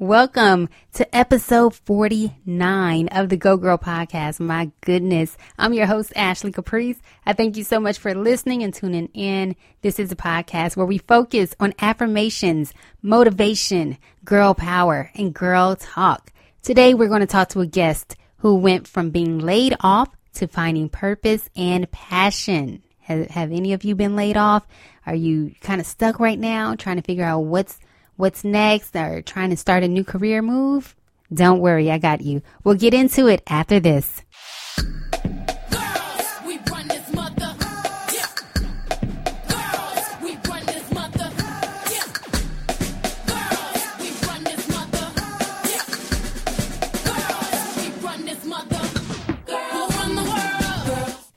Welcome 0.00 0.70
to 0.94 1.14
episode 1.14 1.74
49 1.74 3.08
of 3.08 3.28
the 3.28 3.36
Go 3.36 3.58
Girl 3.58 3.76
podcast. 3.76 4.40
My 4.40 4.70
goodness. 4.80 5.36
I'm 5.58 5.74
your 5.74 5.84
host, 5.84 6.14
Ashley 6.16 6.52
Caprice. 6.52 6.96
I 7.26 7.34
thank 7.34 7.58
you 7.58 7.64
so 7.64 7.78
much 7.78 7.98
for 7.98 8.14
listening 8.14 8.62
and 8.62 8.72
tuning 8.72 9.10
in. 9.12 9.56
This 9.82 9.98
is 9.98 10.10
a 10.10 10.16
podcast 10.16 10.74
where 10.74 10.86
we 10.86 10.96
focus 10.96 11.54
on 11.60 11.74
affirmations, 11.80 12.72
motivation, 13.02 13.98
girl 14.24 14.54
power, 14.54 15.10
and 15.16 15.34
girl 15.34 15.76
talk. 15.76 16.32
Today, 16.62 16.94
we're 16.94 17.08
going 17.08 17.20
to 17.20 17.26
talk 17.26 17.50
to 17.50 17.60
a 17.60 17.66
guest 17.66 18.16
who 18.38 18.54
went 18.54 18.88
from 18.88 19.10
being 19.10 19.38
laid 19.38 19.76
off 19.80 20.08
to 20.32 20.48
finding 20.48 20.88
purpose 20.88 21.50
and 21.54 21.90
passion. 21.90 22.82
Have, 23.00 23.26
have 23.26 23.52
any 23.52 23.74
of 23.74 23.84
you 23.84 23.94
been 23.94 24.16
laid 24.16 24.38
off? 24.38 24.66
Are 25.04 25.14
you 25.14 25.54
kind 25.60 25.78
of 25.78 25.86
stuck 25.86 26.18
right 26.18 26.38
now 26.38 26.74
trying 26.74 26.96
to 26.96 27.02
figure 27.02 27.26
out 27.26 27.40
what's 27.40 27.78
what's 28.20 28.44
next 28.44 28.94
or 28.94 29.22
trying 29.22 29.48
to 29.50 29.56
start 29.56 29.82
a 29.82 29.88
new 29.88 30.04
career 30.04 30.42
move? 30.42 30.94
Don't 31.32 31.60
worry, 31.60 31.90
I 31.90 31.98
got 31.98 32.20
you. 32.20 32.42
We'll 32.62 32.74
get 32.74 32.92
into 32.92 33.28
it 33.28 33.42
after 33.46 33.80
this. 33.80 34.22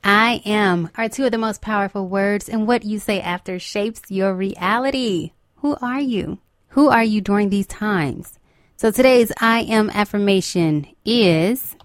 I 0.05 0.41
am 0.45 0.89
are 0.97 1.07
two 1.07 1.25
of 1.25 1.31
the 1.31 1.37
most 1.37 1.61
powerful 1.61 2.07
words, 2.07 2.49
and 2.49 2.67
what 2.67 2.83
you 2.83 2.99
say 2.99 3.21
after 3.21 3.57
shapes 3.57 4.09
your 4.09 4.33
reality. 4.33 5.31
Who 5.57 5.77
are 5.81 6.01
you? 6.01 6.39
Who 6.73 6.89
are 6.89 7.03
you 7.03 7.21
during 7.21 7.49
these 7.49 7.67
times? 7.67 8.39
So 8.77 8.89
today's 8.89 9.31
I 9.39 9.59
am 9.59 9.91
affirmation 9.91 10.87
is 11.05 11.75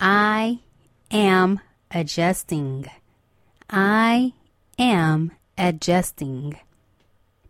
I 0.00 0.60
am 1.10 1.60
adjusting. 1.90 2.86
I 3.68 4.32
am 4.78 5.32
adjusting. 5.58 6.58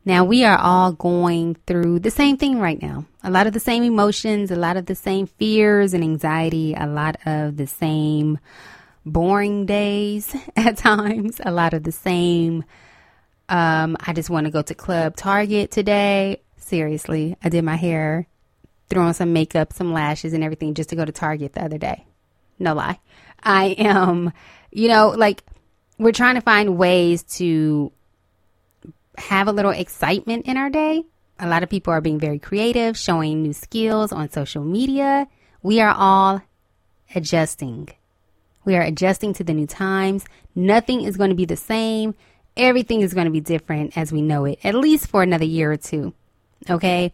Now 0.04 0.24
we 0.24 0.44
are 0.44 0.58
all 0.58 0.90
going 0.90 1.56
through 1.68 2.00
the 2.00 2.10
same 2.10 2.36
thing 2.36 2.58
right 2.58 2.82
now. 2.82 3.04
A 3.22 3.30
lot 3.30 3.46
of 3.46 3.52
the 3.52 3.60
same 3.60 3.84
emotions, 3.84 4.50
a 4.50 4.56
lot 4.56 4.76
of 4.76 4.86
the 4.86 4.96
same 4.96 5.28
fears 5.28 5.94
and 5.94 6.02
anxiety, 6.02 6.74
a 6.74 6.88
lot 6.88 7.16
of 7.24 7.58
the 7.58 7.68
same 7.68 8.40
boring 9.04 9.66
days 9.66 10.34
at 10.56 10.78
times, 10.78 11.40
a 11.44 11.52
lot 11.52 11.74
of 11.74 11.84
the 11.84 11.92
same 11.92 12.64
um, 13.48 13.96
I 14.00 14.12
just 14.12 14.30
want 14.30 14.46
to 14.46 14.50
go 14.50 14.62
to 14.62 14.74
Club 14.74 15.16
Target 15.16 15.70
today. 15.70 16.42
Seriously, 16.56 17.36
I 17.42 17.48
did 17.48 17.64
my 17.64 17.76
hair, 17.76 18.26
threw 18.88 19.02
on 19.02 19.14
some 19.14 19.32
makeup, 19.32 19.72
some 19.72 19.92
lashes, 19.92 20.32
and 20.32 20.42
everything 20.42 20.74
just 20.74 20.90
to 20.90 20.96
go 20.96 21.04
to 21.04 21.12
Target 21.12 21.52
the 21.52 21.64
other 21.64 21.78
day. 21.78 22.06
No 22.58 22.74
lie. 22.74 22.98
I 23.42 23.66
am, 23.78 24.32
you 24.72 24.88
know, 24.88 25.10
like 25.10 25.44
we're 25.98 26.12
trying 26.12 26.34
to 26.34 26.40
find 26.40 26.76
ways 26.76 27.22
to 27.22 27.92
have 29.18 29.48
a 29.48 29.52
little 29.52 29.70
excitement 29.70 30.46
in 30.46 30.56
our 30.56 30.70
day. 30.70 31.04
A 31.38 31.46
lot 31.46 31.62
of 31.62 31.68
people 31.68 31.92
are 31.92 32.00
being 32.00 32.18
very 32.18 32.38
creative, 32.38 32.96
showing 32.96 33.42
new 33.42 33.52
skills 33.52 34.10
on 34.10 34.30
social 34.30 34.64
media. 34.64 35.28
We 35.62 35.80
are 35.80 35.94
all 35.96 36.42
adjusting. 37.14 37.90
We 38.64 38.74
are 38.74 38.82
adjusting 38.82 39.34
to 39.34 39.44
the 39.44 39.54
new 39.54 39.66
times. 39.66 40.24
Nothing 40.54 41.02
is 41.02 41.16
going 41.16 41.30
to 41.30 41.36
be 41.36 41.44
the 41.44 41.56
same 41.56 42.14
everything 42.56 43.00
is 43.02 43.14
going 43.14 43.26
to 43.26 43.30
be 43.30 43.40
different 43.40 43.96
as 43.96 44.12
we 44.12 44.22
know 44.22 44.44
it, 44.44 44.58
at 44.64 44.74
least 44.74 45.08
for 45.08 45.22
another 45.22 45.44
year 45.44 45.72
or 45.72 45.76
two. 45.76 46.12
Okay. 46.68 47.12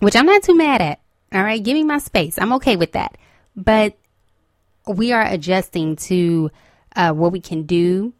Which 0.00 0.16
I'm 0.16 0.26
not 0.26 0.42
too 0.42 0.56
mad 0.56 0.80
at. 0.80 1.00
All 1.32 1.42
right. 1.42 1.62
Give 1.62 1.74
me 1.74 1.84
my 1.84 1.98
space. 1.98 2.38
I'm 2.38 2.52
okay 2.54 2.76
with 2.76 2.92
that. 2.92 3.16
But 3.56 3.96
we 4.86 5.12
are 5.12 5.24
adjusting 5.24 5.96
to 5.96 6.50
uh, 6.96 7.12
what 7.12 7.32
we 7.32 7.40
can 7.40 7.64
do, 7.64 8.12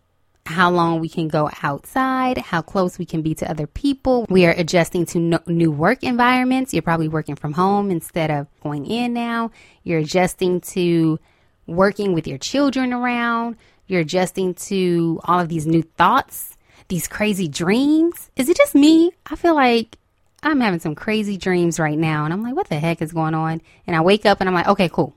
how 0.47 0.71
long 0.71 1.01
we 1.01 1.09
can 1.09 1.29
go 1.29 1.51
outside, 1.63 2.39
how 2.39 2.63
close 2.63 2.99
we 2.99 3.07
can 3.07 3.23
be 3.23 3.35
to 3.35 3.51
other 3.51 3.67
people. 3.67 4.27
We 4.29 4.47
are 4.47 4.55
adjusting 4.57 5.07
to 5.07 5.19
no- 5.19 5.43
new 5.47 5.71
work 5.71 6.03
environments. 6.03 6.73
You're 6.73 6.83
probably 6.83 7.09
working 7.09 7.37
from 7.37 7.53
home 7.53 7.91
instead 7.91 8.31
of 8.31 8.47
going 8.63 8.87
in 8.87 9.13
now. 9.13 9.51
You're 9.83 10.01
adjusting 10.01 10.61
to 10.61 11.19
working 11.67 12.13
with 12.13 12.27
your 12.27 12.39
children 12.39 12.93
around. 12.93 13.57
You're 13.87 14.01
adjusting 14.03 14.55
to 14.55 15.21
all 15.25 15.41
of 15.41 15.49
these 15.49 15.67
new 15.67 15.83
thoughts 15.83 16.50
these 16.91 17.09
crazy 17.09 17.49
dreams. 17.49 18.31
Is 18.37 18.51
it 18.51 18.57
just 18.57 18.75
me? 18.75 19.13
I 19.25 19.37
feel 19.37 19.55
like 19.55 19.97
I'm 20.43 20.61
having 20.61 20.81
some 20.81 20.95
crazy 20.95 21.39
dreams 21.39 21.79
right 21.79 21.97
now. 21.97 22.25
And 22.25 22.35
I'm 22.35 22.43
like, 22.43 22.55
what 22.55 22.69
the 22.69 22.79
heck 22.79 23.01
is 23.01 23.13
going 23.13 23.35
on? 23.35 23.63
And 23.87 23.97
I 23.97 24.01
wake 24.03 24.27
up 24.27 24.41
and 24.41 24.49
I'm 24.49 24.55
like, 24.55 24.69
okay, 24.69 24.91
cool. 24.91 25.15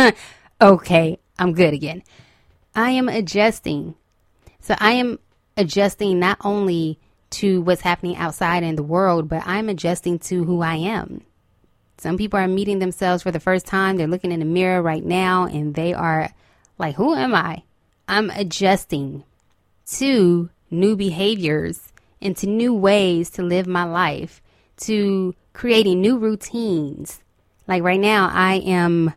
okay, 0.60 1.18
I'm 1.38 1.52
good 1.52 1.74
again. 1.74 2.02
I 2.74 2.90
am 2.90 3.08
adjusting. 3.08 3.94
So 4.60 4.74
I 4.78 4.92
am 4.92 5.18
adjusting 5.56 6.18
not 6.18 6.38
only 6.42 6.98
to 7.30 7.60
what's 7.60 7.82
happening 7.82 8.16
outside 8.16 8.62
in 8.62 8.76
the 8.76 8.82
world, 8.82 9.28
but 9.28 9.42
I'm 9.46 9.68
adjusting 9.68 10.18
to 10.20 10.44
who 10.44 10.62
I 10.62 10.76
am. 10.76 11.22
Some 11.98 12.16
people 12.16 12.40
are 12.40 12.48
meeting 12.48 12.78
themselves 12.78 13.22
for 13.22 13.30
the 13.30 13.38
first 13.38 13.66
time. 13.66 13.96
They're 13.96 14.06
looking 14.06 14.32
in 14.32 14.40
the 14.40 14.46
mirror 14.46 14.80
right 14.80 15.04
now 15.04 15.44
and 15.44 15.74
they 15.74 15.92
are 15.92 16.30
like, 16.78 16.94
who 16.94 17.14
am 17.14 17.34
I? 17.34 17.62
I'm 18.08 18.30
adjusting 18.30 19.24
to 19.92 20.48
new 20.70 20.96
behaviors, 20.96 21.92
into 22.20 22.46
new 22.46 22.74
ways 22.74 23.30
to 23.30 23.42
live 23.42 23.66
my 23.66 23.84
life, 23.84 24.42
to 24.76 25.34
creating 25.52 26.00
new 26.00 26.18
routines. 26.18 27.20
Like 27.66 27.82
right 27.82 28.00
now, 28.00 28.30
I 28.32 28.56
am, 28.56 29.10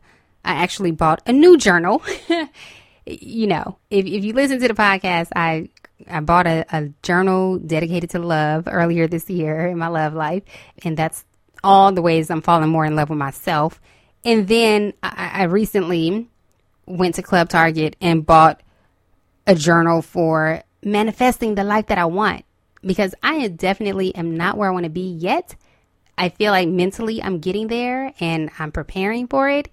I 0.43 0.53
actually 0.53 0.91
bought 0.91 1.21
a 1.25 1.33
new 1.33 1.57
journal. 1.57 2.01
you 3.05 3.47
know, 3.47 3.77
if, 3.89 4.05
if 4.05 4.23
you 4.23 4.33
listen 4.33 4.59
to 4.59 4.67
the 4.67 4.73
podcast, 4.73 5.29
I, 5.35 5.69
I 6.09 6.19
bought 6.19 6.47
a, 6.47 6.65
a 6.71 6.89
journal 7.01 7.59
dedicated 7.59 8.11
to 8.11 8.19
love 8.19 8.67
earlier 8.67 9.07
this 9.07 9.29
year 9.29 9.67
in 9.67 9.77
my 9.77 9.87
love 9.87 10.13
life. 10.13 10.43
And 10.83 10.97
that's 10.97 11.25
all 11.63 11.91
the 11.91 12.01
ways 12.01 12.29
I'm 12.29 12.41
falling 12.41 12.69
more 12.69 12.85
in 12.85 12.95
love 12.95 13.09
with 13.09 13.19
myself. 13.19 13.79
And 14.25 14.47
then 14.47 14.93
I, 15.01 15.31
I 15.33 15.43
recently 15.43 16.29
went 16.85 17.15
to 17.15 17.21
Club 17.21 17.49
Target 17.49 17.95
and 18.01 18.25
bought 18.25 18.61
a 19.47 19.55
journal 19.55 20.01
for 20.01 20.63
manifesting 20.85 21.55
the 21.55 21.63
life 21.63 21.87
that 21.87 21.97
I 21.97 22.05
want 22.05 22.45
because 22.81 23.15
I 23.23 23.47
definitely 23.47 24.13
am 24.15 24.35
not 24.35 24.57
where 24.57 24.69
I 24.69 24.73
want 24.73 24.83
to 24.85 24.89
be 24.89 25.07
yet. 25.07 25.55
I 26.17 26.29
feel 26.29 26.51
like 26.51 26.67
mentally 26.67 27.21
I'm 27.23 27.39
getting 27.39 27.67
there 27.67 28.13
and 28.19 28.51
I'm 28.59 28.71
preparing 28.71 29.27
for 29.27 29.49
it, 29.49 29.69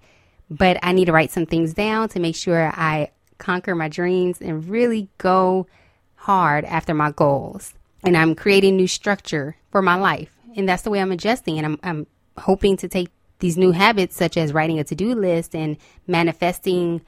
but 0.49 0.77
I 0.81 0.91
need 0.93 1.05
to 1.05 1.11
write 1.11 1.31
some 1.31 1.45
things 1.45 1.73
down 1.73 2.09
to 2.09 2.19
make 2.19 2.35
sure 2.35 2.71
I 2.73 3.11
conquer 3.37 3.75
my 3.75 3.89
dreams 3.89 4.41
and 4.41 4.67
really 4.67 5.09
go 5.17 5.67
hard 6.15 6.65
after 6.65 6.93
my 6.93 7.11
goals. 7.11 7.73
And 8.03 8.17
I'm 8.17 8.35
creating 8.35 8.75
new 8.75 8.87
structure 8.87 9.57
for 9.71 9.81
my 9.81 9.95
life. 9.95 10.31
And 10.55 10.67
that's 10.67 10.83
the 10.83 10.89
way 10.89 10.99
I'm 10.99 11.11
adjusting. 11.11 11.57
And 11.57 11.65
I'm, 11.65 11.79
I'm 11.83 12.07
hoping 12.37 12.77
to 12.77 12.87
take 12.87 13.09
these 13.39 13.57
new 13.57 13.71
habits, 13.71 14.15
such 14.15 14.37
as 14.37 14.53
writing 14.53 14.79
a 14.79 14.83
to 14.85 14.95
do 14.95 15.13
list 15.15 15.55
and 15.55 15.77
manifesting 16.07 17.01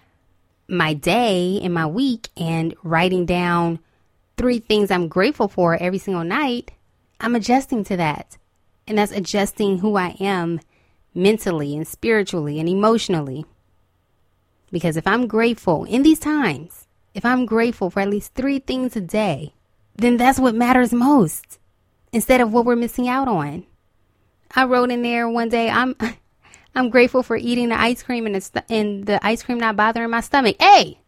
my 0.67 0.93
day 0.93 1.59
and 1.61 1.73
my 1.73 1.85
week 1.85 2.29
and 2.37 2.75
writing 2.83 3.25
down 3.25 3.79
three 4.38 4.59
things 4.59 4.91
I'm 4.91 5.07
grateful 5.07 5.47
for 5.47 5.75
every 5.75 5.99
single 5.99 6.23
night, 6.23 6.71
I'm 7.19 7.35
adjusting 7.35 7.83
to 7.85 7.97
that. 7.97 8.38
And 8.88 8.97
that's 8.97 9.11
adjusting 9.11 9.79
who 9.79 9.95
I 9.95 10.16
am 10.19 10.59
mentally 11.13 11.75
and 11.75 11.88
spiritually 11.88 12.59
and 12.59 12.67
emotionally. 12.67 13.45
Because 14.71 14.97
if 14.97 15.07
I'm 15.07 15.27
grateful 15.27 15.85
in 15.85 16.03
these 16.03 16.19
times, 16.19 16.88
if 17.13 17.23
I'm 17.23 17.45
grateful 17.45 17.89
for 17.89 17.99
at 17.99 18.09
least 18.09 18.33
three 18.33 18.59
things 18.59 18.95
a 18.95 19.01
day, 19.01 19.53
then 19.95 20.17
that's 20.17 20.39
what 20.39 20.55
matters 20.55 20.91
most 20.91 21.59
instead 22.11 22.41
of 22.41 22.51
what 22.51 22.65
we're 22.65 22.75
missing 22.75 23.07
out 23.07 23.27
on. 23.27 23.65
I 24.55 24.65
wrote 24.65 24.91
in 24.91 25.01
there 25.01 25.29
one 25.29 25.50
day, 25.50 25.69
I'm 25.69 25.95
I'm 26.75 26.89
grateful 26.89 27.21
for 27.21 27.38
eating 27.38 27.69
the 27.69 27.80
ice 27.80 28.01
cream 28.01 28.25
and 28.25 28.35
the, 28.35 28.63
and 28.68 29.06
the 29.06 29.25
ice 29.25 29.44
cream 29.44 29.59
not 29.59 29.75
bothering 29.75 30.09
my 30.09 30.21
stomach. 30.21 30.56
Hey, 30.59 31.00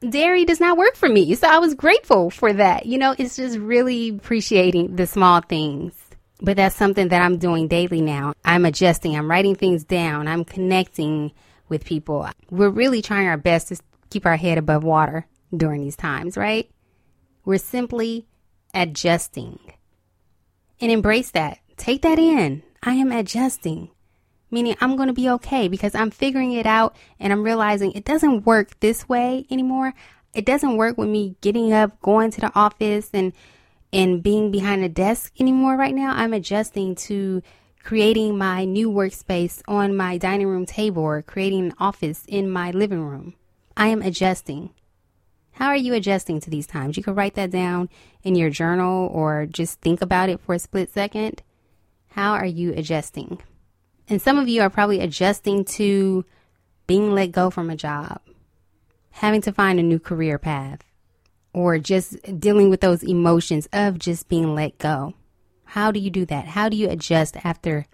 dairy 0.00 0.44
does 0.44 0.60
not 0.60 0.78
work 0.78 0.96
for 0.96 1.08
me. 1.08 1.34
So 1.34 1.48
I 1.48 1.58
was 1.58 1.74
grateful 1.74 2.30
for 2.30 2.52
that. 2.52 2.86
You 2.86 2.98
know, 2.98 3.14
it's 3.16 3.36
just 3.36 3.58
really 3.58 4.10
appreciating 4.10 4.96
the 4.96 5.06
small 5.06 5.40
things. 5.40 5.94
But 6.42 6.56
that's 6.56 6.76
something 6.76 7.08
that 7.08 7.20
I'm 7.20 7.36
doing 7.36 7.68
daily 7.68 8.00
now. 8.00 8.32
I'm 8.44 8.64
adjusting, 8.64 9.14
I'm 9.14 9.30
writing 9.30 9.54
things 9.54 9.84
down, 9.84 10.26
I'm 10.26 10.44
connecting 10.44 11.32
with 11.68 11.84
people. 11.84 12.26
We're 12.50 12.70
really 12.70 13.02
trying 13.02 13.28
our 13.28 13.36
best 13.36 13.68
to 13.68 13.76
keep 14.08 14.24
our 14.24 14.36
head 14.36 14.56
above 14.56 14.82
water 14.82 15.26
during 15.54 15.82
these 15.82 15.96
times, 15.96 16.38
right? 16.38 16.70
We're 17.44 17.58
simply 17.58 18.26
adjusting. 18.72 19.58
And 20.80 20.90
embrace 20.90 21.30
that. 21.32 21.58
Take 21.76 22.02
that 22.02 22.18
in. 22.18 22.62
I 22.82 22.94
am 22.94 23.12
adjusting 23.12 23.90
meaning 24.50 24.76
I'm 24.80 24.96
going 24.96 25.08
to 25.08 25.14
be 25.14 25.28
okay 25.30 25.68
because 25.68 25.94
I'm 25.94 26.10
figuring 26.10 26.52
it 26.52 26.66
out 26.66 26.96
and 27.18 27.32
I'm 27.32 27.42
realizing 27.42 27.92
it 27.92 28.04
doesn't 28.04 28.46
work 28.46 28.78
this 28.80 29.08
way 29.08 29.46
anymore. 29.50 29.94
It 30.34 30.44
doesn't 30.44 30.76
work 30.76 30.96
with 30.96 31.08
me 31.08 31.36
getting 31.40 31.72
up, 31.72 32.00
going 32.00 32.30
to 32.32 32.40
the 32.40 32.52
office 32.54 33.10
and 33.12 33.32
and 33.92 34.22
being 34.22 34.50
behind 34.52 34.84
a 34.84 34.88
desk 34.88 35.32
anymore 35.40 35.76
right 35.76 35.94
now. 35.94 36.12
I'm 36.14 36.32
adjusting 36.32 36.94
to 36.96 37.42
creating 37.82 38.38
my 38.38 38.64
new 38.64 38.90
workspace 38.90 39.62
on 39.66 39.96
my 39.96 40.18
dining 40.18 40.46
room 40.46 40.66
table 40.66 41.02
or 41.02 41.22
creating 41.22 41.66
an 41.66 41.74
office 41.78 42.24
in 42.28 42.48
my 42.48 42.70
living 42.70 43.02
room. 43.02 43.34
I 43.76 43.88
am 43.88 44.02
adjusting. 44.02 44.70
How 45.52 45.66
are 45.66 45.76
you 45.76 45.94
adjusting 45.94 46.40
to 46.40 46.50
these 46.50 46.66
times? 46.66 46.96
You 46.96 47.02
can 47.02 47.14
write 47.14 47.34
that 47.34 47.50
down 47.50 47.88
in 48.22 48.34
your 48.34 48.50
journal 48.50 49.08
or 49.08 49.46
just 49.46 49.80
think 49.80 50.00
about 50.00 50.28
it 50.28 50.40
for 50.40 50.54
a 50.54 50.58
split 50.58 50.90
second. 50.90 51.42
How 52.10 52.32
are 52.32 52.46
you 52.46 52.72
adjusting? 52.74 53.40
And 54.10 54.20
some 54.20 54.38
of 54.40 54.48
you 54.48 54.60
are 54.60 54.70
probably 54.70 54.98
adjusting 54.98 55.64
to 55.76 56.24
being 56.88 57.12
let 57.12 57.28
go 57.28 57.48
from 57.48 57.70
a 57.70 57.76
job, 57.76 58.20
having 59.12 59.40
to 59.42 59.52
find 59.52 59.78
a 59.78 59.84
new 59.84 60.00
career 60.00 60.36
path, 60.36 60.80
or 61.54 61.78
just 61.78 62.16
dealing 62.40 62.70
with 62.70 62.80
those 62.80 63.04
emotions 63.04 63.68
of 63.72 64.00
just 64.00 64.28
being 64.28 64.52
let 64.52 64.78
go. 64.78 65.14
How 65.64 65.92
do 65.92 66.00
you 66.00 66.10
do 66.10 66.26
that? 66.26 66.46
How 66.46 66.68
do 66.68 66.76
you 66.76 66.90
adjust 66.90 67.36
after 67.44 67.86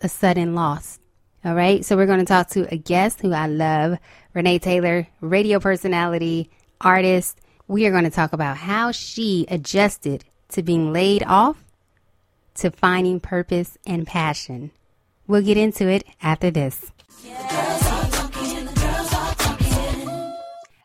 a 0.00 0.08
sudden 0.08 0.54
loss? 0.54 0.98
All 1.44 1.54
right, 1.54 1.84
so 1.84 1.96
we're 1.96 2.06
going 2.06 2.18
to 2.20 2.24
talk 2.24 2.48
to 2.50 2.66
a 2.72 2.78
guest 2.78 3.20
who 3.20 3.34
I 3.34 3.46
love, 3.46 3.98
Renee 4.32 4.60
Taylor, 4.60 5.06
radio 5.20 5.60
personality, 5.60 6.50
artist. 6.80 7.42
We 7.66 7.84
are 7.86 7.92
going 7.92 8.04
to 8.04 8.10
talk 8.10 8.32
about 8.32 8.56
how 8.56 8.90
she 8.92 9.44
adjusted 9.50 10.24
to 10.48 10.62
being 10.62 10.94
laid 10.94 11.22
off 11.24 11.62
to 12.54 12.70
finding 12.70 13.20
purpose 13.20 13.76
and 13.86 14.06
passion. 14.06 14.70
We'll 15.28 15.42
get 15.42 15.56
into 15.56 15.88
it 15.88 16.04
after 16.22 16.50
this. 16.50 16.90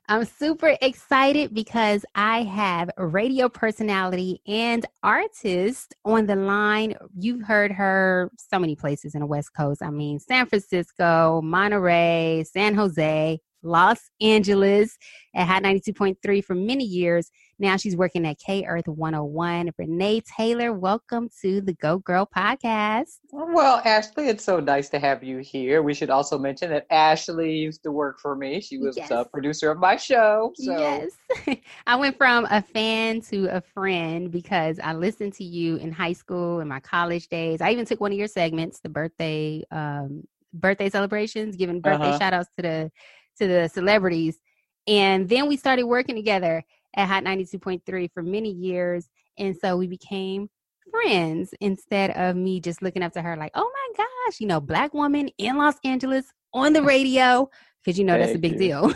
I'm 0.09 0.25
super 0.25 0.77
excited 0.81 1.53
because 1.53 2.05
I 2.13 2.43
have 2.43 2.91
radio 2.97 3.47
personality 3.47 4.41
and 4.45 4.85
artist 5.01 5.95
on 6.03 6.27
the 6.27 6.35
line. 6.35 6.95
You've 7.17 7.41
heard 7.41 7.71
her 7.71 8.29
so 8.37 8.59
many 8.59 8.75
places 8.75 9.15
in 9.15 9.21
the 9.21 9.25
West 9.25 9.55
Coast. 9.55 9.81
I 9.81 9.89
mean, 9.89 10.19
San 10.19 10.45
Francisco, 10.45 11.41
Monterey, 11.41 12.43
San 12.43 12.75
Jose, 12.75 13.39
Los 13.63 14.12
Angeles 14.21 14.98
at 15.36 15.48
Hot 15.48 15.63
92.3 15.63 16.44
for 16.44 16.54
many 16.54 16.83
years. 16.83 17.31
Now 17.60 17.77
she's 17.77 17.95
working 17.95 18.25
at 18.27 18.38
K 18.39 18.65
Earth 18.65 18.88
101. 18.88 19.71
Renee 19.77 20.21
Taylor, 20.38 20.74
welcome 20.74 21.30
to 21.42 21.62
the 21.62 21.74
Go 21.74 22.00
Girl 22.00 22.27
podcast. 22.36 23.19
Well, 23.31 23.81
Ashley, 23.86 24.27
it's 24.27 24.44
so 24.44 24.60
nice 24.60 24.89
to 24.89 25.00
have 25.00 25.24
you 25.24 25.38
here. 25.38 25.81
We 25.81 25.94
should 25.94 26.10
also 26.10 26.38
mention 26.38 26.69
that 26.71 26.86
Ashley 26.92 27.54
used 27.54 27.83
to 27.83 27.92
work 27.92 28.19
for 28.19 28.36
me. 28.36 28.60
She 28.60 28.77
was 28.77 28.98
yes. 28.98 29.12
a 29.12 29.25
producer 29.25 29.71
of 29.71 29.80
my 29.80 29.95
show. 29.95 30.51
So. 30.56 30.77
Yes. 30.77 31.57
I 31.88 31.95
went 31.95 32.18
from 32.18 32.45
a 32.51 32.62
fan 32.62 33.21
to 33.21 33.45
a 33.48 33.62
friend 33.62 34.31
because 34.31 34.80
I 34.83 34.94
listened 34.94 35.33
to 35.36 35.44
you 35.44 35.77
in 35.77 35.92
high 35.92 36.13
school 36.13 36.60
and 36.60 36.69
my 36.69 36.80
college 36.80 37.27
days. 37.30 37.62
I 37.62 37.71
even 37.71 37.86
took 37.86 38.01
one 38.01 38.12
of 38.12 38.18
your 38.18 38.27
segments, 38.27 38.80
the 38.81 38.89
birthday 38.89 39.63
um, 39.71 40.24
birthday 40.54 40.89
celebrations, 40.89 41.56
giving 41.56 41.81
birthday 41.81 42.10
uh-huh. 42.10 42.19
shout 42.19 42.33
outs 42.33 42.50
to 42.57 42.62
the 42.62 42.92
to 43.39 43.47
the 43.47 43.68
celebrities. 43.68 44.39
And 44.88 45.30
then 45.30 45.47
we 45.47 45.57
started 45.57 45.83
working 45.83 46.15
together 46.15 46.63
at 46.95 47.07
Hot 47.07 47.24
92.3 47.24 48.12
for 48.13 48.21
many 48.21 48.51
years. 48.51 49.09
And 49.38 49.56
so 49.56 49.77
we 49.77 49.88
became 49.88 50.50
friends 50.91 51.53
instead 51.59 52.12
of 52.12 52.35
me 52.35 52.59
just 52.59 52.81
looking 52.81 53.03
up 53.03 53.13
to 53.13 53.21
her 53.21 53.35
like, 53.35 53.51
oh 53.56 53.71
my 53.74 54.06
gosh, 54.06 54.39
you 54.39 54.47
know, 54.47 54.59
black 54.62 54.94
woman 54.94 55.30
in 55.38 55.57
Los 55.57 55.75
Angeles 55.83 56.31
on 56.53 56.74
the 56.74 56.83
radio. 56.83 57.50
Cause 57.85 57.97
you 57.97 58.06
know, 58.06 58.18
that's 58.18 58.33
a 58.33 58.39
big 58.39 58.57
deal, 58.57 58.94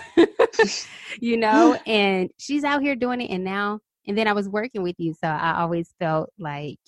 you 1.19 1.35
know, 1.35 1.77
and 1.85 2.29
she's 2.37 2.63
out 2.63 2.81
here 2.81 2.95
doing 2.95 3.19
it. 3.19 3.29
And 3.29 3.43
now, 3.43 3.81
and 4.07 4.17
then 4.17 4.29
I 4.29 4.33
was 4.33 4.47
working 4.47 4.81
with 4.81 4.95
you. 4.97 5.13
So 5.13 5.27
I 5.27 5.59
always 5.59 5.93
felt 5.99 6.29
like 6.39 6.79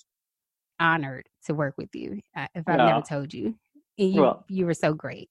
honored 0.78 1.26
to 1.44 1.54
work 1.54 1.74
with 1.76 1.94
you 1.94 2.20
uh, 2.34 2.46
if 2.54 2.64
I've 2.66 2.78
no. 2.78 2.86
never 2.86 3.02
told 3.02 3.34
you. 3.34 3.54
And 3.98 4.14
you, 4.14 4.22
well, 4.22 4.46
you 4.48 4.64
were 4.64 4.72
so 4.72 4.94
great. 4.94 5.28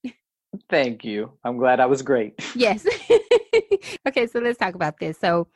Thank 0.69 1.05
you. 1.05 1.31
I'm 1.43 1.57
glad 1.57 1.79
I 1.79 1.85
was 1.85 2.01
great. 2.01 2.39
Yes. 2.55 2.85
okay, 4.07 4.27
so 4.27 4.39
let's 4.39 4.57
talk 4.57 4.75
about 4.75 4.99
this. 4.99 5.17
So 5.19 5.47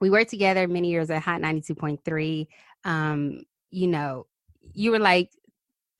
we 0.00 0.10
worked 0.10 0.30
together 0.30 0.66
many 0.66 0.90
years 0.90 1.10
at 1.10 1.22
Hot 1.22 1.40
92.3. 1.40 2.46
Um, 2.84 3.42
you 3.70 3.86
know, 3.86 4.26
you 4.72 4.90
were 4.90 4.98
like 4.98 5.30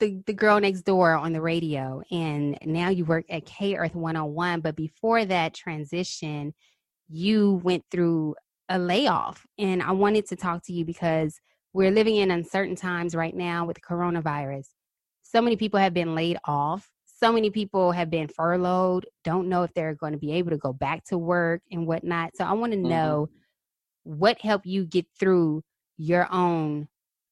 the, 0.00 0.22
the 0.26 0.32
girl 0.32 0.60
next 0.60 0.82
door 0.82 1.14
on 1.14 1.32
the 1.32 1.40
radio, 1.40 2.02
and 2.10 2.58
now 2.64 2.88
you 2.88 3.04
work 3.04 3.24
at 3.28 3.46
K 3.46 3.76
Earth 3.76 3.94
101. 3.94 4.60
But 4.60 4.76
before 4.76 5.24
that 5.24 5.54
transition, 5.54 6.54
you 7.08 7.60
went 7.64 7.84
through 7.90 8.34
a 8.68 8.78
layoff. 8.78 9.46
And 9.58 9.82
I 9.82 9.92
wanted 9.92 10.26
to 10.26 10.36
talk 10.36 10.64
to 10.64 10.72
you 10.72 10.84
because 10.84 11.40
we're 11.72 11.90
living 11.90 12.16
in 12.16 12.30
uncertain 12.30 12.76
times 12.76 13.14
right 13.14 13.34
now 13.34 13.64
with 13.64 13.76
the 13.76 13.80
coronavirus. 13.80 14.66
So 15.22 15.40
many 15.40 15.56
people 15.56 15.80
have 15.80 15.94
been 15.94 16.14
laid 16.14 16.38
off 16.44 16.90
so 17.20 17.32
many 17.32 17.50
people 17.50 17.90
have 17.90 18.10
been 18.10 18.28
furloughed, 18.28 19.06
don't 19.24 19.48
know 19.48 19.64
if 19.64 19.74
they're 19.74 19.94
going 19.94 20.12
to 20.12 20.18
be 20.18 20.32
able 20.34 20.50
to 20.50 20.56
go 20.56 20.72
back 20.72 21.04
to 21.06 21.18
work 21.18 21.62
and 21.70 21.86
whatnot. 21.86 22.36
So 22.36 22.44
I 22.44 22.52
want 22.52 22.72
to 22.72 22.78
mm-hmm. 22.78 22.88
know 22.88 23.28
what 24.04 24.40
helped 24.40 24.66
you 24.66 24.86
get 24.86 25.06
through 25.18 25.62
your 25.96 26.32
own 26.32 26.86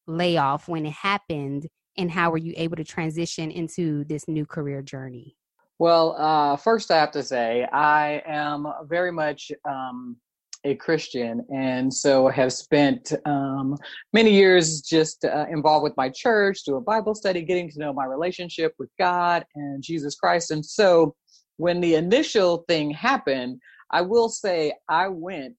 layoff 0.08 0.66
when 0.68 0.86
it 0.86 0.92
happened 0.92 1.68
and 1.96 2.10
how 2.10 2.30
were 2.30 2.38
you 2.38 2.52
able 2.56 2.76
to 2.76 2.84
transition 2.84 3.50
into 3.50 4.04
this 4.04 4.26
new 4.26 4.44
career 4.44 4.82
journey? 4.82 5.36
Well, 5.78 6.16
uh, 6.18 6.56
first 6.56 6.90
I 6.90 6.98
have 6.98 7.12
to 7.12 7.22
say 7.22 7.64
I 7.72 8.22
am 8.26 8.66
very 8.86 9.12
much 9.12 9.52
um, 9.68 10.16
a 10.66 10.74
Christian, 10.74 11.46
and 11.54 11.92
so 11.92 12.28
have 12.28 12.52
spent 12.52 13.12
um, 13.24 13.76
many 14.12 14.32
years 14.32 14.80
just 14.80 15.24
uh, 15.24 15.46
involved 15.48 15.84
with 15.84 15.96
my 15.96 16.08
church, 16.08 16.64
doing 16.64 16.82
Bible 16.82 17.14
study, 17.14 17.42
getting 17.42 17.70
to 17.70 17.78
know 17.78 17.92
my 17.92 18.04
relationship 18.04 18.74
with 18.78 18.90
God 18.98 19.44
and 19.54 19.82
Jesus 19.82 20.16
Christ. 20.16 20.50
And 20.50 20.66
so, 20.66 21.14
when 21.56 21.80
the 21.80 21.94
initial 21.94 22.64
thing 22.68 22.90
happened, 22.90 23.60
I 23.92 24.02
will 24.02 24.28
say 24.28 24.74
I 24.88 25.08
went 25.08 25.56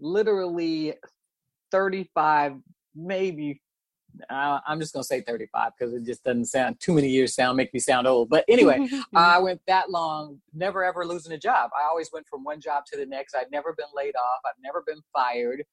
literally 0.00 0.94
35, 1.70 2.54
maybe 2.96 3.60
uh, 4.30 4.60
I'm 4.66 4.80
just 4.80 4.92
gonna 4.92 5.04
say 5.04 5.20
35 5.20 5.72
because 5.78 5.94
it 5.94 6.04
just 6.04 6.24
doesn't 6.24 6.46
sound 6.46 6.80
too 6.80 6.94
many 6.94 7.08
years 7.08 7.34
sound 7.34 7.56
make 7.56 7.72
me 7.72 7.80
sound 7.80 8.06
old. 8.06 8.28
But 8.28 8.44
anyway, 8.48 8.88
I 9.14 9.38
went 9.38 9.60
that 9.66 9.90
long, 9.90 10.40
never 10.52 10.84
ever 10.84 11.04
losing 11.04 11.32
a 11.32 11.38
job. 11.38 11.70
I 11.76 11.86
always 11.88 12.10
went 12.12 12.26
from 12.28 12.44
one 12.44 12.60
job 12.60 12.84
to 12.92 12.96
the 12.96 13.06
next. 13.06 13.34
I'd 13.34 13.50
never 13.50 13.74
been 13.74 13.86
laid 13.94 14.14
off. 14.16 14.40
I've 14.46 14.62
never 14.62 14.82
been 14.86 15.02
fired. 15.12 15.64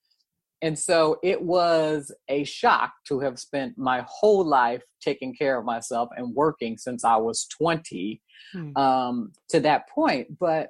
And 0.63 0.77
so 0.77 1.17
it 1.23 1.41
was 1.41 2.13
a 2.29 2.43
shock 2.43 2.93
to 3.07 3.19
have 3.21 3.39
spent 3.39 3.77
my 3.77 4.05
whole 4.07 4.45
life 4.45 4.83
taking 5.01 5.33
care 5.33 5.57
of 5.57 5.65
myself 5.65 6.09
and 6.15 6.35
working 6.35 6.77
since 6.77 7.03
I 7.03 7.17
was 7.17 7.47
20 7.57 8.21
hmm. 8.53 8.77
um, 8.77 9.31
to 9.49 9.59
that 9.61 9.89
point. 9.89 10.37
But 10.39 10.69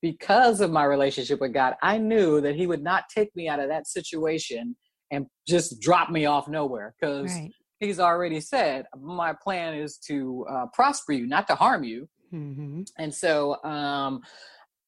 because 0.00 0.60
of 0.60 0.70
my 0.70 0.84
relationship 0.84 1.40
with 1.40 1.52
God, 1.52 1.74
I 1.82 1.98
knew 1.98 2.40
that 2.40 2.56
He 2.56 2.66
would 2.66 2.82
not 2.82 3.04
take 3.14 3.34
me 3.36 3.48
out 3.48 3.60
of 3.60 3.68
that 3.68 3.86
situation 3.86 4.74
and 5.10 5.26
just 5.46 5.80
drop 5.80 6.10
me 6.10 6.26
off 6.26 6.48
nowhere 6.48 6.94
because 6.98 7.32
right. 7.32 7.50
he's 7.80 8.00
already 8.00 8.40
said 8.40 8.86
my 9.00 9.32
plan 9.32 9.74
is 9.74 9.98
to 9.98 10.44
uh, 10.50 10.66
prosper 10.72 11.12
you 11.12 11.26
not 11.26 11.46
to 11.46 11.54
harm 11.54 11.84
you 11.84 12.08
mm-hmm. 12.32 12.82
and 12.98 13.14
so 13.14 13.62
um, 13.64 14.20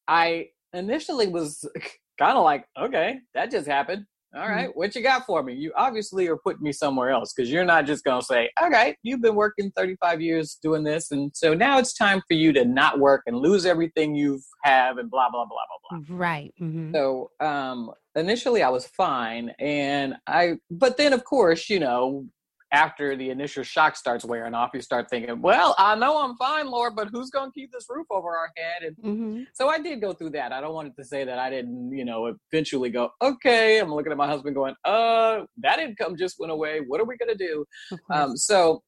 i 0.07 0.47
initially 0.73 1.27
was 1.27 1.67
kind 2.19 2.37
of 2.37 2.43
like 2.43 2.65
okay 2.79 3.19
that 3.33 3.51
just 3.51 3.67
happened 3.67 4.05
all 4.35 4.47
mm-hmm. 4.47 4.71
what 4.75 4.93
you 4.93 5.01
got 5.01 5.25
for 5.25 5.41
me? 5.41 5.55
You 5.55 5.71
obviously 5.75 6.27
are 6.27 6.37
putting 6.37 6.61
me 6.61 6.71
somewhere 6.71 7.09
else 7.09 7.33
because 7.33 7.51
you're 7.51 7.65
not 7.65 7.85
just 7.85 8.03
going 8.03 8.19
to 8.19 8.25
say, 8.25 8.49
okay, 8.61 8.95
you've 9.01 9.21
been 9.21 9.35
working 9.35 9.71
35 9.75 10.21
years 10.21 10.59
doing 10.61 10.83
this. 10.83 11.11
And 11.11 11.31
so 11.33 11.53
now 11.55 11.79
it's 11.79 11.93
time 11.93 12.21
for 12.27 12.35
you 12.35 12.53
to 12.53 12.63
not 12.63 12.99
work 12.99 13.23
and 13.25 13.37
lose 13.37 13.65
everything 13.65 14.15
you 14.15 14.39
have 14.63 14.99
and 14.99 15.09
blah, 15.09 15.29
blah, 15.31 15.45
blah, 15.45 15.57
blah, 15.89 15.99
blah. 15.99 16.15
Right. 16.15 16.53
Mm-hmm. 16.61 16.93
So 16.93 17.31
um, 17.39 17.91
initially 18.15 18.61
I 18.61 18.69
was 18.69 18.85
fine. 18.85 19.51
And 19.57 20.15
I, 20.27 20.57
but 20.69 20.97
then 20.97 21.13
of 21.13 21.23
course, 21.23 21.69
you 21.69 21.79
know, 21.79 22.25
after 22.71 23.15
the 23.15 23.29
initial 23.29 23.63
shock 23.63 23.95
starts 23.95 24.23
wearing 24.23 24.53
off, 24.53 24.71
you 24.73 24.81
start 24.81 25.09
thinking, 25.09 25.41
well, 25.41 25.73
I 25.77 25.95
know 25.95 26.23
I'm 26.23 26.35
fine, 26.37 26.67
Lord, 26.67 26.95
but 26.95 27.07
who's 27.11 27.29
going 27.29 27.49
to 27.49 27.53
keep 27.53 27.71
this 27.71 27.87
roof 27.89 28.05
over 28.11 28.29
our 28.29 28.51
head? 28.55 28.83
And 28.83 28.97
mm-hmm. 28.97 29.43
so 29.53 29.69
I 29.69 29.79
did 29.79 30.01
go 30.01 30.13
through 30.13 30.31
that. 30.31 30.51
I 30.51 30.61
don't 30.61 30.73
want 30.73 30.87
it 30.87 30.95
to 30.97 31.03
say 31.03 31.23
that 31.23 31.39
I 31.39 31.49
didn't, 31.49 31.91
you 31.91 32.05
know, 32.05 32.35
eventually 32.51 32.89
go, 32.89 33.09
okay, 33.21 33.79
I'm 33.79 33.93
looking 33.93 34.11
at 34.11 34.17
my 34.17 34.27
husband 34.27 34.55
going, 34.55 34.75
uh, 34.85 35.41
that 35.57 35.79
income 35.79 36.15
just 36.15 36.39
went 36.39 36.51
away. 36.51 36.81
What 36.85 37.01
are 37.01 37.05
we 37.05 37.17
going 37.17 37.35
to 37.35 37.47
do? 37.47 37.65
Um, 38.11 38.37
so 38.37 38.83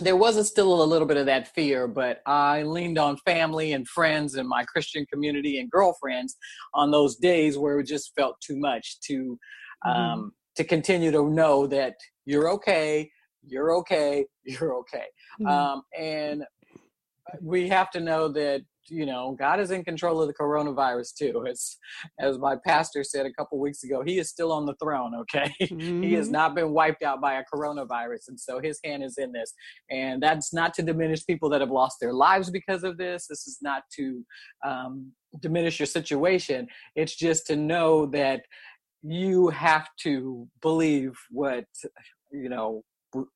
there 0.00 0.16
was 0.16 0.36
a 0.36 0.44
still 0.44 0.82
a 0.82 0.84
little 0.84 1.08
bit 1.08 1.16
of 1.16 1.26
that 1.26 1.54
fear, 1.54 1.88
but 1.88 2.20
I 2.26 2.62
leaned 2.62 2.98
on 2.98 3.16
family 3.18 3.72
and 3.72 3.86
friends 3.88 4.34
and 4.34 4.48
my 4.48 4.64
Christian 4.64 5.06
community 5.12 5.58
and 5.58 5.70
girlfriends 5.70 6.36
on 6.74 6.90
those 6.90 7.16
days 7.16 7.58
where 7.58 7.80
it 7.80 7.86
just 7.86 8.14
felt 8.14 8.36
too 8.40 8.56
much 8.56 9.00
to, 9.06 9.38
mm-hmm. 9.86 9.90
um, 9.90 10.32
to 10.56 10.64
continue 10.64 11.10
to 11.10 11.28
know 11.28 11.66
that 11.66 11.94
you're 12.28 12.50
okay, 12.50 13.10
you're 13.42 13.72
okay, 13.78 14.26
you're 14.44 14.74
okay. 14.80 15.06
Mm-hmm. 15.40 15.46
Um, 15.46 15.82
and 15.98 16.44
we 17.40 17.68
have 17.68 17.90
to 17.90 18.00
know 18.00 18.28
that 18.28 18.62
you 18.90 19.04
know, 19.04 19.36
God 19.38 19.60
is 19.60 19.70
in 19.70 19.84
control 19.84 20.22
of 20.22 20.28
the 20.28 20.34
coronavirus 20.34 21.14
too. 21.14 21.46
As 21.46 21.76
as 22.18 22.38
my 22.38 22.56
pastor 22.66 23.04
said 23.04 23.26
a 23.26 23.32
couple 23.32 23.58
weeks 23.58 23.84
ago, 23.84 24.02
he 24.02 24.18
is 24.18 24.30
still 24.30 24.50
on 24.50 24.64
the 24.64 24.74
throne, 24.82 25.14
okay? 25.20 25.52
Mm-hmm. 25.60 26.02
he 26.02 26.14
has 26.14 26.26
mm-hmm. 26.26 26.32
not 26.32 26.54
been 26.54 26.70
wiped 26.70 27.02
out 27.02 27.20
by 27.20 27.34
a 27.34 27.44
coronavirus. 27.52 28.28
And 28.28 28.40
so 28.40 28.60
his 28.60 28.80
hand 28.82 29.04
is 29.04 29.18
in 29.18 29.32
this. 29.32 29.52
And 29.90 30.22
that's 30.22 30.52
not 30.52 30.72
to 30.74 30.82
diminish 30.82 31.26
people 31.26 31.48
that 31.50 31.60
have 31.60 31.70
lost 31.70 31.98
their 32.00 32.14
lives 32.14 32.50
because 32.50 32.82
of 32.82 32.96
this. 32.96 33.26
This 33.26 33.46
is 33.46 33.58
not 33.60 33.82
to 33.96 34.24
um, 34.66 35.12
diminish 35.40 35.78
your 35.78 35.86
situation. 35.86 36.66
It's 36.96 37.14
just 37.14 37.46
to 37.48 37.56
know 37.56 38.06
that 38.06 38.40
you 39.02 39.48
have 39.48 39.88
to 40.00 40.48
believe 40.60 41.12
what, 41.30 41.64
you 42.30 42.48
know, 42.48 42.84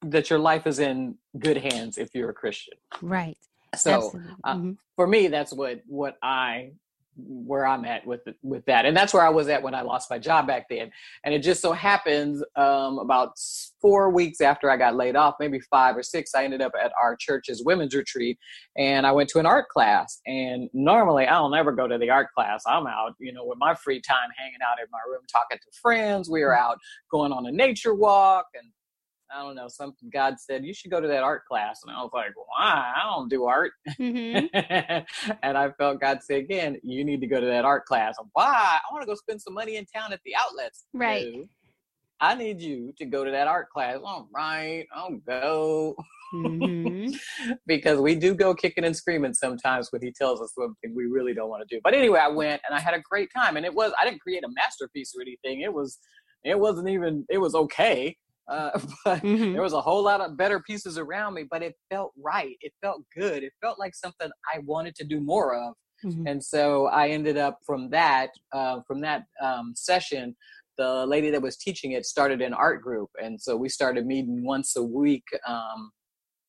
that 0.02 0.30
your 0.30 0.38
life 0.38 0.66
is 0.66 0.78
in 0.78 1.16
good 1.38 1.56
hands 1.56 1.98
if 1.98 2.14
you're 2.14 2.30
a 2.30 2.34
Christian. 2.34 2.74
Right. 3.00 3.38
So 3.74 4.12
uh, 4.44 4.54
mm-hmm. 4.54 4.72
for 4.96 5.06
me, 5.06 5.28
that's 5.28 5.52
what 5.52 5.80
what 5.86 6.16
I 6.22 6.72
where 7.16 7.66
I'm 7.66 7.84
at 7.84 8.06
with 8.06 8.20
with 8.42 8.64
that, 8.66 8.84
and 8.84 8.96
that's 8.96 9.14
where 9.14 9.24
I 9.24 9.28
was 9.28 9.48
at 9.48 9.62
when 9.62 9.74
I 9.74 9.82
lost 9.82 10.10
my 10.10 10.18
job 10.18 10.46
back 10.46 10.66
then. 10.68 10.90
And 11.24 11.34
it 11.34 11.40
just 11.40 11.62
so 11.62 11.72
happens 11.72 12.42
um, 12.56 12.98
about 12.98 13.32
four 13.80 14.10
weeks 14.10 14.40
after 14.40 14.70
I 14.70 14.76
got 14.76 14.94
laid 14.94 15.16
off, 15.16 15.34
maybe 15.40 15.58
five 15.60 15.96
or 15.96 16.02
six, 16.02 16.34
I 16.34 16.44
ended 16.44 16.60
up 16.60 16.72
at 16.82 16.92
our 17.02 17.16
church's 17.16 17.62
women's 17.64 17.94
retreat, 17.94 18.38
and 18.76 19.06
I 19.06 19.12
went 19.12 19.30
to 19.30 19.38
an 19.38 19.46
art 19.46 19.68
class. 19.68 20.20
And 20.26 20.68
normally, 20.74 21.26
I'll 21.26 21.50
never 21.50 21.72
go 21.72 21.88
to 21.88 21.96
the 21.96 22.10
art 22.10 22.28
class. 22.34 22.62
I'm 22.66 22.86
out, 22.86 23.14
you 23.18 23.32
know, 23.32 23.44
with 23.46 23.58
my 23.58 23.74
free 23.74 24.00
time, 24.00 24.28
hanging 24.36 24.60
out 24.62 24.78
in 24.78 24.86
my 24.90 25.00
room, 25.08 25.22
talking 25.30 25.58
to 25.58 25.78
friends. 25.80 26.28
We 26.28 26.42
were 26.42 26.56
out 26.56 26.78
going 27.10 27.32
on 27.32 27.46
a 27.46 27.52
nature 27.52 27.94
walk 27.94 28.46
and 28.54 28.70
I 29.34 29.40
don't 29.40 29.54
know, 29.54 29.68
some 29.68 29.94
God 30.12 30.38
said, 30.38 30.64
you 30.64 30.74
should 30.74 30.90
go 30.90 31.00
to 31.00 31.08
that 31.08 31.22
art 31.22 31.44
class. 31.46 31.80
And 31.84 31.94
I 31.94 32.02
was 32.02 32.10
like, 32.12 32.32
why? 32.36 32.92
I 32.96 33.02
don't 33.10 33.28
do 33.28 33.44
art. 33.44 33.72
Mm-hmm. 33.98 34.46
and 35.42 35.58
I 35.58 35.70
felt 35.72 36.00
God 36.00 36.22
say 36.22 36.38
again, 36.38 36.78
you 36.82 37.04
need 37.04 37.20
to 37.20 37.26
go 37.26 37.40
to 37.40 37.46
that 37.46 37.64
art 37.64 37.86
class. 37.86 38.16
Why? 38.32 38.44
I 38.78 38.92
want 38.92 39.02
to 39.02 39.06
go 39.06 39.14
spend 39.14 39.40
some 39.40 39.54
money 39.54 39.76
in 39.76 39.86
town 39.86 40.12
at 40.12 40.20
the 40.24 40.34
outlets. 40.36 40.84
Right. 40.92 41.32
No, 41.32 41.44
I 42.20 42.34
need 42.34 42.60
you 42.60 42.92
to 42.98 43.04
go 43.04 43.24
to 43.24 43.30
that 43.30 43.48
art 43.48 43.70
class. 43.70 43.98
All 44.04 44.28
right, 44.32 44.86
I'll 44.94 45.16
go. 45.26 45.96
Mm-hmm. 46.32 47.52
because 47.66 47.98
we 47.98 48.14
do 48.14 48.34
go 48.34 48.54
kicking 48.54 48.84
and 48.84 48.96
screaming 48.96 49.34
sometimes 49.34 49.90
when 49.90 50.02
he 50.02 50.12
tells 50.12 50.40
us 50.40 50.52
something 50.56 50.94
we 50.94 51.06
really 51.06 51.34
don't 51.34 51.48
want 51.48 51.68
to 51.68 51.74
do. 51.74 51.80
But 51.82 51.94
anyway, 51.94 52.20
I 52.20 52.28
went 52.28 52.62
and 52.66 52.76
I 52.76 52.80
had 52.80 52.94
a 52.94 53.00
great 53.00 53.30
time. 53.34 53.56
And 53.56 53.66
it 53.66 53.74
was, 53.74 53.92
I 54.00 54.04
didn't 54.04 54.20
create 54.20 54.44
a 54.44 54.48
masterpiece 54.48 55.12
or 55.16 55.22
anything. 55.22 55.62
It 55.62 55.72
was, 55.72 55.98
it 56.44 56.58
wasn't 56.58 56.88
even, 56.88 57.24
it 57.28 57.38
was 57.38 57.54
okay 57.54 58.16
uh, 58.48 58.70
but 59.04 59.22
mm-hmm. 59.22 59.52
there 59.52 59.62
was 59.62 59.72
a 59.72 59.80
whole 59.80 60.02
lot 60.02 60.20
of 60.20 60.36
better 60.36 60.60
pieces 60.60 60.98
around 60.98 61.34
me, 61.34 61.44
but 61.50 61.62
it 61.62 61.74
felt 61.90 62.12
right. 62.16 62.56
It 62.60 62.72
felt 62.82 63.02
good. 63.16 63.42
It 63.42 63.52
felt 63.60 63.78
like 63.78 63.94
something 63.94 64.30
I 64.52 64.58
wanted 64.60 64.94
to 64.96 65.04
do 65.04 65.20
more 65.20 65.54
of. 65.54 65.74
Mm-hmm. 66.04 66.26
And 66.26 66.42
so 66.42 66.86
I 66.86 67.08
ended 67.08 67.36
up 67.36 67.58
from 67.64 67.90
that, 67.90 68.30
uh, 68.52 68.80
from 68.86 69.00
that 69.02 69.24
um, 69.40 69.72
session, 69.76 70.34
the 70.78 71.06
lady 71.06 71.30
that 71.30 71.42
was 71.42 71.56
teaching 71.56 71.92
it 71.92 72.06
started 72.06 72.40
an 72.40 72.54
art 72.54 72.82
group. 72.82 73.10
And 73.22 73.40
so 73.40 73.56
we 73.56 73.68
started 73.68 74.06
meeting 74.06 74.44
once 74.44 74.74
a 74.76 74.82
week. 74.82 75.24
Um, 75.46 75.92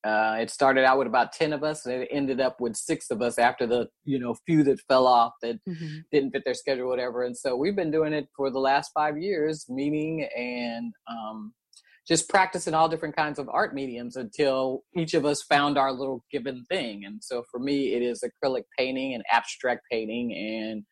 uh, 0.04 0.36
it 0.38 0.50
started 0.50 0.84
out 0.84 0.98
with 0.98 1.06
about 1.06 1.32
10 1.32 1.54
of 1.54 1.64
us 1.64 1.86
and 1.86 2.02
it 2.02 2.08
ended 2.10 2.38
up 2.38 2.60
with 2.60 2.76
six 2.76 3.10
of 3.10 3.22
us 3.22 3.38
after 3.38 3.66
the 3.66 3.88
you 4.04 4.18
know 4.18 4.36
few 4.44 4.62
that 4.62 4.78
fell 4.86 5.06
off 5.06 5.32
that 5.40 5.58
mm-hmm. 5.66 5.96
didn't 6.12 6.30
fit 6.30 6.44
their 6.44 6.52
schedule 6.52 6.86
whatever 6.86 7.22
and 7.22 7.34
so 7.34 7.56
we've 7.56 7.74
been 7.74 7.90
doing 7.90 8.12
it 8.12 8.28
for 8.36 8.50
the 8.50 8.58
last 8.58 8.90
five 8.92 9.16
years 9.16 9.64
meeting 9.70 10.28
and 10.36 10.92
um, 11.10 11.54
just 12.06 12.28
practicing 12.28 12.74
all 12.74 12.88
different 12.88 13.16
kinds 13.16 13.38
of 13.38 13.48
art 13.48 13.74
mediums 13.74 14.16
until 14.16 14.82
each 14.96 15.14
of 15.14 15.24
us 15.24 15.42
found 15.42 15.78
our 15.78 15.92
little 15.92 16.24
given 16.30 16.64
thing. 16.68 17.04
And 17.04 17.22
so 17.22 17.44
for 17.50 17.58
me, 17.58 17.94
it 17.94 18.02
is 18.02 18.22
acrylic 18.22 18.64
painting 18.78 19.14
and 19.14 19.22
abstract 19.30 19.82
painting, 19.90 20.34
and 20.34 20.84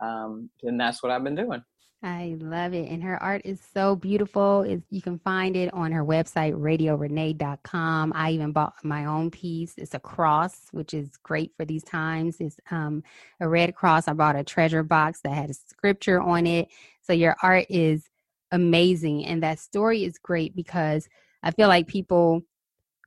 um, 0.00 0.50
and 0.62 0.80
that's 0.80 1.02
what 1.02 1.12
I've 1.12 1.24
been 1.24 1.34
doing. 1.34 1.62
I 2.02 2.36
love 2.40 2.72
it. 2.72 2.88
And 2.88 3.02
her 3.02 3.22
art 3.22 3.42
is 3.44 3.60
so 3.74 3.94
beautiful. 3.94 4.62
It's, 4.62 4.82
you 4.88 5.02
can 5.02 5.18
find 5.18 5.54
it 5.54 5.72
on 5.74 5.92
her 5.92 6.02
website, 6.02 6.54
radiorenee.com. 6.54 8.12
I 8.14 8.30
even 8.30 8.52
bought 8.52 8.72
my 8.82 9.04
own 9.04 9.30
piece. 9.30 9.74
It's 9.76 9.92
a 9.92 10.00
cross, 10.00 10.68
which 10.70 10.94
is 10.94 11.18
great 11.18 11.52
for 11.58 11.66
these 11.66 11.84
times. 11.84 12.36
It's 12.40 12.58
um, 12.70 13.02
a 13.38 13.46
red 13.46 13.74
cross. 13.74 14.08
I 14.08 14.14
bought 14.14 14.36
a 14.36 14.44
treasure 14.44 14.82
box 14.82 15.20
that 15.24 15.34
had 15.34 15.50
a 15.50 15.54
scripture 15.54 16.22
on 16.22 16.46
it. 16.46 16.68
So 17.02 17.12
your 17.12 17.36
art 17.42 17.66
is 17.68 18.08
amazing. 18.52 19.24
And 19.24 19.42
that 19.42 19.58
story 19.58 20.04
is 20.04 20.18
great 20.18 20.54
because 20.54 21.08
I 21.42 21.50
feel 21.50 21.68
like 21.68 21.86
people 21.86 22.42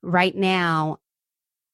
right 0.02 0.36
now, 0.36 0.98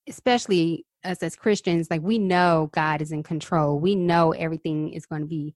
especially 0.08 0.86
us 1.04 1.24
as 1.24 1.36
Christians, 1.36 1.88
like 1.90 2.02
we 2.02 2.20
know 2.20 2.70
God 2.74 3.02
is 3.02 3.12
in 3.12 3.24
control. 3.24 3.80
We 3.80 3.96
know 3.96 4.32
everything 4.32 4.92
is 4.94 5.06
going 5.06 5.22
to 5.22 5.28
be 5.28 5.56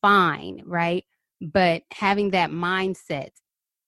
fine, 0.00 0.62
right? 0.64 1.04
But 1.40 1.82
having 1.92 2.30
that 2.30 2.50
mindset, 2.50 3.30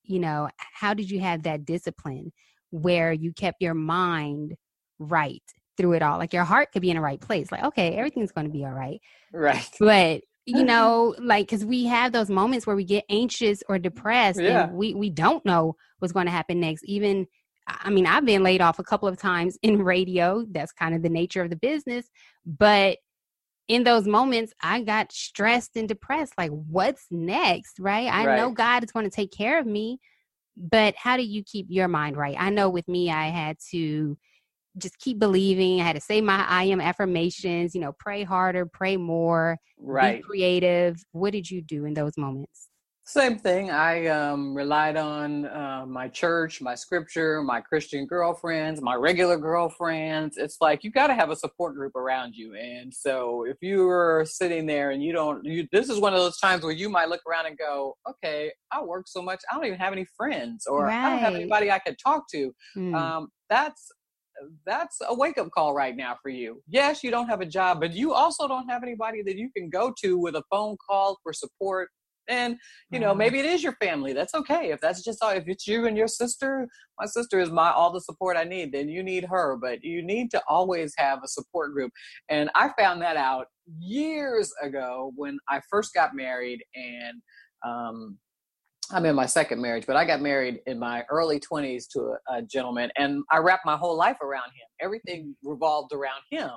you 0.02 0.18
know, 0.18 0.48
how 0.56 0.94
did 0.94 1.10
you 1.10 1.20
have 1.20 1.44
that 1.44 1.64
discipline 1.64 2.32
where 2.70 3.12
you 3.12 3.32
kept 3.32 3.62
your 3.62 3.74
mind 3.74 4.56
right 4.98 5.42
through 5.76 5.92
it 5.92 6.02
all? 6.02 6.18
Like 6.18 6.32
your 6.32 6.44
heart 6.44 6.72
could 6.72 6.82
be 6.82 6.90
in 6.90 6.96
the 6.96 7.02
right 7.02 7.20
place. 7.20 7.52
Like, 7.52 7.64
okay, 7.64 7.94
everything's 7.96 8.32
going 8.32 8.46
to 8.46 8.52
be 8.52 8.64
all 8.64 8.72
right. 8.72 9.00
Right. 9.32 9.68
But 9.78 10.22
you 10.48 10.64
know 10.72 11.14
like 11.18 11.46
because 11.46 11.64
we 11.64 11.84
have 11.84 12.12
those 12.12 12.30
moments 12.30 12.66
where 12.66 12.76
we 12.76 12.84
get 12.84 13.04
anxious 13.08 13.62
or 13.68 13.78
depressed 13.78 14.40
yeah. 14.40 14.64
and 14.64 14.72
we 14.74 14.94
we 14.94 15.10
don't 15.10 15.44
know 15.44 15.76
what's 15.98 16.12
going 16.12 16.26
to 16.26 16.32
happen 16.32 16.60
next. 16.60 16.84
Even 16.84 17.26
i 17.66 17.90
mean 17.90 18.06
i've 18.06 18.24
been 18.24 18.42
laid 18.42 18.62
off 18.62 18.78
a 18.78 18.84
couple 18.84 19.08
of 19.08 19.18
times 19.18 19.58
in 19.62 19.82
radio. 19.82 20.44
That's 20.50 20.72
kind 20.72 20.94
of 20.94 21.02
the 21.02 21.10
nature 21.10 21.42
of 21.42 21.50
the 21.50 21.56
business. 21.56 22.08
But 22.46 22.98
in 23.68 23.84
those 23.84 24.06
moments 24.06 24.54
i 24.62 24.80
got 24.80 25.12
stressed 25.12 25.76
and 25.76 25.86
depressed 25.86 26.32
like 26.38 26.50
what's 26.50 27.04
next 27.10 27.78
right? 27.78 28.10
I 28.10 28.26
right. 28.26 28.36
know 28.36 28.50
god 28.50 28.82
is 28.82 28.92
going 28.92 29.04
to 29.04 29.14
take 29.14 29.30
care 29.30 29.60
of 29.60 29.66
me 29.66 30.00
but 30.56 30.94
how 30.96 31.16
do 31.16 31.22
you 31.22 31.44
keep 31.44 31.66
your 31.68 31.86
mind 31.86 32.16
right? 32.16 32.36
I 32.38 32.48
know 32.48 32.70
with 32.70 32.88
me 32.88 33.10
i 33.10 33.28
had 33.28 33.58
to 33.70 34.16
just 34.78 34.98
keep 34.98 35.18
believing. 35.18 35.80
I 35.80 35.84
had 35.84 35.96
to 35.96 36.00
say 36.00 36.20
my 36.20 36.44
I 36.48 36.64
am 36.64 36.80
affirmations, 36.80 37.74
you 37.74 37.80
know, 37.80 37.92
pray 37.98 38.24
harder, 38.24 38.66
pray 38.66 38.96
more, 38.96 39.58
right. 39.78 40.18
be 40.18 40.22
creative. 40.22 41.02
What 41.12 41.32
did 41.32 41.50
you 41.50 41.62
do 41.62 41.84
in 41.84 41.94
those 41.94 42.16
moments? 42.16 42.68
Same 43.08 43.38
thing. 43.38 43.70
I 43.70 44.08
um, 44.08 44.54
relied 44.54 44.98
on 44.98 45.46
uh, 45.46 45.86
my 45.88 46.08
church, 46.08 46.60
my 46.60 46.74
scripture, 46.74 47.42
my 47.42 47.58
Christian 47.58 48.04
girlfriends, 48.04 48.82
my 48.82 48.96
regular 48.96 49.38
girlfriends. 49.38 50.36
It's 50.36 50.58
like 50.60 50.84
you 50.84 50.90
got 50.90 51.06
to 51.06 51.14
have 51.14 51.30
a 51.30 51.36
support 51.36 51.74
group 51.74 51.96
around 51.96 52.34
you. 52.34 52.54
And 52.54 52.92
so 52.92 53.46
if 53.48 53.56
you 53.62 53.88
are 53.88 54.26
sitting 54.28 54.66
there 54.66 54.90
and 54.90 55.02
you 55.02 55.14
don't, 55.14 55.42
you 55.42 55.66
this 55.72 55.88
is 55.88 55.98
one 55.98 56.12
of 56.12 56.18
those 56.18 56.38
times 56.38 56.62
where 56.62 56.72
you 56.72 56.90
might 56.90 57.08
look 57.08 57.22
around 57.26 57.46
and 57.46 57.56
go, 57.56 57.96
"Okay, 58.06 58.52
I 58.70 58.82
work 58.82 59.08
so 59.08 59.22
much, 59.22 59.40
I 59.50 59.54
don't 59.54 59.64
even 59.64 59.78
have 59.78 59.94
any 59.94 60.06
friends, 60.14 60.66
or 60.66 60.84
right. 60.84 60.94
I 60.94 61.08
don't 61.08 61.20
have 61.20 61.34
anybody 61.34 61.70
I 61.70 61.78
could 61.78 61.96
talk 61.98 62.28
to." 62.32 62.54
Mm. 62.76 62.94
Um, 62.94 63.28
that's 63.48 63.90
that's 64.66 64.98
a 65.06 65.14
wake 65.14 65.38
up 65.38 65.50
call 65.50 65.74
right 65.74 65.96
now 65.96 66.16
for 66.22 66.28
you. 66.28 66.62
Yes, 66.68 67.02
you 67.02 67.10
don't 67.10 67.28
have 67.28 67.40
a 67.40 67.46
job, 67.46 67.80
but 67.80 67.92
you 67.92 68.12
also 68.12 68.48
don't 68.48 68.68
have 68.68 68.82
anybody 68.82 69.22
that 69.22 69.36
you 69.36 69.50
can 69.56 69.68
go 69.70 69.92
to 70.02 70.18
with 70.18 70.36
a 70.36 70.42
phone 70.50 70.76
call 70.88 71.18
for 71.22 71.32
support. 71.32 71.88
And 72.28 72.58
you 72.90 72.98
know, 72.98 73.14
maybe 73.14 73.38
it 73.38 73.46
is 73.46 73.62
your 73.62 73.72
family. 73.80 74.12
That's 74.12 74.34
okay. 74.34 74.70
If 74.70 74.80
that's 74.82 75.02
just 75.02 75.22
all, 75.22 75.30
if 75.30 75.44
it's 75.46 75.66
you 75.66 75.86
and 75.86 75.96
your 75.96 76.08
sister, 76.08 76.68
my 76.98 77.06
sister 77.06 77.40
is 77.40 77.50
my 77.50 77.70
all 77.70 77.90
the 77.90 78.02
support 78.02 78.36
I 78.36 78.44
need. 78.44 78.70
Then 78.70 78.88
you 78.90 79.02
need 79.02 79.24
her, 79.24 79.56
but 79.56 79.82
you 79.82 80.02
need 80.02 80.30
to 80.32 80.42
always 80.46 80.92
have 80.98 81.20
a 81.24 81.28
support 81.28 81.72
group. 81.72 81.90
And 82.28 82.50
I 82.54 82.70
found 82.78 83.00
that 83.00 83.16
out 83.16 83.46
years 83.78 84.52
ago 84.62 85.12
when 85.16 85.38
I 85.48 85.60
first 85.70 85.94
got 85.94 86.14
married, 86.14 86.62
and 86.74 87.22
um, 87.66 88.18
I'm 88.90 89.04
in 89.04 89.14
my 89.14 89.26
second 89.26 89.60
marriage, 89.60 89.86
but 89.86 89.96
I 89.96 90.04
got 90.04 90.20
married 90.20 90.60
in 90.66 90.78
my 90.78 91.04
early 91.10 91.38
20s 91.40 91.84
to 91.92 92.00
a, 92.00 92.38
a, 92.38 92.42
gentleman, 92.42 92.90
and 92.96 93.22
I 93.30 93.38
wrapped 93.38 93.66
my 93.66 93.76
whole 93.76 93.96
life 93.96 94.16
around 94.22 94.46
him. 94.46 94.66
Everything 94.80 95.36
revolved 95.42 95.92
around 95.92 96.22
him. 96.30 96.50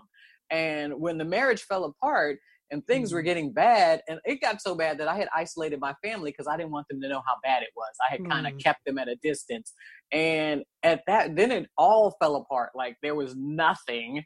And 0.49 0.93
when 0.99 1.17
the 1.17 1.25
marriage 1.25 1.63
fell 1.63 1.85
apart 1.85 2.39
and 2.69 2.85
things 2.87 3.11
were 3.11 3.19
mm-hmm. 3.19 3.25
getting 3.25 3.53
bad, 3.53 4.01
and 4.07 4.19
it 4.23 4.39
got 4.39 4.61
so 4.61 4.75
bad 4.75 4.97
that 4.99 5.09
I 5.09 5.15
had 5.15 5.27
isolated 5.35 5.79
my 5.81 5.93
family 6.03 6.31
because 6.31 6.47
I 6.47 6.55
didn't 6.55 6.71
want 6.71 6.87
them 6.89 7.01
to 7.01 7.09
know 7.09 7.21
how 7.25 7.35
bad 7.43 7.63
it 7.63 7.69
was. 7.75 7.91
I 8.07 8.11
had 8.11 8.21
mm. 8.21 8.29
kind 8.29 8.47
of 8.47 8.57
kept 8.59 8.85
them 8.85 8.97
at 8.97 9.09
a 9.09 9.17
distance. 9.17 9.73
And 10.13 10.63
at 10.83 11.01
that, 11.07 11.35
then 11.35 11.51
it 11.51 11.67
all 11.77 12.15
fell 12.21 12.37
apart. 12.37 12.71
Like 12.75 12.95
there 13.01 13.15
was 13.15 13.35
nothing. 13.35 14.23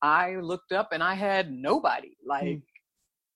I 0.00 0.36
looked 0.36 0.70
up 0.70 0.90
and 0.92 1.02
I 1.02 1.14
had 1.14 1.50
nobody. 1.50 2.16
Like, 2.24 2.44
mm. 2.44 2.62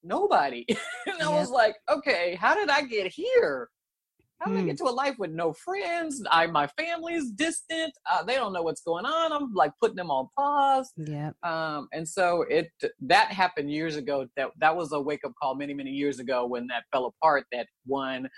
nobody. 0.04 0.64
and 1.06 1.22
I 1.22 1.28
was 1.28 1.50
like, 1.50 1.74
okay, 1.90 2.36
how 2.40 2.54
did 2.54 2.70
I 2.70 2.82
get 2.82 3.08
here? 3.12 3.68
How 4.42 4.50
did 4.50 4.58
mm. 4.58 4.62
I 4.62 4.66
get 4.66 4.78
to 4.78 4.84
a 4.84 4.90
life 4.90 5.14
with 5.18 5.30
no 5.30 5.52
friends? 5.52 6.22
I 6.30 6.46
my 6.46 6.66
family's 6.78 7.30
distant. 7.30 7.92
Uh, 8.10 8.24
they 8.24 8.34
don't 8.34 8.52
know 8.52 8.62
what's 8.62 8.82
going 8.82 9.04
on. 9.04 9.32
I'm 9.32 9.52
like 9.54 9.72
putting 9.80 9.96
them 9.96 10.10
on 10.10 10.28
pause. 10.36 10.92
Yeah. 10.96 11.30
Um, 11.42 11.88
and 11.92 12.08
so 12.08 12.44
it 12.48 12.68
that 13.02 13.28
happened 13.28 13.70
years 13.70 13.96
ago. 13.96 14.26
That 14.36 14.50
that 14.58 14.76
was 14.76 14.92
a 14.92 15.00
wake 15.00 15.20
up 15.24 15.32
call 15.40 15.54
many 15.54 15.74
many 15.74 15.90
years 15.90 16.18
ago 16.18 16.46
when 16.46 16.66
that 16.68 16.84
fell 16.92 17.06
apart. 17.06 17.44
That 17.52 17.66
one, 17.86 18.28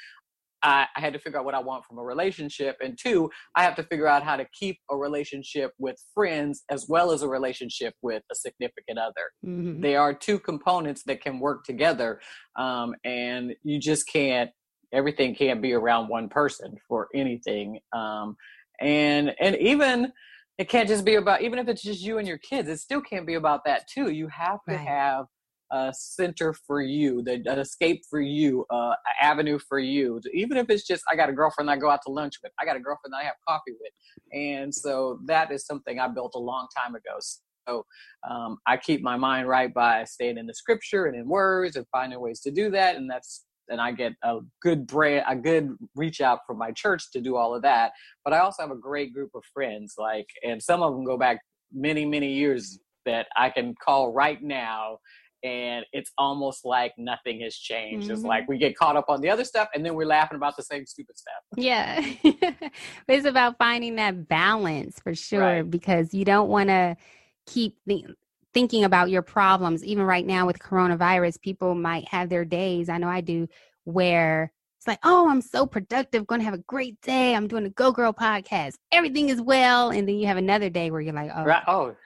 I, 0.63 0.87
I, 0.97 1.01
had 1.01 1.13
to 1.13 1.19
figure 1.19 1.39
out 1.39 1.45
what 1.45 1.55
I 1.55 1.61
want 1.61 1.85
from 1.85 1.99
a 1.99 2.03
relationship. 2.03 2.77
And 2.83 2.99
two, 3.01 3.31
I 3.55 3.63
have 3.63 3.77
to 3.77 3.83
figure 3.85 4.07
out 4.07 4.23
how 4.23 4.37
to 4.37 4.47
keep 4.59 4.79
a 4.91 4.97
relationship 4.97 5.73
with 5.79 5.97
friends 6.15 6.65
as 6.71 6.87
well 6.89 7.13
as 7.13 7.23
a 7.23 7.29
relationship 7.29 7.95
with 8.03 8.23
a 8.33 8.35
significant 8.35 8.99
other. 8.99 9.31
Mm-hmm. 9.47 9.81
They 9.81 9.97
are 9.97 10.15
two 10.15 10.39
components 10.39 11.03
that 11.07 11.21
can 11.21 11.39
work 11.39 11.65
together. 11.65 12.21
Um, 12.57 12.95
and 13.05 13.55
you 13.63 13.79
just 13.79 14.09
can't, 14.09 14.51
everything 14.95 15.35
can't 15.35 15.61
be 15.61 15.73
around 15.73 16.09
one 16.09 16.29
person 16.29 16.77
for 16.89 17.09
anything. 17.15 17.79
Um, 17.93 18.37
and, 18.81 19.35
and 19.41 19.57
even, 19.57 20.13
it 20.57 20.69
can't 20.69 20.89
just 20.89 21.05
be 21.05 21.17
about, 21.17 21.43
even 21.43 21.59
if 21.59 21.69
it's 21.69 21.83
just 21.83 22.01
you 22.01 22.19
and 22.19 22.29
your 22.29 22.39
kids, 22.39 22.69
it 22.69 22.79
still 22.79 23.01
can't 23.01 23.27
be 23.27 23.35
about 23.35 23.65
that 23.65 23.89
too. 23.89 24.11
You 24.11 24.29
have 24.29 24.61
to 24.69 24.75
right. 24.77 24.87
have 24.87 25.27
a 25.73 25.93
center 25.93 26.55
for 26.67 26.81
you, 26.81 27.23
the, 27.23 27.43
an 27.47 27.59
escape 27.59 28.03
for 28.09 28.21
you, 28.21 28.65
uh, 28.71 28.91
an 28.91 29.17
avenue 29.21 29.59
for 29.59 29.81
you. 29.81 30.21
Even 30.33 30.57
if 30.57 30.71
it's 30.71 30.87
just, 30.87 31.03
I 31.11 31.17
got 31.17 31.29
a 31.29 31.33
girlfriend 31.33 31.71
I 31.71 31.77
go 31.77 31.91
out 31.91 32.03
to 32.07 32.13
lunch 32.13 32.35
with, 32.43 32.53
I 32.61 32.65
got 32.65 32.77
a 32.77 32.81
girlfriend 32.81 33.15
I 33.21 33.25
have 33.25 33.35
coffee 33.49 33.73
with. 33.81 33.93
And 34.33 34.73
so 34.73 35.19
that 35.27 35.51
is 35.51 35.67
something 35.67 35.99
I 35.99 36.07
built 36.07 36.33
a 36.37 36.39
long 36.39 36.69
time 36.77 36.95
ago. 36.95 37.19
So 37.67 37.85
um, 38.31 38.59
I 38.67 38.77
keep 38.77 39.03
my 39.03 39.17
mind 39.17 39.49
right 39.49 39.73
by 39.75 40.05
staying 40.05 40.39
in 40.39 40.47
the 40.47 40.55
scripture 40.55 41.07
and 41.07 41.17
in 41.17 41.27
words 41.27 41.75
and 41.75 41.87
finding 41.91 42.21
ways 42.21 42.41
to 42.43 42.53
do 42.53 42.71
that. 42.71 42.95
And 42.97 43.11
that's, 43.11 43.45
and 43.69 43.81
I 43.81 43.93
get 43.93 44.13
a 44.23 44.41
good 44.63 44.87
brand, 44.87 45.25
a 45.29 45.37
good 45.37 45.77
reach 45.95 46.21
out 46.21 46.41
from 46.47 46.59
my 46.59 46.73
church 46.73 47.11
to 47.13 47.21
do 47.21 47.37
all 47.37 47.55
of 47.55 47.63
that. 47.63 47.93
But 48.25 48.35
I 48.35 48.39
also 48.39 48.63
have 48.63 48.71
a 48.71 48.77
great 48.77 49.13
group 49.13 49.31
of 49.35 49.45
friends, 49.53 49.95
like, 49.99 50.27
and 50.43 50.63
some 50.63 50.83
of 50.83 50.93
them 50.93 51.05
go 51.05 51.17
back 51.17 51.41
many, 51.73 52.05
many 52.05 52.33
years 52.33 52.79
that 53.07 53.27
I 53.37 53.51
can 53.51 53.75
call 53.85 54.13
right 54.13 54.43
now 54.43 54.99
and 55.45 55.85
it's 55.93 56.11
almost 56.17 56.65
like 56.65 56.95
nothing 56.97 57.41
has 57.43 57.55
changed. 57.55 58.07
Mm-hmm. 58.07 58.15
It's 58.15 58.25
like 58.25 58.49
we 58.49 58.57
get 58.57 58.77
caught 58.77 58.97
up 58.97 59.05
on 59.09 59.21
the 59.21 59.29
other 59.29 59.45
stuff 59.45 59.69
and 59.75 59.85
then 59.85 59.95
we're 59.95 60.07
laughing 60.07 60.37
about 60.37 60.57
the 60.57 60.63
same 60.63 60.87
stupid 60.87 61.17
stuff. 61.19 61.35
Yeah. 61.57 62.03
it's 63.09 63.27
about 63.27 63.59
finding 63.59 63.97
that 63.97 64.27
balance 64.27 64.99
for 65.01 65.15
sure 65.15 65.41
right. 65.41 65.71
because 65.71 66.15
you 66.15 66.25
don't 66.25 66.49
want 66.49 66.71
to 66.71 66.97
keep 67.47 67.77
the, 67.85 68.07
thinking 68.55 68.85
about 68.85 69.11
your 69.11 69.23
problems. 69.23 69.85
Even 69.85 70.05
right 70.05 70.25
now 70.25 70.47
with 70.47 70.59
coronavirus, 70.59 71.41
people 71.41 71.75
might 71.75 72.09
have 72.09 72.29
their 72.29 72.45
days, 72.45 72.89
I 72.89 72.99
know 72.99 73.09
I 73.09 73.21
do, 73.21 73.49
where 73.85 74.53
it's 74.79 74.87
like, 74.87 75.01
oh, 75.03 75.29
I'm 75.29 75.43
so 75.43 75.67
productive, 75.67 76.27
going 76.27 76.41
to 76.41 76.45
have 76.45 76.55
a 76.55 76.59
great 76.59 77.01
day. 77.01 77.35
I'm 77.35 77.49
doing 77.49 77.67
a 77.67 77.71
Go 77.71 77.91
Girl 77.93 78.13
podcast. 78.13 78.75
Everything 78.93 79.29
is 79.29 79.41
well. 79.41 79.91
And 79.91 80.09
then 80.09 80.17
you 80.17 80.27
have 80.27 80.37
another 80.37 80.71
day 80.71 80.91
where 80.91 81.01
you're 81.01 81.15
like, 81.15 81.31
oh, 81.35 81.45
right. 81.45 81.63
oh 81.67 81.97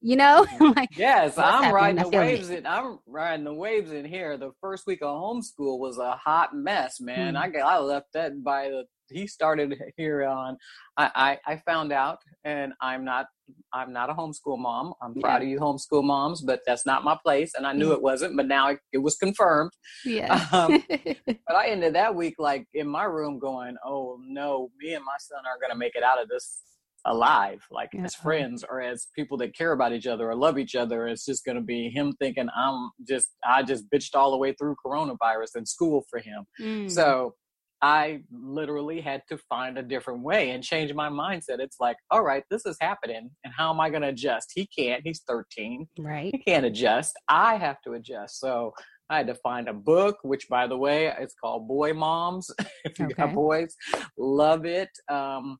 you 0.00 0.16
know 0.16 0.46
like 0.76 0.96
yes 0.96 1.36
i'm 1.38 1.74
riding 1.74 2.00
the 2.00 2.08
waves 2.08 2.50
in, 2.50 2.64
i'm 2.66 2.98
riding 3.06 3.44
the 3.44 3.52
waves 3.52 3.90
in 3.90 4.04
here 4.04 4.36
the 4.36 4.52
first 4.60 4.86
week 4.86 5.02
of 5.02 5.08
homeschool 5.08 5.78
was 5.78 5.98
a 5.98 6.12
hot 6.12 6.54
mess 6.54 7.00
man 7.00 7.34
mm. 7.34 7.38
i 7.38 7.48
got 7.48 7.62
i 7.62 7.78
left 7.78 8.06
that 8.12 8.42
by 8.44 8.68
the 8.68 8.84
he 9.10 9.26
started 9.26 9.80
here 9.96 10.24
on 10.24 10.56
I, 10.96 11.38
I, 11.46 11.52
I 11.52 11.56
found 11.66 11.92
out 11.92 12.18
and 12.44 12.72
i'm 12.80 13.04
not 13.04 13.26
i'm 13.72 13.92
not 13.92 14.10
a 14.10 14.14
homeschool 14.14 14.58
mom 14.58 14.94
i'm 15.02 15.14
yeah. 15.16 15.22
proud 15.22 15.42
of 15.42 15.48
you 15.48 15.58
homeschool 15.58 16.04
moms 16.04 16.42
but 16.42 16.60
that's 16.66 16.86
not 16.86 17.04
my 17.04 17.16
place 17.22 17.52
and 17.56 17.66
i 17.66 17.72
knew 17.72 17.90
mm. 17.90 17.94
it 17.94 18.02
wasn't 18.02 18.36
but 18.36 18.46
now 18.46 18.68
it, 18.70 18.78
it 18.92 18.98
was 18.98 19.16
confirmed 19.16 19.70
yeah 20.04 20.46
um, 20.52 20.82
but 21.26 21.56
i 21.56 21.68
ended 21.68 21.94
that 21.94 22.14
week 22.14 22.34
like 22.38 22.66
in 22.74 22.88
my 22.88 23.04
room 23.04 23.38
going 23.38 23.76
oh 23.84 24.18
no 24.26 24.70
me 24.78 24.94
and 24.94 25.04
my 25.04 25.16
son 25.18 25.40
are 25.46 25.58
going 25.60 25.72
to 25.72 25.78
make 25.78 25.94
it 25.94 26.02
out 26.02 26.20
of 26.20 26.28
this 26.28 26.62
alive 27.04 27.64
like 27.70 27.88
yeah. 27.92 28.02
as 28.02 28.14
friends 28.14 28.64
or 28.68 28.80
as 28.80 29.06
people 29.14 29.38
that 29.38 29.56
care 29.56 29.72
about 29.72 29.92
each 29.92 30.06
other 30.06 30.28
or 30.28 30.34
love 30.34 30.58
each 30.58 30.74
other 30.74 31.06
it's 31.06 31.24
just 31.24 31.44
going 31.44 31.56
to 31.56 31.62
be 31.62 31.88
him 31.88 32.12
thinking 32.18 32.48
i'm 32.56 32.90
just 33.08 33.28
i 33.46 33.62
just 33.62 33.88
bitched 33.90 34.14
all 34.14 34.30
the 34.30 34.36
way 34.36 34.52
through 34.52 34.74
coronavirus 34.84 35.56
in 35.56 35.64
school 35.64 36.04
for 36.10 36.18
him 36.18 36.44
mm. 36.60 36.90
so 36.90 37.34
i 37.82 38.20
literally 38.32 39.00
had 39.00 39.22
to 39.28 39.38
find 39.48 39.78
a 39.78 39.82
different 39.82 40.22
way 40.22 40.50
and 40.50 40.62
change 40.62 40.92
my 40.94 41.08
mindset 41.08 41.58
it's 41.58 41.76
like 41.80 41.96
all 42.10 42.22
right 42.22 42.44
this 42.50 42.66
is 42.66 42.76
happening 42.80 43.30
and 43.44 43.54
how 43.56 43.70
am 43.70 43.80
i 43.80 43.88
going 43.88 44.02
to 44.02 44.08
adjust 44.08 44.52
he 44.54 44.66
can't 44.66 45.02
he's 45.04 45.22
13 45.28 45.86
right 45.98 46.30
he 46.32 46.38
can't 46.38 46.66
adjust 46.66 47.14
i 47.28 47.56
have 47.56 47.80
to 47.82 47.92
adjust 47.92 48.40
so 48.40 48.72
I 49.10 49.16
had 49.16 49.26
to 49.28 49.34
find 49.36 49.68
a 49.68 49.72
book, 49.72 50.18
which 50.22 50.48
by 50.48 50.66
the 50.66 50.76
way, 50.76 51.12
it's 51.18 51.34
called 51.34 51.66
Boy 51.66 51.94
Moms. 51.94 52.50
if 52.84 52.98
you 52.98 53.06
okay. 53.06 53.14
got 53.14 53.34
boys, 53.34 53.74
love 54.18 54.66
it. 54.66 54.90
Um, 55.10 55.58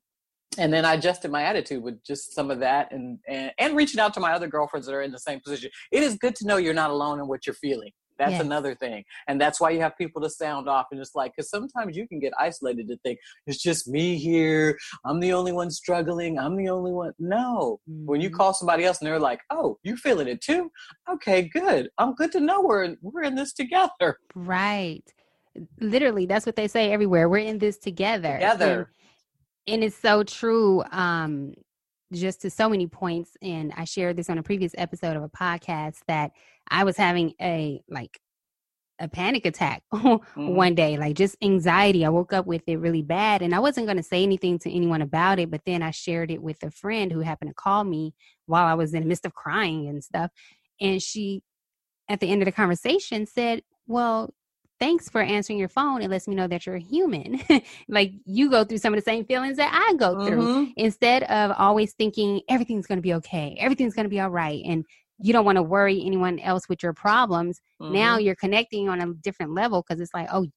and 0.57 0.73
then 0.73 0.85
I 0.85 0.95
adjusted 0.95 1.31
my 1.31 1.43
attitude 1.43 1.81
with 1.81 2.03
just 2.03 2.33
some 2.33 2.51
of 2.51 2.59
that 2.59 2.91
and, 2.91 3.19
and, 3.27 3.51
and 3.59 3.75
reaching 3.75 3.99
out 3.99 4.13
to 4.15 4.19
my 4.19 4.33
other 4.33 4.47
girlfriends 4.47 4.87
that 4.87 4.93
are 4.93 5.01
in 5.01 5.11
the 5.11 5.19
same 5.19 5.39
position. 5.39 5.69
It 5.91 6.03
is 6.03 6.15
good 6.15 6.35
to 6.35 6.47
know 6.47 6.57
you're 6.57 6.73
not 6.73 6.89
alone 6.89 7.19
in 7.19 7.27
what 7.27 7.45
you're 7.45 7.55
feeling. 7.55 7.91
That's 8.19 8.33
yes. 8.33 8.41
another 8.41 8.75
thing. 8.75 9.03
And 9.27 9.41
that's 9.41 9.59
why 9.59 9.71
you 9.71 9.79
have 9.79 9.97
people 9.97 10.21
to 10.21 10.29
sound 10.29 10.69
off 10.69 10.87
and 10.91 10.99
just 10.99 11.15
like, 11.15 11.35
because 11.35 11.49
sometimes 11.49 11.97
you 11.97 12.07
can 12.07 12.19
get 12.19 12.33
isolated 12.39 12.87
to 12.89 12.97
think, 12.97 13.17
it's 13.47 13.63
just 13.63 13.87
me 13.87 14.17
here. 14.17 14.77
I'm 15.05 15.19
the 15.19 15.33
only 15.33 15.51
one 15.51 15.71
struggling. 15.71 16.37
I'm 16.37 16.55
the 16.55 16.69
only 16.69 16.91
one. 16.91 17.13
No. 17.17 17.79
Mm-hmm. 17.89 18.05
When 18.05 18.21
you 18.21 18.29
mm-hmm. 18.29 18.37
call 18.37 18.53
somebody 18.53 18.85
else 18.85 18.99
and 18.99 19.07
they're 19.07 19.19
like, 19.19 19.39
oh, 19.49 19.79
you 19.83 19.97
feeling 19.97 20.27
it 20.27 20.41
too? 20.41 20.71
Okay, 21.11 21.49
good. 21.51 21.89
I'm 21.97 22.13
good 22.13 22.31
to 22.33 22.39
know 22.39 22.61
we're, 22.61 22.95
we're 23.01 23.23
in 23.23 23.35
this 23.35 23.53
together. 23.53 24.19
Right. 24.35 25.03
Literally, 25.79 26.25
that's 26.25 26.45
what 26.45 26.55
they 26.55 26.67
say 26.67 26.91
everywhere. 26.91 27.27
We're 27.27 27.39
in 27.39 27.57
this 27.57 27.77
together. 27.77 28.33
Together. 28.33 28.77
And 28.77 28.85
and 29.69 29.83
it's 29.83 29.97
so 29.97 30.23
true 30.23 30.83
um 30.91 31.53
just 32.13 32.41
to 32.41 32.49
so 32.49 32.69
many 32.69 32.87
points 32.87 33.37
and 33.41 33.71
i 33.75 33.83
shared 33.83 34.17
this 34.17 34.29
on 34.29 34.37
a 34.37 34.43
previous 34.43 34.73
episode 34.77 35.15
of 35.15 35.23
a 35.23 35.29
podcast 35.29 35.99
that 36.07 36.31
i 36.69 36.83
was 36.83 36.97
having 36.97 37.33
a 37.41 37.81
like 37.89 38.19
a 38.99 39.07
panic 39.07 39.45
attack 39.45 39.81
mm-hmm. 39.93 40.47
one 40.55 40.75
day 40.75 40.97
like 40.97 41.15
just 41.15 41.37
anxiety 41.41 42.05
i 42.05 42.09
woke 42.09 42.33
up 42.33 42.45
with 42.45 42.63
it 42.67 42.77
really 42.77 43.01
bad 43.01 43.41
and 43.41 43.53
i 43.53 43.59
wasn't 43.59 43.85
going 43.85 43.97
to 43.97 44.03
say 44.03 44.23
anything 44.23 44.59
to 44.59 44.71
anyone 44.71 45.01
about 45.01 45.39
it 45.39 45.49
but 45.49 45.61
then 45.65 45.81
i 45.81 45.91
shared 45.91 46.31
it 46.31 46.41
with 46.41 46.61
a 46.63 46.71
friend 46.71 47.11
who 47.11 47.21
happened 47.21 47.49
to 47.49 47.55
call 47.55 47.83
me 47.83 48.13
while 48.45 48.65
i 48.65 48.73
was 48.73 48.93
in 48.93 49.01
the 49.01 49.07
midst 49.07 49.25
of 49.25 49.33
crying 49.33 49.87
and 49.87 50.03
stuff 50.03 50.31
and 50.81 51.01
she 51.01 51.41
at 52.09 52.19
the 52.19 52.29
end 52.29 52.41
of 52.41 52.45
the 52.45 52.51
conversation 52.51 53.25
said 53.25 53.61
well 53.87 54.33
thanks 54.79 55.09
for 55.09 55.21
answering 55.21 55.59
your 55.59 55.69
phone. 55.69 56.01
It 56.01 56.09
lets 56.09 56.27
me 56.27 56.35
know 56.35 56.47
that 56.47 56.65
you're 56.65 56.77
human. 56.77 57.41
like 57.87 58.13
you 58.25 58.49
go 58.49 58.63
through 58.63 58.77
some 58.77 58.93
of 58.93 58.97
the 58.97 59.03
same 59.03 59.25
feelings 59.25 59.57
that 59.57 59.71
I 59.73 59.95
go 59.95 60.15
mm-hmm. 60.15 60.27
through 60.27 60.73
instead 60.77 61.23
of 61.23 61.51
always 61.57 61.93
thinking 61.93 62.41
everything's 62.49 62.87
going 62.87 62.97
to 62.97 63.03
be 63.03 63.13
okay, 63.15 63.57
everything's 63.59 63.93
going 63.93 64.05
to 64.05 64.09
be 64.09 64.19
all 64.19 64.29
right. 64.29 64.61
And 64.65 64.85
you 65.21 65.33
don't 65.33 65.45
want 65.45 65.57
to 65.57 65.63
worry 65.63 66.01
anyone 66.05 66.39
else 66.39 66.69
with 66.69 66.81
your 66.81 66.93
problems. 66.93 67.61
Mm-hmm. 67.81 67.93
Now 67.93 68.17
you're 68.17 68.35
connecting 68.35 68.87
on 68.89 69.01
a 69.01 69.13
different 69.15 69.53
level 69.53 69.83
because 69.85 70.01
it's 70.01 70.13
like, 70.13 70.29
oh, 70.31 70.47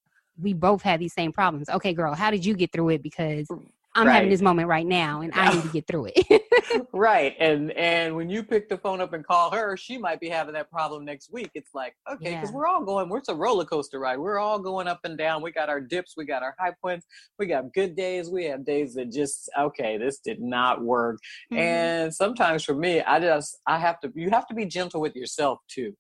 we 0.40 0.52
both 0.52 0.82
have 0.82 1.00
these 1.00 1.12
same 1.12 1.32
problems. 1.32 1.68
Okay, 1.68 1.92
girl, 1.92 2.14
how 2.14 2.30
did 2.30 2.44
you 2.44 2.54
get 2.54 2.72
through 2.72 2.90
it? 2.90 3.02
Because 3.02 3.48
I'm 3.94 4.06
right. 4.06 4.14
having 4.14 4.30
this 4.30 4.40
moment 4.40 4.68
right 4.68 4.86
now 4.86 5.20
and 5.20 5.32
I 5.34 5.54
need 5.54 5.62
to 5.62 5.68
get 5.72 5.86
through 5.86 6.10
it. 6.14 6.86
right. 6.92 7.34
And 7.38 7.72
and 7.72 8.16
when 8.16 8.30
you 8.30 8.42
pick 8.42 8.68
the 8.68 8.78
phone 8.78 9.00
up 9.00 9.12
and 9.12 9.26
call 9.26 9.50
her, 9.50 9.76
she 9.76 9.98
might 9.98 10.20
be 10.20 10.28
having 10.28 10.54
that 10.54 10.70
problem 10.70 11.04
next 11.04 11.32
week. 11.32 11.50
It's 11.54 11.74
like, 11.74 11.94
okay, 12.10 12.34
because 12.34 12.50
yeah. 12.50 12.56
we're 12.56 12.66
all 12.66 12.84
going, 12.84 13.08
we're, 13.08 13.18
it's 13.18 13.28
a 13.28 13.34
roller 13.34 13.64
coaster 13.64 13.98
ride. 13.98 14.18
We're 14.18 14.38
all 14.38 14.58
going 14.58 14.88
up 14.88 15.00
and 15.04 15.18
down. 15.18 15.42
We 15.42 15.52
got 15.52 15.68
our 15.68 15.80
dips, 15.80 16.14
we 16.16 16.24
got 16.24 16.42
our 16.42 16.54
high 16.58 16.72
points, 16.80 17.06
we 17.38 17.46
got 17.46 17.72
good 17.74 17.94
days, 17.94 18.30
we 18.30 18.44
have 18.46 18.64
days 18.64 18.94
that 18.94 19.12
just, 19.12 19.50
okay, 19.58 19.98
this 19.98 20.18
did 20.18 20.40
not 20.40 20.82
work. 20.82 21.18
Mm-hmm. 21.52 21.58
And 21.58 22.14
sometimes 22.14 22.64
for 22.64 22.74
me, 22.74 23.02
I 23.02 23.20
just 23.20 23.58
I 23.66 23.78
have 23.78 24.00
to 24.00 24.12
you 24.14 24.30
have 24.30 24.46
to 24.48 24.54
be 24.54 24.64
gentle 24.64 25.00
with 25.00 25.14
yourself 25.14 25.58
too. 25.68 25.94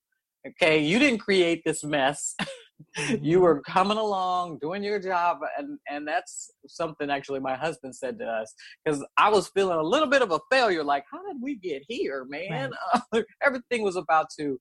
Okay, 0.46 0.80
you 0.80 0.98
didn't 0.98 1.20
create 1.20 1.62
this 1.64 1.84
mess. 1.84 2.34
you 3.20 3.40
were 3.40 3.60
coming 3.62 3.98
along 3.98 4.58
doing 4.58 4.82
your 4.82 4.98
job 4.98 5.38
and 5.56 5.78
and 5.88 6.06
that's 6.06 6.50
something 6.66 7.10
actually 7.10 7.40
my 7.40 7.54
husband 7.54 7.94
said 7.94 8.18
to 8.18 8.24
us 8.24 8.52
because 8.84 9.04
i 9.16 9.28
was 9.28 9.48
feeling 9.48 9.78
a 9.78 9.82
little 9.82 10.08
bit 10.08 10.22
of 10.22 10.32
a 10.32 10.40
failure 10.50 10.82
like 10.82 11.04
how 11.10 11.18
did 11.26 11.36
we 11.40 11.56
get 11.56 11.82
here 11.88 12.26
man 12.28 12.70
right. 12.92 13.02
uh, 13.12 13.22
everything 13.42 13.82
was 13.82 13.96
about 13.96 14.26
to 14.36 14.60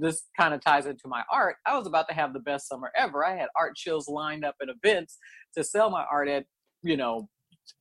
this 0.00 0.24
kind 0.38 0.54
of 0.54 0.60
ties 0.60 0.86
into 0.86 1.06
my 1.06 1.22
art 1.30 1.56
i 1.66 1.76
was 1.76 1.86
about 1.86 2.08
to 2.08 2.14
have 2.14 2.32
the 2.32 2.40
best 2.40 2.68
summer 2.68 2.90
ever 2.96 3.24
i 3.24 3.36
had 3.36 3.48
art 3.56 3.76
shows 3.76 4.08
lined 4.08 4.44
up 4.44 4.54
at 4.62 4.68
events 4.68 5.18
to 5.56 5.62
sell 5.62 5.90
my 5.90 6.04
art 6.10 6.28
at 6.28 6.44
you 6.82 6.96
know 6.96 7.28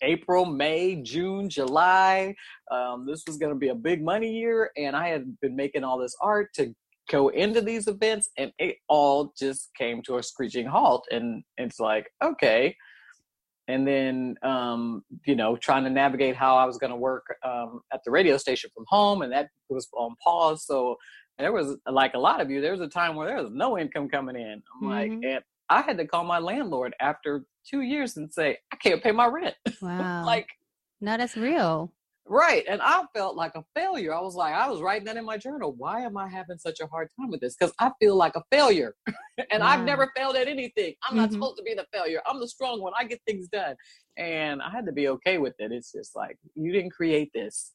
April, 0.01 0.43
May, 0.43 1.01
June, 1.01 1.49
July. 1.49 2.36
Um, 2.69 3.05
this 3.07 3.23
was 3.25 3.38
going 3.38 3.53
to 3.53 3.57
be 3.57 3.69
a 3.69 3.75
big 3.75 4.03
money 4.03 4.29
year, 4.29 4.69
and 4.75 4.97
I 4.97 5.07
had 5.07 5.39
been 5.39 5.55
making 5.55 5.86
all 5.86 5.97
this 5.97 6.13
art 6.21 6.49
to 6.55 6.75
go 7.10 7.30
into 7.30 7.62
these 7.62 7.88
events 7.88 8.30
and 8.38 8.52
it 8.60 8.78
all 8.88 9.34
just 9.38 9.70
came 9.78 10.02
to 10.04 10.17
a 10.17 10.24
screeching 10.24 10.67
halt 10.67 11.06
and 11.12 11.43
it's 11.58 11.80
like 11.80 12.10
okay. 12.24 12.76
And 13.70 13.86
then 13.86 14.36
um, 14.43 15.04
you 15.26 15.36
know 15.36 15.58
trying 15.58 15.84
to 15.84 15.89
navigate 15.89 16.36
how 16.36 16.56
i 16.56 16.65
was 16.65 16.78
going 16.78 16.91
to 16.91 16.98
work 16.98 17.26
um, 17.43 17.82
at 17.93 18.02
the 18.06 18.12
radio 18.12 18.38
station 18.38 18.70
from 18.74 18.86
home 18.88 19.22
and 19.22 19.32
that 19.32 19.50
was 19.70 19.88
on 19.93 20.15
pause. 20.24 20.65
So 20.65 20.96
there 21.38 21.54
was 21.54 21.76
like 21.89 22.13
a 22.13 22.20
lot 22.20 22.41
of 22.41 22.50
you 22.50 22.62
there 22.62 22.72
was 22.72 22.82
a 22.82 22.88
time 22.88 23.15
where 23.15 23.28
there 23.28 23.43
was 23.43 23.52
no 23.52 23.78
income 23.78 24.10
coming 24.10 24.36
in. 24.36 24.62
I'm 24.82 24.88
mm-hmm. 24.88 24.88
like 24.88 25.12
and 25.12 25.43
i 25.70 25.82
had 25.82 25.98
to 25.98 26.08
call 26.08 26.24
my 26.24 26.39
landlord 26.39 26.96
after 27.02 27.43
two 27.70 27.82
years 27.82 28.15
and 28.15 28.34
say 28.34 28.58
i 28.72 28.76
can't 28.78 29.04
pay 29.04 29.12
my 29.12 29.28
rent. 29.28 29.56
Wow. 29.82 30.26
Like 30.26 30.48
no 31.02 31.17
that's 31.17 31.38
real 31.38 31.91
Right. 32.30 32.63
And 32.68 32.82
I 32.82 33.04
felt 33.13 33.36
like 33.36 33.56
a 33.56 33.63
failure. 33.76 34.13
I 34.13 34.20
was 34.20 34.36
like, 34.36 34.54
I 34.54 34.70
was 34.70 34.82
writing 34.82 35.06
that 35.06 35.18
in 35.18 35.26
my 35.26 35.38
journal. 35.38 35.74
Why 35.78 36.02
am 36.02 36.18
I 36.18 36.28
having 36.28 36.58
such 36.58 36.80
a 36.82 36.88
hard 36.88 37.10
time 37.20 37.30
with 37.30 37.40
this? 37.40 37.56
Because 37.58 37.74
I 37.80 37.92
feel 38.00 38.16
like 38.16 38.36
a 38.36 38.44
failure. 38.52 38.96
and 39.52 39.62
wow. 39.62 39.68
I've 39.68 39.84
never 39.84 40.12
failed 40.16 40.36
at 40.36 40.48
anything. 40.48 40.94
I'm 41.04 41.12
mm-hmm. 41.12 41.18
not 41.18 41.32
supposed 41.32 41.58
to 41.58 41.63
be 41.63 41.74
the 41.74 41.86
failure. 41.94 42.22
I'm 42.28 42.40
the 42.40 42.48
strong 42.48 42.82
one. 42.82 42.94
I 42.98 43.06
get 43.06 43.22
things 43.26 43.48
done. 43.48 43.76
And 44.18 44.62
I 44.62 44.70
had 44.70 44.86
to 44.88 44.92
be 44.92 45.08
okay 45.10 45.38
with 45.38 45.54
it. 45.60 45.72
It's 45.72 45.92
just 45.92 46.16
like, 46.16 46.38
you 46.56 46.72
didn't 46.72 46.92
create 46.92 47.32
this. 47.34 47.74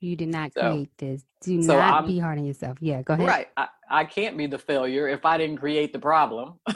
You 0.00 0.16
did 0.16 0.28
not 0.28 0.52
so, 0.54 0.60
create 0.60 0.90
this. 0.98 1.24
Do 1.42 1.62
so 1.62 1.76
not 1.76 2.02
I'm, 2.02 2.06
be 2.06 2.18
hard 2.18 2.38
on 2.38 2.44
yourself. 2.44 2.78
Yeah, 2.80 3.02
go 3.02 3.14
ahead. 3.14 3.26
Right. 3.26 3.48
I, 3.56 3.68
I 3.90 4.04
can't 4.04 4.36
be 4.36 4.46
the 4.46 4.58
failure 4.58 5.08
if 5.08 5.24
I 5.24 5.38
didn't 5.38 5.58
create 5.58 5.92
the 5.92 5.98
problem. 5.98 6.54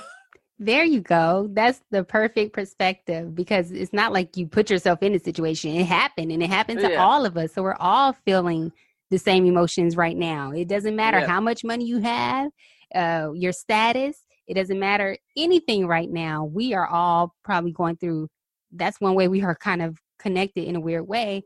There 0.63 0.85
you 0.85 1.01
go. 1.01 1.49
That's 1.51 1.81
the 1.91 2.05
perfect 2.05 2.53
perspective 2.53 3.35
because 3.35 3.71
it's 3.71 3.95
not 3.95 4.13
like 4.13 4.37
you 4.37 4.47
put 4.47 4.69
yourself 4.69 5.03
in 5.03 5.15
a 5.15 5.19
situation. 5.19 5.75
It 5.75 5.87
happened 5.87 6.31
and 6.31 6.43
it 6.43 6.51
happened 6.51 6.81
to 6.81 6.93
yeah. 6.93 7.03
all 7.03 7.25
of 7.25 7.39
us. 7.39 7.55
So 7.55 7.63
we're 7.63 7.77
all 7.81 8.13
feeling 8.27 8.71
the 9.09 9.19
same 9.19 9.47
emotions 9.47 9.97
right 9.97 10.17
now. 10.17 10.51
It 10.51 10.69
doesn't 10.69 10.95
matter 10.95 11.21
yeah. 11.21 11.27
how 11.27 11.41
much 11.41 11.65
money 11.65 11.87
you 11.87 12.01
have, 12.01 12.51
uh, 12.95 13.31
your 13.35 13.53
status, 13.53 14.23
it 14.47 14.55
doesn't 14.55 14.79
matter 14.79 15.17
anything 15.35 15.87
right 15.87 16.11
now. 16.11 16.45
We 16.45 16.75
are 16.75 16.87
all 16.87 17.35
probably 17.43 17.73
going 17.73 17.97
through 17.97 18.29
that's 18.73 19.01
one 19.01 19.15
way 19.15 19.29
we 19.29 19.43
are 19.43 19.55
kind 19.55 19.83
of 19.83 19.99
connected 20.19 20.65
in 20.65 20.77
a 20.77 20.81
weird 20.81 21.09
way 21.09 21.43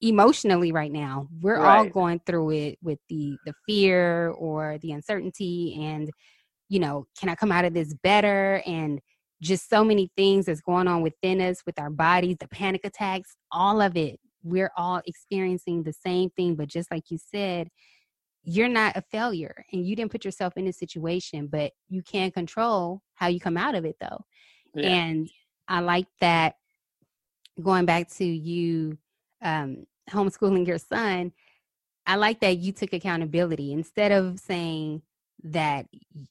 emotionally 0.00 0.72
right 0.72 0.90
now. 0.90 1.28
We're 1.40 1.60
right. 1.60 1.78
all 1.78 1.84
going 1.86 2.20
through 2.24 2.50
it 2.52 2.78
with 2.82 2.98
the 3.08 3.36
the 3.44 3.52
fear 3.66 4.30
or 4.30 4.78
the 4.78 4.92
uncertainty 4.92 5.76
and 5.80 6.10
you 6.72 6.80
know, 6.80 7.06
can 7.20 7.28
I 7.28 7.34
come 7.34 7.52
out 7.52 7.66
of 7.66 7.74
this 7.74 7.92
better? 8.02 8.62
And 8.64 8.98
just 9.42 9.68
so 9.68 9.84
many 9.84 10.10
things 10.16 10.46
that's 10.46 10.62
going 10.62 10.88
on 10.88 11.02
within 11.02 11.38
us 11.42 11.58
with 11.66 11.78
our 11.78 11.90
bodies, 11.90 12.36
the 12.40 12.48
panic 12.48 12.80
attacks, 12.84 13.36
all 13.50 13.82
of 13.82 13.94
it. 13.94 14.18
We're 14.42 14.72
all 14.74 15.02
experiencing 15.06 15.82
the 15.82 15.92
same 15.92 16.30
thing. 16.30 16.54
But 16.54 16.68
just 16.68 16.90
like 16.90 17.10
you 17.10 17.18
said, 17.18 17.68
you're 18.42 18.68
not 18.68 18.96
a 18.96 19.02
failure 19.02 19.66
and 19.70 19.86
you 19.86 19.94
didn't 19.94 20.12
put 20.12 20.24
yourself 20.24 20.54
in 20.56 20.66
a 20.66 20.72
situation, 20.72 21.46
but 21.46 21.72
you 21.90 22.02
can 22.02 22.30
control 22.30 23.02
how 23.16 23.26
you 23.26 23.38
come 23.38 23.58
out 23.58 23.74
of 23.74 23.84
it 23.84 23.96
though. 24.00 24.24
Yeah. 24.74 24.88
And 24.88 25.30
I 25.68 25.80
like 25.80 26.06
that 26.20 26.54
going 27.60 27.84
back 27.84 28.08
to 28.12 28.24
you 28.24 28.96
um, 29.42 29.86
homeschooling 30.08 30.66
your 30.66 30.78
son, 30.78 31.32
I 32.06 32.16
like 32.16 32.40
that 32.40 32.56
you 32.56 32.72
took 32.72 32.94
accountability 32.94 33.72
instead 33.74 34.10
of 34.10 34.40
saying, 34.40 35.02
that 35.44 35.86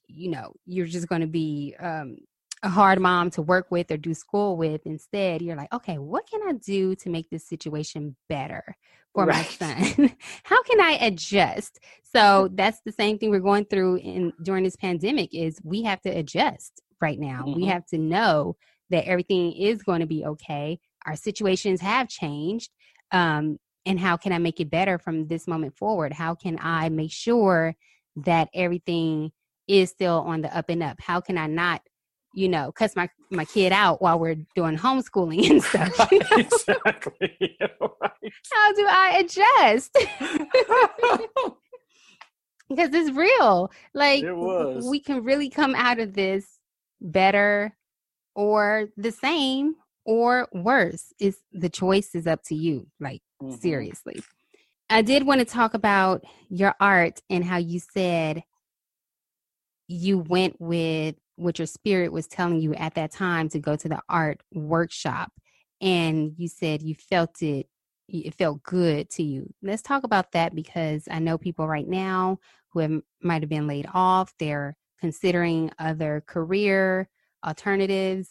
you 0.06 0.30
know 0.30 0.52
you're 0.66 0.86
just 0.86 1.08
going 1.08 1.20
to 1.20 1.26
be 1.26 1.74
um, 1.78 2.16
a 2.62 2.68
hard 2.68 3.00
mom 3.00 3.30
to 3.30 3.42
work 3.42 3.70
with 3.70 3.90
or 3.90 3.96
do 3.96 4.14
school 4.14 4.56
with 4.56 4.80
instead 4.86 5.42
you're 5.42 5.56
like 5.56 5.72
okay 5.72 5.98
what 5.98 6.26
can 6.28 6.40
i 6.48 6.52
do 6.52 6.94
to 6.94 7.10
make 7.10 7.28
this 7.28 7.46
situation 7.46 8.16
better 8.28 8.76
for 9.14 9.26
right. 9.26 9.36
my 9.36 9.42
son? 9.44 10.16
How 10.42 10.62
can 10.62 10.80
i 10.80 10.98
adjust? 11.00 11.80
So 12.02 12.48
that's 12.52 12.80
the 12.84 12.92
same 12.92 13.18
thing 13.18 13.30
we're 13.30 13.40
going 13.40 13.64
through 13.66 13.96
in 13.96 14.32
during 14.42 14.64
this 14.64 14.76
pandemic 14.76 15.34
is 15.34 15.60
we 15.64 15.82
have 15.82 16.00
to 16.02 16.10
adjust 16.10 16.82
right 17.00 17.18
now. 17.18 17.42
Mm-hmm. 17.42 17.60
we 17.60 17.66
have 17.66 17.84
to 17.86 17.98
know 17.98 18.56
that 18.90 19.06
everything 19.06 19.52
is 19.52 19.82
going 19.82 20.00
to 20.00 20.06
be 20.06 20.24
okay. 20.24 20.78
Our 21.06 21.16
situations 21.16 21.80
have 21.80 22.08
changed 22.08 22.70
um, 23.10 23.58
and 23.84 23.98
how 23.98 24.16
can 24.16 24.32
i 24.32 24.38
make 24.38 24.60
it 24.60 24.70
better 24.70 24.98
from 24.98 25.26
this 25.26 25.46
moment 25.46 25.76
forward? 25.76 26.12
How 26.12 26.34
can 26.34 26.58
i 26.60 26.88
make 26.88 27.12
sure 27.12 27.74
that 28.16 28.48
everything 28.54 29.32
is 29.68 29.90
still 29.90 30.20
on 30.26 30.42
the 30.42 30.56
up 30.56 30.68
and 30.68 30.82
up? 30.82 31.00
How 31.00 31.20
can 31.20 31.38
I 31.38 31.46
not, 31.46 31.82
you 32.34 32.48
know, 32.48 32.72
cuss 32.72 32.96
my 32.96 33.08
my 33.30 33.44
kid 33.44 33.72
out 33.72 34.02
while 34.02 34.18
we're 34.18 34.36
doing 34.54 34.76
homeschooling 34.76 35.50
and 35.50 35.62
stuff? 35.62 36.12
exactly. 36.12 37.56
right. 37.60 38.32
How 38.52 38.72
do 38.74 38.86
I 38.88 39.24
adjust? 39.24 39.96
because 42.68 42.90
it's 42.92 43.16
real. 43.16 43.70
Like 43.94 44.24
it 44.24 44.84
we 44.84 45.00
can 45.00 45.22
really 45.24 45.50
come 45.50 45.74
out 45.74 45.98
of 45.98 46.14
this 46.14 46.58
better 47.00 47.76
or 48.34 48.88
the 48.96 49.12
same 49.12 49.74
or 50.04 50.48
worse. 50.52 51.12
Is 51.18 51.38
the 51.52 51.68
choice 51.68 52.14
is 52.14 52.26
up 52.26 52.42
to 52.46 52.54
you. 52.54 52.86
Like 53.00 53.22
mm-hmm. 53.42 53.56
seriously. 53.56 54.22
I 54.92 55.00
did 55.00 55.24
want 55.26 55.38
to 55.38 55.46
talk 55.46 55.72
about 55.72 56.22
your 56.50 56.74
art 56.78 57.22
and 57.30 57.42
how 57.42 57.56
you 57.56 57.80
said 57.80 58.42
you 59.88 60.18
went 60.18 60.60
with 60.60 61.14
what 61.36 61.58
your 61.58 61.66
spirit 61.66 62.12
was 62.12 62.26
telling 62.26 62.60
you 62.60 62.74
at 62.74 62.94
that 62.96 63.10
time 63.10 63.48
to 63.48 63.58
go 63.58 63.74
to 63.74 63.88
the 63.88 64.02
art 64.10 64.42
workshop. 64.52 65.32
And 65.80 66.34
you 66.36 66.46
said 66.46 66.82
you 66.82 66.94
felt 66.94 67.40
it, 67.40 67.68
it 68.06 68.34
felt 68.34 68.62
good 68.64 69.08
to 69.12 69.22
you. 69.22 69.54
Let's 69.62 69.80
talk 69.80 70.04
about 70.04 70.32
that 70.32 70.54
because 70.54 71.08
I 71.10 71.20
know 71.20 71.38
people 71.38 71.66
right 71.66 71.88
now 71.88 72.38
who 72.72 72.80
have, 72.80 73.00
might 73.22 73.40
have 73.40 73.48
been 73.48 73.66
laid 73.66 73.86
off, 73.94 74.34
they're 74.38 74.76
considering 75.00 75.70
other 75.78 76.22
career 76.26 77.08
alternatives. 77.46 78.28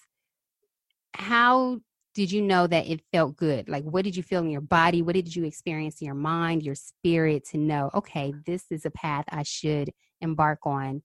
How 1.16 1.80
did 2.14 2.32
you 2.32 2.42
know 2.42 2.68
that 2.68 2.88
it 2.88 3.02
felt 3.12 3.38
good? 3.38 3.70
Like, 3.70 3.84
what 3.84 4.04
did 4.04 4.16
you 4.16 4.24
feel 4.24 4.42
in 4.42 4.50
your 4.50 4.62
body? 4.62 5.02
What 5.02 5.16
did 5.16 5.34
you 5.34 5.46
experience 5.46 6.02
in 6.02 6.06
your 6.06 6.16
mind, 6.16 6.64
your 6.64 6.76
spirit 6.76 7.46
to 7.50 7.58
know, 7.58 7.90
okay, 7.94 8.34
this 8.46 8.66
is 8.70 8.86
a 8.86 8.92
path 8.92 9.26
I 9.30 9.44
should 9.44 9.92
embark 10.20 10.60
on? 10.64 11.04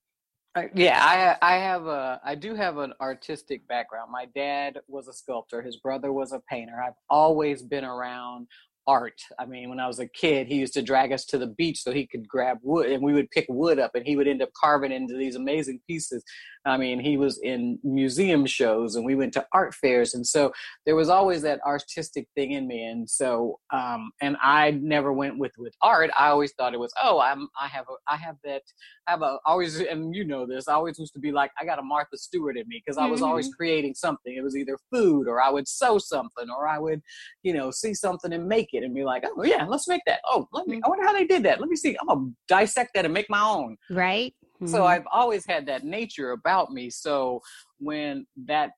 Uh, 0.55 0.63
yeah, 0.73 1.37
I 1.41 1.53
I 1.53 1.57
have 1.57 1.85
a 1.85 2.19
I 2.25 2.33
do 2.33 2.55
have 2.55 2.77
an 2.77 2.91
artistic 2.99 3.67
background. 3.67 4.11
My 4.11 4.25
dad 4.33 4.79
was 4.87 5.07
a 5.07 5.13
sculptor. 5.13 5.61
His 5.61 5.77
brother 5.77 6.11
was 6.11 6.31
a 6.31 6.41
painter. 6.49 6.81
I've 6.83 6.95
always 7.11 7.61
been 7.61 7.85
around 7.85 8.47
art. 8.87 9.21
I 9.37 9.45
mean, 9.45 9.69
when 9.69 9.79
I 9.79 9.87
was 9.87 9.99
a 9.99 10.07
kid, 10.07 10.47
he 10.47 10.55
used 10.55 10.73
to 10.75 10.81
drag 10.81 11.11
us 11.11 11.25
to 11.25 11.37
the 11.37 11.47
beach 11.47 11.83
so 11.83 11.91
he 11.91 12.07
could 12.07 12.27
grab 12.27 12.57
wood 12.63 12.89
and 12.89 13.03
we 13.03 13.13
would 13.13 13.29
pick 13.31 13.45
wood 13.49 13.79
up 13.79 13.91
and 13.95 14.05
he 14.05 14.15
would 14.15 14.27
end 14.27 14.41
up 14.41 14.49
carving 14.59 14.93
into 14.93 15.17
these 15.17 15.35
amazing 15.35 15.81
pieces. 15.87 16.23
I 16.65 16.77
mean, 16.77 16.99
he 16.99 17.17
was 17.17 17.39
in 17.39 17.79
museum 17.83 18.45
shows 18.45 18.95
and 18.95 19.05
we 19.05 19.15
went 19.15 19.33
to 19.33 19.45
art 19.53 19.73
fairs. 19.73 20.13
And 20.13 20.25
so 20.25 20.51
there 20.85 20.95
was 20.95 21.09
always 21.09 21.41
that 21.43 21.61
artistic 21.65 22.27
thing 22.35 22.51
in 22.51 22.67
me. 22.67 22.85
And 22.85 23.09
so, 23.09 23.59
um, 23.71 24.11
and 24.21 24.35
I 24.41 24.71
never 24.71 25.13
went 25.13 25.37
with, 25.37 25.53
with 25.57 25.73
art. 25.81 26.09
I 26.17 26.27
always 26.27 26.53
thought 26.53 26.73
it 26.73 26.79
was, 26.79 26.93
oh, 27.01 27.19
I'm, 27.19 27.47
I 27.59 27.67
have, 27.67 27.85
a, 27.89 28.11
I 28.11 28.17
have 28.17 28.35
that, 28.43 28.63
I 29.07 29.11
have 29.11 29.21
a, 29.21 29.37
always, 29.45 29.79
and 29.79 30.13
you 30.13 30.25
know 30.25 30.45
this, 30.45 30.67
I 30.67 30.73
always 30.73 30.99
used 30.99 31.13
to 31.13 31.19
be 31.19 31.31
like, 31.31 31.51
I 31.59 31.65
got 31.65 31.79
a 31.79 31.83
Martha 31.83 32.17
Stewart 32.17 32.57
in 32.57 32.67
me 32.67 32.81
because 32.85 32.97
I 32.97 33.05
was 33.05 33.21
mm-hmm. 33.21 33.29
always 33.29 33.53
creating 33.53 33.95
something. 33.95 34.35
It 34.35 34.43
was 34.43 34.57
either 34.57 34.77
food 34.91 35.27
or 35.27 35.41
I 35.41 35.49
would 35.49 35.67
sew 35.67 35.97
something 35.97 36.49
or 36.49 36.67
I 36.67 36.79
would, 36.79 37.01
you 37.43 37.53
know, 37.53 37.71
see 37.71 37.93
something 37.93 38.33
and 38.33 38.47
make 38.47 38.69
it 38.73 38.76
and 38.83 38.93
be 38.93 39.03
like, 39.03 39.23
oh 39.25 39.43
yeah, 39.43 39.65
let's 39.65 39.87
make 39.87 40.01
that. 40.05 40.19
Oh, 40.25 40.47
let 40.53 40.67
me, 40.67 40.81
I 40.83 40.89
wonder 40.89 41.05
how 41.05 41.13
they 41.13 41.25
did 41.25 41.43
that. 41.43 41.59
Let 41.59 41.69
me 41.69 41.75
see. 41.75 41.97
I'm 41.99 42.07
going 42.07 42.29
to 42.29 42.35
dissect 42.47 42.91
that 42.95 43.05
and 43.05 43.13
make 43.13 43.29
my 43.29 43.41
own. 43.41 43.77
Right. 43.89 44.33
Mm-hmm. 44.61 44.67
So 44.67 44.85
I've 44.85 45.05
always 45.11 45.45
had 45.45 45.65
that 45.67 45.83
nature 45.83 46.31
about 46.31 46.71
me. 46.71 46.89
So 46.89 47.41
when 47.79 48.25
that 48.45 48.71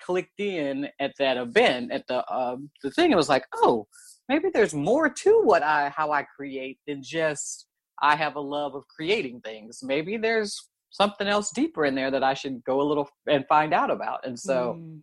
clicked 0.00 0.40
in 0.40 0.88
at 1.00 1.12
that 1.18 1.36
event, 1.36 1.92
at 1.92 2.06
the 2.08 2.24
uh, 2.26 2.56
the 2.82 2.90
thing, 2.90 3.12
it 3.12 3.16
was 3.16 3.28
like, 3.28 3.44
oh, 3.54 3.86
maybe 4.28 4.48
there's 4.52 4.74
more 4.74 5.08
to 5.08 5.40
what 5.42 5.62
I 5.62 5.90
how 5.96 6.12
I 6.12 6.24
create 6.24 6.78
than 6.86 7.02
just 7.02 7.66
I 8.02 8.16
have 8.16 8.36
a 8.36 8.40
love 8.40 8.74
of 8.74 8.86
creating 8.88 9.40
things. 9.40 9.80
Maybe 9.82 10.16
there's 10.16 10.68
something 10.90 11.26
else 11.26 11.50
deeper 11.50 11.86
in 11.86 11.94
there 11.94 12.10
that 12.10 12.22
I 12.22 12.34
should 12.34 12.62
go 12.64 12.80
a 12.80 12.82
little 12.82 13.08
and 13.26 13.46
find 13.48 13.72
out 13.72 13.90
about. 13.90 14.26
And 14.26 14.38
so 14.38 14.78
mm. 14.78 15.00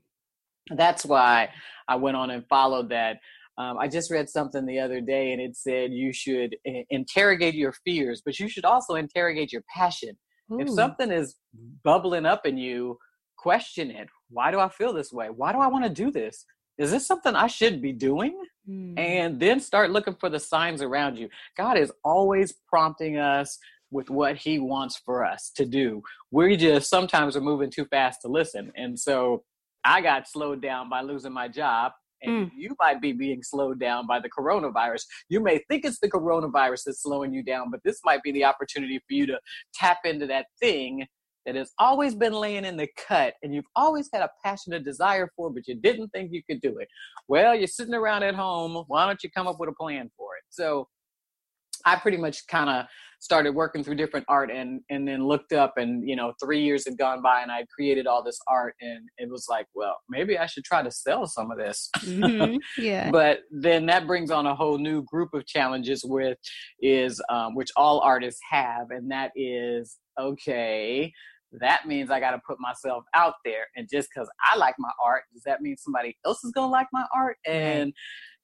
that's 0.75 1.05
why 1.05 1.49
I 1.87 1.95
went 1.95 2.17
on 2.17 2.29
and 2.29 2.45
followed 2.47 2.89
that. 2.89 3.17
Um, 3.59 3.77
I 3.77 3.89
just 3.89 4.09
read 4.09 4.29
something 4.29 4.65
the 4.65 4.79
other 4.79 5.01
day 5.01 5.33
and 5.33 5.41
it 5.41 5.57
said 5.57 5.91
you 5.91 6.13
should 6.13 6.55
interrogate 6.89 7.55
your 7.55 7.73
fears, 7.85 8.21
but 8.25 8.39
you 8.39 8.47
should 8.47 8.63
also 8.63 8.95
interrogate 8.95 9.51
your 9.51 9.63
passion. 9.75 10.17
Ooh. 10.51 10.61
If 10.61 10.69
something 10.69 11.11
is 11.11 11.35
bubbling 11.83 12.25
up 12.25 12.45
in 12.45 12.57
you, 12.57 12.97
question 13.37 13.91
it. 13.91 14.07
Why 14.29 14.51
do 14.51 14.59
I 14.59 14.69
feel 14.69 14.93
this 14.93 15.11
way? 15.11 15.27
Why 15.27 15.51
do 15.51 15.59
I 15.59 15.67
want 15.67 15.83
to 15.83 15.89
do 15.89 16.09
this? 16.09 16.45
Is 16.77 16.91
this 16.91 17.05
something 17.05 17.35
I 17.35 17.47
should 17.47 17.81
be 17.81 17.91
doing? 17.91 18.41
Mm. 18.67 18.97
And 18.97 19.39
then 19.39 19.59
start 19.59 19.91
looking 19.91 20.15
for 20.15 20.29
the 20.29 20.39
signs 20.39 20.81
around 20.81 21.17
you. 21.17 21.27
God 21.57 21.77
is 21.77 21.91
always 22.05 22.53
prompting 22.69 23.17
us 23.17 23.57
with 23.91 24.09
what 24.09 24.37
he 24.37 24.59
wants 24.59 25.01
for 25.03 25.25
us 25.25 25.51
to 25.57 25.65
do. 25.65 26.01
We 26.31 26.55
just 26.55 26.89
sometimes 26.89 27.35
are 27.35 27.41
moving 27.41 27.71
too 27.71 27.85
fast 27.85 28.21
to 28.21 28.29
listen. 28.29 28.71
And 28.77 28.97
so 28.97 29.43
I 29.83 29.99
got 29.99 30.29
slowed 30.29 30.61
down 30.61 30.89
by 30.89 31.01
losing 31.01 31.33
my 31.33 31.49
job 31.49 31.91
and 32.21 32.47
mm. 32.47 32.51
you 32.55 32.75
might 32.79 33.01
be 33.01 33.11
being 33.11 33.43
slowed 33.43 33.79
down 33.79 34.07
by 34.07 34.19
the 34.19 34.29
coronavirus. 34.29 35.03
You 35.29 35.39
may 35.39 35.59
think 35.69 35.85
it's 35.85 35.99
the 35.99 36.09
coronavirus 36.09 36.83
that's 36.85 37.03
slowing 37.03 37.33
you 37.33 37.43
down, 37.43 37.71
but 37.71 37.81
this 37.83 37.99
might 38.03 38.23
be 38.23 38.31
the 38.31 38.45
opportunity 38.45 38.99
for 38.99 39.13
you 39.13 39.25
to 39.27 39.39
tap 39.73 39.99
into 40.05 40.27
that 40.27 40.47
thing 40.59 41.05
that 41.45 41.55
has 41.55 41.71
always 41.79 42.13
been 42.15 42.33
laying 42.33 42.65
in 42.65 42.77
the 42.77 42.87
cut 43.07 43.33
and 43.41 43.53
you've 43.53 43.65
always 43.75 44.09
had 44.13 44.21
a 44.21 44.29
passionate 44.43 44.83
desire 44.83 45.31
for, 45.35 45.49
but 45.49 45.67
you 45.67 45.75
didn't 45.75 46.09
think 46.09 46.31
you 46.31 46.43
could 46.49 46.61
do 46.61 46.77
it. 46.77 46.87
Well, 47.27 47.55
you're 47.55 47.67
sitting 47.67 47.93
around 47.93 48.23
at 48.23 48.35
home. 48.35 48.83
Why 48.87 49.05
don't 49.05 49.23
you 49.23 49.31
come 49.31 49.47
up 49.47 49.59
with 49.59 49.69
a 49.69 49.73
plan 49.73 50.11
for 50.17 50.35
it? 50.35 50.43
So 50.49 50.87
I 51.85 51.95
pretty 51.95 52.17
much 52.17 52.45
kind 52.47 52.69
of 52.69 52.85
started 53.19 53.53
working 53.53 53.83
through 53.83 53.95
different 53.95 54.25
art 54.29 54.49
and 54.49 54.81
and 54.89 55.07
then 55.07 55.25
looked 55.25 55.51
up 55.51 55.73
and 55.77 56.07
you 56.07 56.15
know 56.15 56.33
three 56.41 56.61
years 56.61 56.85
had 56.85 56.97
gone 56.97 57.21
by 57.21 57.41
and 57.41 57.51
i 57.51 57.65
created 57.73 58.07
all 58.07 58.23
this 58.23 58.39
art 58.47 58.75
and 58.79 59.07
it 59.17 59.29
was 59.29 59.47
like 59.49 59.67
well 59.75 59.97
maybe 60.09 60.37
i 60.37 60.45
should 60.45 60.63
try 60.63 60.81
to 60.81 60.89
sell 60.89 61.27
some 61.27 61.51
of 61.51 61.57
this 61.57 61.89
mm-hmm. 61.97 62.55
yeah 62.81 63.11
but 63.11 63.39
then 63.51 63.85
that 63.85 64.07
brings 64.07 64.31
on 64.31 64.45
a 64.45 64.55
whole 64.55 64.77
new 64.77 65.03
group 65.03 65.33
of 65.33 65.45
challenges 65.45 66.03
with 66.05 66.37
is 66.81 67.21
um, 67.29 67.55
which 67.55 67.69
all 67.75 67.99
artists 67.99 68.39
have 68.49 68.89
and 68.89 69.11
that 69.11 69.31
is 69.35 69.97
okay 70.17 71.11
that 71.53 71.87
means 71.87 72.11
I 72.11 72.19
got 72.19 72.31
to 72.31 72.41
put 72.45 72.59
myself 72.59 73.05
out 73.15 73.33
there. 73.43 73.65
And 73.75 73.87
just 73.91 74.09
because 74.13 74.29
I 74.39 74.55
like 74.55 74.75
my 74.77 74.91
art, 75.03 75.23
does 75.33 75.41
that 75.47 75.61
mean 75.61 75.77
somebody 75.77 76.15
else 76.25 76.43
is 76.43 76.51
gonna 76.51 76.71
like 76.71 76.87
my 76.93 77.05
art? 77.13 77.37
And 77.47 77.93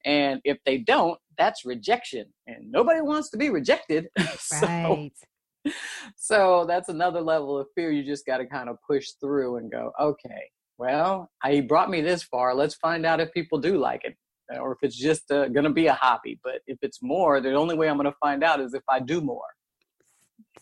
and 0.04 0.40
if 0.44 0.58
they 0.64 0.78
don't, 0.78 1.18
that's 1.38 1.64
rejection. 1.64 2.26
And 2.46 2.70
nobody 2.70 3.00
wants 3.00 3.30
to 3.30 3.36
be 3.36 3.50
rejected. 3.50 4.08
Right. 4.52 5.12
so, 5.16 5.72
so 6.16 6.64
that's 6.68 6.88
another 6.88 7.20
level 7.20 7.58
of 7.58 7.66
fear 7.74 7.90
you 7.90 8.04
just 8.04 8.24
got 8.26 8.38
to 8.38 8.46
kind 8.46 8.68
of 8.68 8.76
push 8.88 9.10
through 9.20 9.56
and 9.56 9.70
go, 9.70 9.92
okay, 10.00 10.50
well, 10.78 11.30
he 11.44 11.60
brought 11.60 11.90
me 11.90 12.00
this 12.00 12.22
far. 12.22 12.54
Let's 12.54 12.74
find 12.74 13.04
out 13.04 13.20
if 13.20 13.32
people 13.32 13.58
do 13.58 13.78
like 13.78 14.04
it 14.04 14.16
or 14.60 14.72
if 14.72 14.78
it's 14.82 14.96
just 14.96 15.30
uh, 15.30 15.48
going 15.48 15.64
to 15.64 15.70
be 15.70 15.86
a 15.86 15.94
hobby. 15.94 16.38
But 16.44 16.60
if 16.66 16.78
it's 16.82 17.02
more, 17.02 17.40
the 17.40 17.54
only 17.54 17.76
way 17.76 17.88
I'm 17.88 17.96
going 17.96 18.10
to 18.10 18.16
find 18.20 18.44
out 18.44 18.60
is 18.60 18.74
if 18.74 18.82
I 18.88 19.00
do 19.00 19.20
more. 19.20 19.42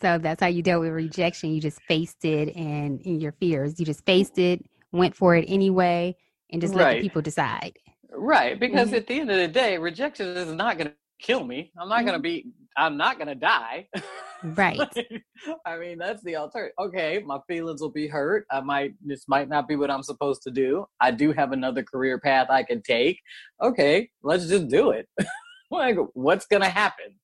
So 0.01 0.19
that's 0.19 0.41
how 0.41 0.49
you 0.49 0.63
dealt 0.63 0.83
with 0.83 0.93
rejection. 0.93 1.51
You 1.51 1.61
just 1.61 1.81
faced 1.83 2.25
it 2.25 2.55
and 2.57 3.01
in 3.03 3.21
your 3.21 3.33
fears. 3.33 3.79
You 3.79 3.87
just 3.87 4.05
faced 4.05 4.39
it, 4.39 4.65
went 4.93 5.15
for 5.15 5.37
it 5.37 5.45
anyway, 5.49 6.17
and 6.51 6.61
just 6.61 6.75
let 6.75 6.95
the 6.95 7.01
people 7.01 7.23
decide. 7.23 7.79
Right, 8.16 8.59
because 8.59 8.88
mm-hmm. 8.88 8.96
at 8.96 9.07
the 9.07 9.20
end 9.20 9.31
of 9.31 9.37
the 9.38 9.48
day, 9.48 9.79
rejection 9.79 10.29
is 10.37 10.53
not 10.53 10.79
going 10.79 10.88
to 10.88 10.94
kill 11.20 11.44
me. 11.44 11.72
I'm 11.79 11.88
not 11.88 11.98
mm-hmm. 11.98 12.07
going 12.07 12.18
to 12.18 12.22
be. 12.22 12.46
I'm 12.77 12.96
not 12.96 13.18
going 13.18 13.29
to 13.29 13.35
die. 13.35 13.88
Right. 14.44 14.79
I 15.64 15.79
mean, 15.79 15.96
that's 15.96 16.22
the 16.22 16.37
alternative. 16.37 16.74
Okay, 16.79 17.22
my 17.24 17.38
feelings 17.48 17.81
will 17.81 17.90
be 17.90 18.07
hurt. 18.07 18.44
I 18.50 18.61
might. 18.61 18.92
This 19.03 19.27
might 19.27 19.48
not 19.48 19.66
be 19.66 19.74
what 19.74 19.90
I'm 19.90 20.03
supposed 20.03 20.42
to 20.42 20.50
do. 20.50 20.85
I 21.00 21.12
do 21.12 21.33
have 21.33 21.53
another 21.53 21.83
career 21.83 22.20
path 22.20 22.48
I 22.50 22.62
can 22.62 22.83
take. 22.83 23.18
Okay, 23.62 24.11
let's 24.22 24.46
just 24.46 24.68
do 24.68 24.90
it. 24.90 25.09
like, 25.70 25.96
what's 26.12 26.46
going 26.46 26.61
to 26.61 26.68
happen? 26.68 27.14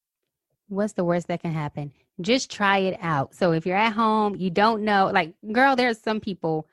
What's 0.68 0.94
the 0.94 1.04
worst 1.04 1.28
that 1.28 1.42
can 1.42 1.52
happen? 1.52 1.92
Just 2.22 2.50
try 2.50 2.78
it 2.78 2.98
out. 3.02 3.34
So 3.34 3.52
if 3.52 3.66
you're 3.66 3.76
at 3.76 3.92
home, 3.92 4.36
you 4.36 4.48
don't 4.48 4.82
know. 4.82 5.10
Like, 5.12 5.34
girl, 5.52 5.76
there's 5.76 6.00
some 6.00 6.20
people 6.20 6.68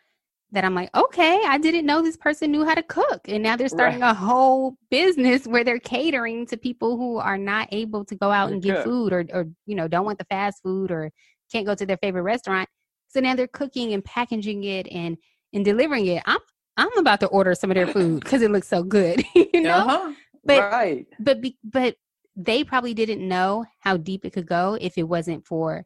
that 0.51 0.63
I'm 0.63 0.75
like, 0.75 0.89
okay, 0.95 1.41
I 1.45 1.57
didn't 1.57 1.85
know 1.85 2.01
this 2.01 2.15
person 2.15 2.51
knew 2.51 2.63
how 2.63 2.73
to 2.73 2.83
cook. 2.83 3.27
And 3.27 3.43
now 3.43 3.57
they're 3.57 3.67
starting 3.67 3.99
right. 3.99 4.11
a 4.11 4.13
whole 4.13 4.77
business 4.89 5.45
where 5.45 5.63
they're 5.63 5.79
catering 5.79 6.45
to 6.47 6.57
people 6.57 6.95
who 6.95 7.17
are 7.17 7.37
not 7.37 7.67
able 7.71 8.05
to 8.05 8.15
go 8.15 8.31
out 8.31 8.51
and 8.51 8.61
get 8.61 8.83
food 8.83 9.11
or, 9.11 9.25
or, 9.33 9.45
you 9.65 9.75
know, 9.75 9.87
don't 9.87 10.05
want 10.05 10.19
the 10.19 10.25
fast 10.25 10.63
food 10.63 10.89
or 10.89 11.11
can't 11.51 11.65
go 11.65 11.75
to 11.75 11.85
their 11.85 11.97
favorite 11.97 12.21
restaurant. 12.21 12.69
So 13.09 13.19
now 13.19 13.35
they're 13.35 13.47
cooking 13.47 13.93
and 13.93 14.03
packaging 14.03 14.63
it 14.63 14.87
and, 14.89 15.17
and 15.53 15.65
delivering 15.65 16.07
it. 16.07 16.23
I'm, 16.25 16.39
I'm 16.77 16.97
about 16.97 17.19
to 17.21 17.27
order 17.27 17.53
some 17.53 17.69
of 17.69 17.75
their 17.75 17.87
food 17.87 18.19
because 18.23 18.41
it 18.41 18.51
looks 18.51 18.69
so 18.69 18.83
good, 18.83 19.23
you 19.35 19.61
know? 19.61 19.79
Uh-huh. 19.79 20.13
But, 20.45 20.71
right. 20.71 21.07
but, 21.19 21.39
but 21.61 21.95
they 22.37 22.63
probably 22.63 22.93
didn't 22.93 23.27
know 23.27 23.65
how 23.79 23.97
deep 23.97 24.23
it 24.23 24.31
could 24.31 24.47
go 24.47 24.77
if 24.79 24.97
it 24.97 25.03
wasn't 25.03 25.45
for 25.45 25.85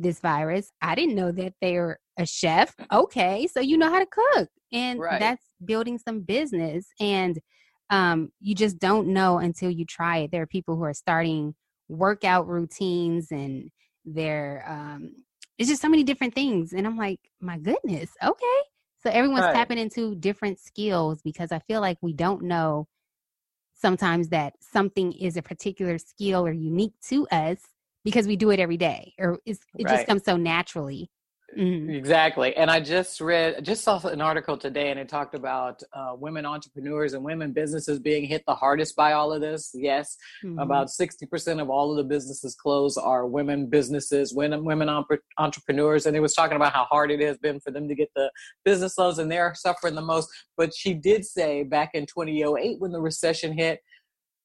this 0.00 0.18
virus. 0.18 0.72
I 0.82 0.96
didn't 0.96 1.14
know 1.14 1.30
that 1.30 1.54
they're 1.60 2.00
a 2.20 2.26
chef. 2.26 2.74
Okay, 2.92 3.46
so 3.46 3.60
you 3.60 3.78
know 3.78 3.90
how 3.90 3.98
to 3.98 4.06
cook. 4.06 4.48
And 4.72 5.00
right. 5.00 5.18
that's 5.20 5.44
building 5.64 5.98
some 5.98 6.20
business. 6.20 6.86
And 7.00 7.38
um, 7.90 8.30
you 8.40 8.54
just 8.54 8.78
don't 8.78 9.08
know 9.08 9.38
until 9.38 9.70
you 9.70 9.84
try 9.84 10.18
it. 10.18 10.30
There 10.30 10.42
are 10.42 10.46
people 10.46 10.76
who 10.76 10.84
are 10.84 10.94
starting 10.94 11.54
workout 11.88 12.46
routines 12.46 13.32
and 13.32 13.68
they're 14.04 14.64
um 14.68 15.10
it's 15.58 15.68
just 15.68 15.82
so 15.82 15.88
many 15.90 16.02
different 16.04 16.34
things. 16.34 16.72
And 16.72 16.86
I'm 16.86 16.96
like, 16.96 17.20
my 17.38 17.58
goodness, 17.58 18.10
okay. 18.22 18.60
So 19.02 19.10
everyone's 19.10 19.42
right. 19.42 19.54
tapping 19.54 19.76
into 19.76 20.14
different 20.14 20.58
skills 20.58 21.20
because 21.22 21.52
I 21.52 21.58
feel 21.58 21.82
like 21.82 21.98
we 22.00 22.14
don't 22.14 22.42
know 22.42 22.86
sometimes 23.74 24.28
that 24.28 24.54
something 24.60 25.12
is 25.12 25.36
a 25.36 25.42
particular 25.42 25.98
skill 25.98 26.46
or 26.46 26.52
unique 26.52 26.94
to 27.08 27.26
us 27.28 27.58
because 28.04 28.26
we 28.26 28.36
do 28.36 28.50
it 28.50 28.60
every 28.60 28.76
day 28.76 29.12
or 29.18 29.38
it 29.44 29.58
right. 29.74 29.88
just 29.88 30.06
comes 30.06 30.24
so 30.24 30.36
naturally 30.36 31.10
Mm-hmm. 31.58 31.90
Exactly. 31.90 32.56
And 32.56 32.70
I 32.70 32.80
just 32.80 33.20
read, 33.20 33.64
just 33.64 33.82
saw 33.82 33.98
an 34.06 34.20
article 34.20 34.56
today 34.56 34.90
and 34.90 35.00
it 35.00 35.08
talked 35.08 35.34
about 35.34 35.82
uh, 35.92 36.14
women 36.16 36.46
entrepreneurs 36.46 37.12
and 37.12 37.24
women 37.24 37.52
businesses 37.52 37.98
being 37.98 38.24
hit 38.24 38.44
the 38.46 38.54
hardest 38.54 38.94
by 38.94 39.12
all 39.12 39.32
of 39.32 39.40
this. 39.40 39.70
Yes, 39.74 40.16
mm-hmm. 40.44 40.58
about 40.58 40.88
60% 40.88 41.60
of 41.60 41.68
all 41.68 41.90
of 41.90 41.96
the 41.96 42.04
businesses 42.04 42.54
closed 42.54 42.98
are 43.02 43.26
women 43.26 43.66
businesses, 43.66 44.32
women, 44.32 44.64
women 44.64 44.88
entrepreneurs. 45.38 46.06
And 46.06 46.16
it 46.16 46.20
was 46.20 46.34
talking 46.34 46.56
about 46.56 46.72
how 46.72 46.84
hard 46.84 47.10
it 47.10 47.20
has 47.20 47.38
been 47.38 47.58
for 47.60 47.70
them 47.70 47.88
to 47.88 47.94
get 47.94 48.10
the 48.14 48.30
business 48.64 48.96
loans 48.96 49.18
and 49.18 49.30
they're 49.30 49.54
suffering 49.54 49.96
the 49.96 50.02
most. 50.02 50.28
But 50.56 50.72
she 50.74 50.94
did 50.94 51.24
say 51.24 51.64
back 51.64 51.90
in 51.94 52.06
2008 52.06 52.80
when 52.80 52.92
the 52.92 53.00
recession 53.00 53.52
hit, 53.56 53.80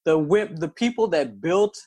the 0.06 0.18
whip, 0.18 0.56
the 0.56 0.70
people 0.70 1.08
that 1.10 1.40
built 1.42 1.78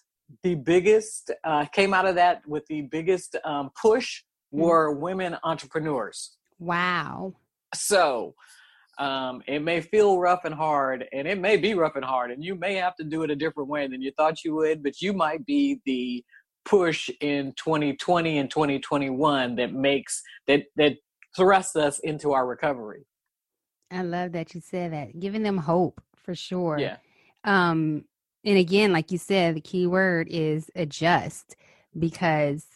the 0.43 0.55
biggest, 0.55 1.33
uh, 1.45 1.65
came 1.67 1.95
out 1.95 2.07
of 2.07 2.15
that 2.17 2.47
with 2.47 2.67
the 2.67 2.83
biggest 2.83 3.37
um, 3.45 3.71
push. 3.81 4.23
Were 4.51 4.93
women 4.93 5.37
entrepreneurs. 5.45 6.37
Wow. 6.59 7.35
So 7.75 8.35
um, 8.99 9.43
it 9.47 9.63
may 9.63 9.81
feel 9.81 10.19
rough 10.19 10.45
and 10.45 10.55
hard, 10.55 11.07
and 11.13 11.29
it 11.29 11.39
may 11.39 11.57
be 11.57 11.75
rough 11.75 11.97
and 11.97 12.05
hard, 12.05 12.31
and 12.31 12.43
you 12.43 12.55
may 12.55 12.75
have 12.75 12.97
to 12.97 13.05
do 13.05 13.23
it 13.23 13.31
a 13.31 13.37
different 13.37 13.69
way 13.69 13.87
than 13.87 14.03
you 14.03 14.11
thought 14.17 14.45
you 14.45 14.55
would, 14.57 14.83
but 14.83 15.01
you 15.01 15.13
might 15.13 15.45
be 15.47 15.81
the 15.87 16.25
push 16.65 17.09
in 17.21 17.53
2020 17.57 18.39
and 18.39 18.51
2021 18.51 19.57
that 19.57 19.73
makes 19.73 20.23
that 20.47 20.65
that 20.77 20.97
thrusts 21.35 21.77
us 21.77 21.99
into 22.01 22.33
our 22.33 22.47
recovery. 22.47 23.07
I 23.91 24.03
love 24.03 24.33
that 24.33 24.55
you 24.55 24.61
said 24.61 24.93
that, 24.93 25.19
giving 25.19 25.43
them 25.43 25.57
hope 25.57 26.03
for 26.17 26.35
sure. 26.35 26.79
Yeah. 26.79 26.97
Um, 27.45 28.05
and 28.45 28.59
again, 28.59 28.93
like 28.93 29.11
you 29.11 29.19
said, 29.19 29.55
the 29.55 29.61
key 29.61 29.87
word 29.87 30.29
is 30.29 30.71
adjust 30.75 31.57
because 31.99 32.67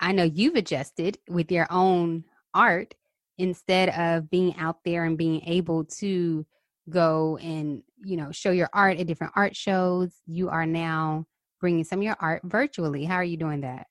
I 0.00 0.12
know 0.12 0.24
you've 0.24 0.54
adjusted 0.54 1.18
with 1.28 1.52
your 1.52 1.66
own 1.70 2.24
art 2.54 2.94
instead 3.38 3.90
of 3.90 4.30
being 4.30 4.56
out 4.56 4.78
there 4.84 5.04
and 5.04 5.16
being 5.16 5.42
able 5.46 5.84
to 5.84 6.46
go 6.88 7.36
and 7.38 7.82
you 8.02 8.16
know 8.16 8.32
show 8.32 8.50
your 8.50 8.70
art 8.72 8.98
at 8.98 9.06
different 9.06 9.34
art 9.36 9.54
shows. 9.54 10.10
You 10.26 10.48
are 10.48 10.66
now 10.66 11.26
bringing 11.60 11.84
some 11.84 12.00
of 12.00 12.02
your 12.02 12.16
art 12.20 12.42
virtually. 12.44 13.04
How 13.04 13.16
are 13.16 13.24
you 13.24 13.36
doing 13.36 13.60
that? 13.60 13.86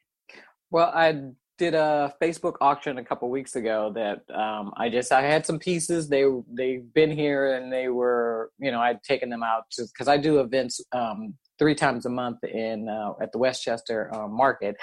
Well 0.72 0.92
i 0.94 1.32
did 1.58 1.74
a 1.74 2.14
facebook 2.24 2.56
auction 2.62 3.00
a 3.00 3.04
couple 3.04 3.30
weeks 3.30 3.58
ago 3.58 3.92
that 3.94 4.22
um, 4.34 4.72
i 4.78 4.88
just 4.90 5.12
i 5.12 5.22
had 5.22 5.46
some 5.46 5.60
pieces. 5.60 6.08
They 6.08 6.24
they've 6.52 6.94
been 6.94 7.12
here 7.12 7.56
and 7.56 7.72
they 7.72 7.90
were 7.90 8.52
you 8.60 8.72
know 8.72 8.80
i'd 8.82 9.04
taken 9.04 9.30
them 9.30 9.44
out 9.44 9.64
because 9.78 10.08
i 10.08 10.18
do 10.18 10.40
events 10.40 10.82
um, 10.92 11.36
three 11.60 11.76
times 11.76 12.06
a 12.06 12.10
month 12.10 12.44
in 12.44 12.88
uh, 12.88 13.14
at 13.22 13.32
the 13.32 13.38
westchester 13.38 14.10
uh, 14.16 14.28
market 14.28 14.76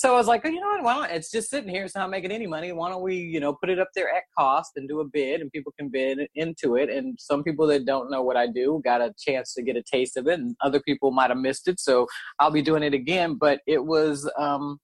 so 0.00 0.14
I 0.14 0.16
was 0.16 0.26
like, 0.26 0.40
oh, 0.46 0.48
you 0.48 0.60
know 0.60 0.66
what? 0.66 0.82
Why 0.82 0.94
don't 0.94 1.14
it's 1.14 1.30
just 1.30 1.50
sitting 1.50 1.68
here? 1.68 1.84
It's 1.84 1.94
not 1.94 2.08
making 2.08 2.30
any 2.30 2.46
money. 2.46 2.72
Why 2.72 2.88
don't 2.88 3.02
we, 3.02 3.16
you 3.16 3.38
know, 3.38 3.52
put 3.52 3.68
it 3.68 3.78
up 3.78 3.90
there 3.94 4.08
at 4.08 4.22
cost 4.34 4.70
and 4.76 4.88
do 4.88 5.00
a 5.00 5.04
bid, 5.04 5.42
and 5.42 5.52
people 5.52 5.74
can 5.78 5.90
bid 5.90 6.26
into 6.36 6.76
it. 6.76 6.88
And 6.88 7.18
some 7.20 7.44
people 7.44 7.66
that 7.66 7.84
don't 7.84 8.10
know 8.10 8.22
what 8.22 8.34
I 8.34 8.46
do 8.46 8.80
got 8.82 9.02
a 9.02 9.12
chance 9.18 9.52
to 9.52 9.62
get 9.62 9.76
a 9.76 9.82
taste 9.82 10.16
of 10.16 10.26
it, 10.26 10.40
and 10.40 10.56
other 10.62 10.80
people 10.80 11.10
might 11.10 11.28
have 11.28 11.36
missed 11.36 11.68
it. 11.68 11.78
So 11.78 12.06
I'll 12.38 12.50
be 12.50 12.62
doing 12.62 12.82
it 12.82 12.94
again. 12.94 13.34
But 13.34 13.60
it 13.66 13.84
was 13.84 14.26
um, 14.38 14.78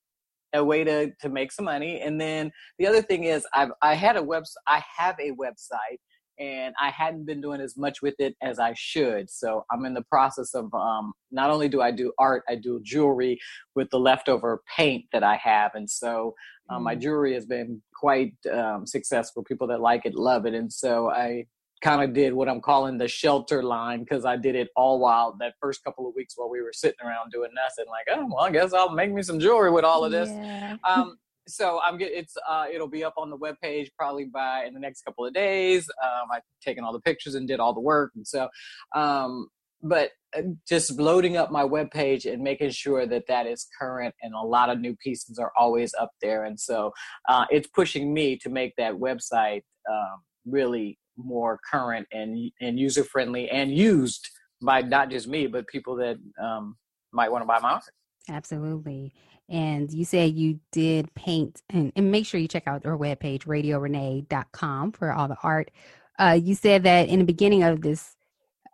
a 0.53 0.63
way 0.63 0.85
to 0.85 1.11
to 1.23 1.31
make 1.31 1.51
some 1.51 1.65
money. 1.65 2.03
And 2.03 2.21
then 2.21 2.53
the 2.79 2.87
other 2.87 3.01
thing 3.01 3.25
is, 3.25 3.47
I've 3.55 3.71
I 3.81 3.95
had 3.95 4.17
a 4.17 4.23
website. 4.23 4.67
I 4.67 4.83
have 4.99 5.17
a 5.19 5.31
website 5.31 5.97
and 6.39 6.75
I 6.81 6.91
hadn't 6.91 7.25
been 7.25 7.41
doing 7.41 7.61
as 7.61 7.77
much 7.77 8.03
with 8.03 8.15
it 8.19 8.37
as 8.43 8.59
I 8.59 8.75
should. 8.75 9.31
So 9.31 9.65
I'm 9.71 9.85
in 9.85 9.95
the 9.95 10.03
process 10.03 10.55
of 10.55 10.73
um, 10.75 11.13
not 11.31 11.51
only 11.51 11.69
do 11.69 11.81
I 11.81 11.91
do 11.91 12.13
art, 12.19 12.43
I 12.49 12.57
do 12.57 12.81
jewelry 12.83 13.39
with 13.75 13.89
the 13.91 13.99
leftover 13.99 14.63
paint 14.77 15.05
that 15.13 15.23
I 15.23 15.37
have, 15.37 15.75
and 15.75 15.89
so 15.89 16.35
um, 16.71 16.81
mm. 16.81 16.85
my 16.85 16.95
jewelry 16.95 17.35
has 17.35 17.47
been 17.47 17.81
quite 17.95 18.35
um, 18.53 18.87
successful. 18.87 19.45
People 19.45 19.67
that 19.69 19.81
like 19.81 20.07
it 20.07 20.15
love 20.15 20.47
it, 20.47 20.55
and 20.55 20.73
so 20.73 21.11
I 21.11 21.47
kind 21.83 22.03
of 22.03 22.15
did 22.15 22.33
what 22.33 22.49
I'm 22.49 22.61
calling 22.61 22.97
the 22.97 23.09
shelter 23.09 23.63
line 23.63 24.01
because 24.01 24.25
I 24.25 24.37
did 24.37 24.55
it 24.55 24.69
all 24.77 24.99
while 24.99 25.37
that 25.41 25.55
first 25.61 25.85
couple 25.85 26.09
of 26.09 26.15
weeks 26.15 26.35
while 26.37 26.49
we 26.49 26.63
were 26.63 26.73
sitting 26.73 27.05
around 27.05 27.31
doing 27.31 27.51
nothing. 27.55 27.85
Like, 27.91 28.07
oh 28.11 28.27
well, 28.27 28.45
I 28.45 28.51
guess 28.51 28.73
I'll 28.73 28.91
make 28.91 29.13
me 29.13 29.23
some 29.23 29.39
jewelry 29.39 29.71
with 29.71 29.85
all 29.85 30.05
of 30.05 30.13
this. 30.13 30.29
Yeah. 30.31 30.77
Um, 30.89 31.19
so 31.47 31.81
I'm 31.85 31.99
get 31.99 32.13
it's 32.13 32.35
uh, 32.49 32.67
it'll 32.73 32.89
be 32.89 33.05
up 33.05 33.15
on 33.17 33.31
the 33.31 33.37
web 33.37 33.57
page 33.63 33.91
probably 33.97 34.25
by 34.25 34.65
in 34.65 34.75
the 34.75 34.81
next 34.81 35.03
couple 35.03 35.25
of 35.25 35.35
days. 35.35 35.89
Um, 36.03 36.29
I've 36.33 36.43
taken 36.65 36.85
all 36.85 36.93
the 36.93 37.01
pictures 37.01 37.35
and 37.35 37.47
did 37.47 37.61
all 37.61 37.75
the 37.75 37.81
work, 37.81 38.13
and 38.15 38.27
so 38.27 38.49
um, 38.95 39.49
but 39.83 40.11
uh, 40.37 40.43
just 40.67 40.99
loading 40.99 41.37
up 41.37 41.51
my 41.51 41.65
web 41.65 41.91
page 41.91 42.27
and 42.27 42.43
making 42.43 42.71
sure 42.71 43.07
that 43.07 43.27
that 43.29 43.47
is 43.47 43.67
current 43.79 44.15
and 44.23 44.35
a 44.35 44.41
lot 44.41 44.71
of 44.71 44.81
new 44.81 44.97
pieces 44.97 45.39
are 45.39 45.53
always 45.59 45.95
up 46.01 46.11
there 46.23 46.45
and 46.45 46.59
so 46.59 46.93
uh, 47.29 47.45
it's 47.51 47.69
pushing 47.69 48.13
me 48.13 48.37
to 48.37 48.49
make 48.49 48.73
that 48.77 48.95
website 48.95 49.63
um, 49.91 50.23
really 50.47 50.99
more 51.17 51.59
current 51.71 52.07
and 52.13 52.51
and 52.61 52.79
user 52.79 53.05
friendly 53.05 53.49
and 53.51 53.71
used 53.73 54.29
by 54.63 54.81
not 54.81 55.11
just 55.11 55.29
me 55.29 55.47
but 55.47 55.67
people 55.69 55.97
that 55.97 56.17
um, 56.43 56.77
might 57.13 57.31
want 57.31 57.43
to 57.43 57.47
buy 57.47 57.59
my 57.61 57.73
art 57.73 57.85
Absolutely. 58.29 59.13
And 59.49 59.93
you 59.93 60.05
said 60.05 60.35
you 60.35 60.59
did 60.73 61.15
paint, 61.15 61.63
and, 61.71 61.93
and 61.95 62.11
make 62.11 62.27
sure 62.27 62.41
you 62.41 62.49
check 62.49 62.67
out 62.67 62.85
our 62.85 62.99
webpage, 62.99 63.45
radiorenee.com, 63.45 64.93
for 64.93 65.13
all 65.13 65.29
the 65.29 65.37
art. 65.43 65.71
Uh, 66.19 66.39
you 66.43 66.55
said 66.55 66.83
that 66.83 67.09
in 67.09 67.21
the 67.21 67.25
beginning 67.25 67.63
of 67.63 67.81
this 67.81 68.17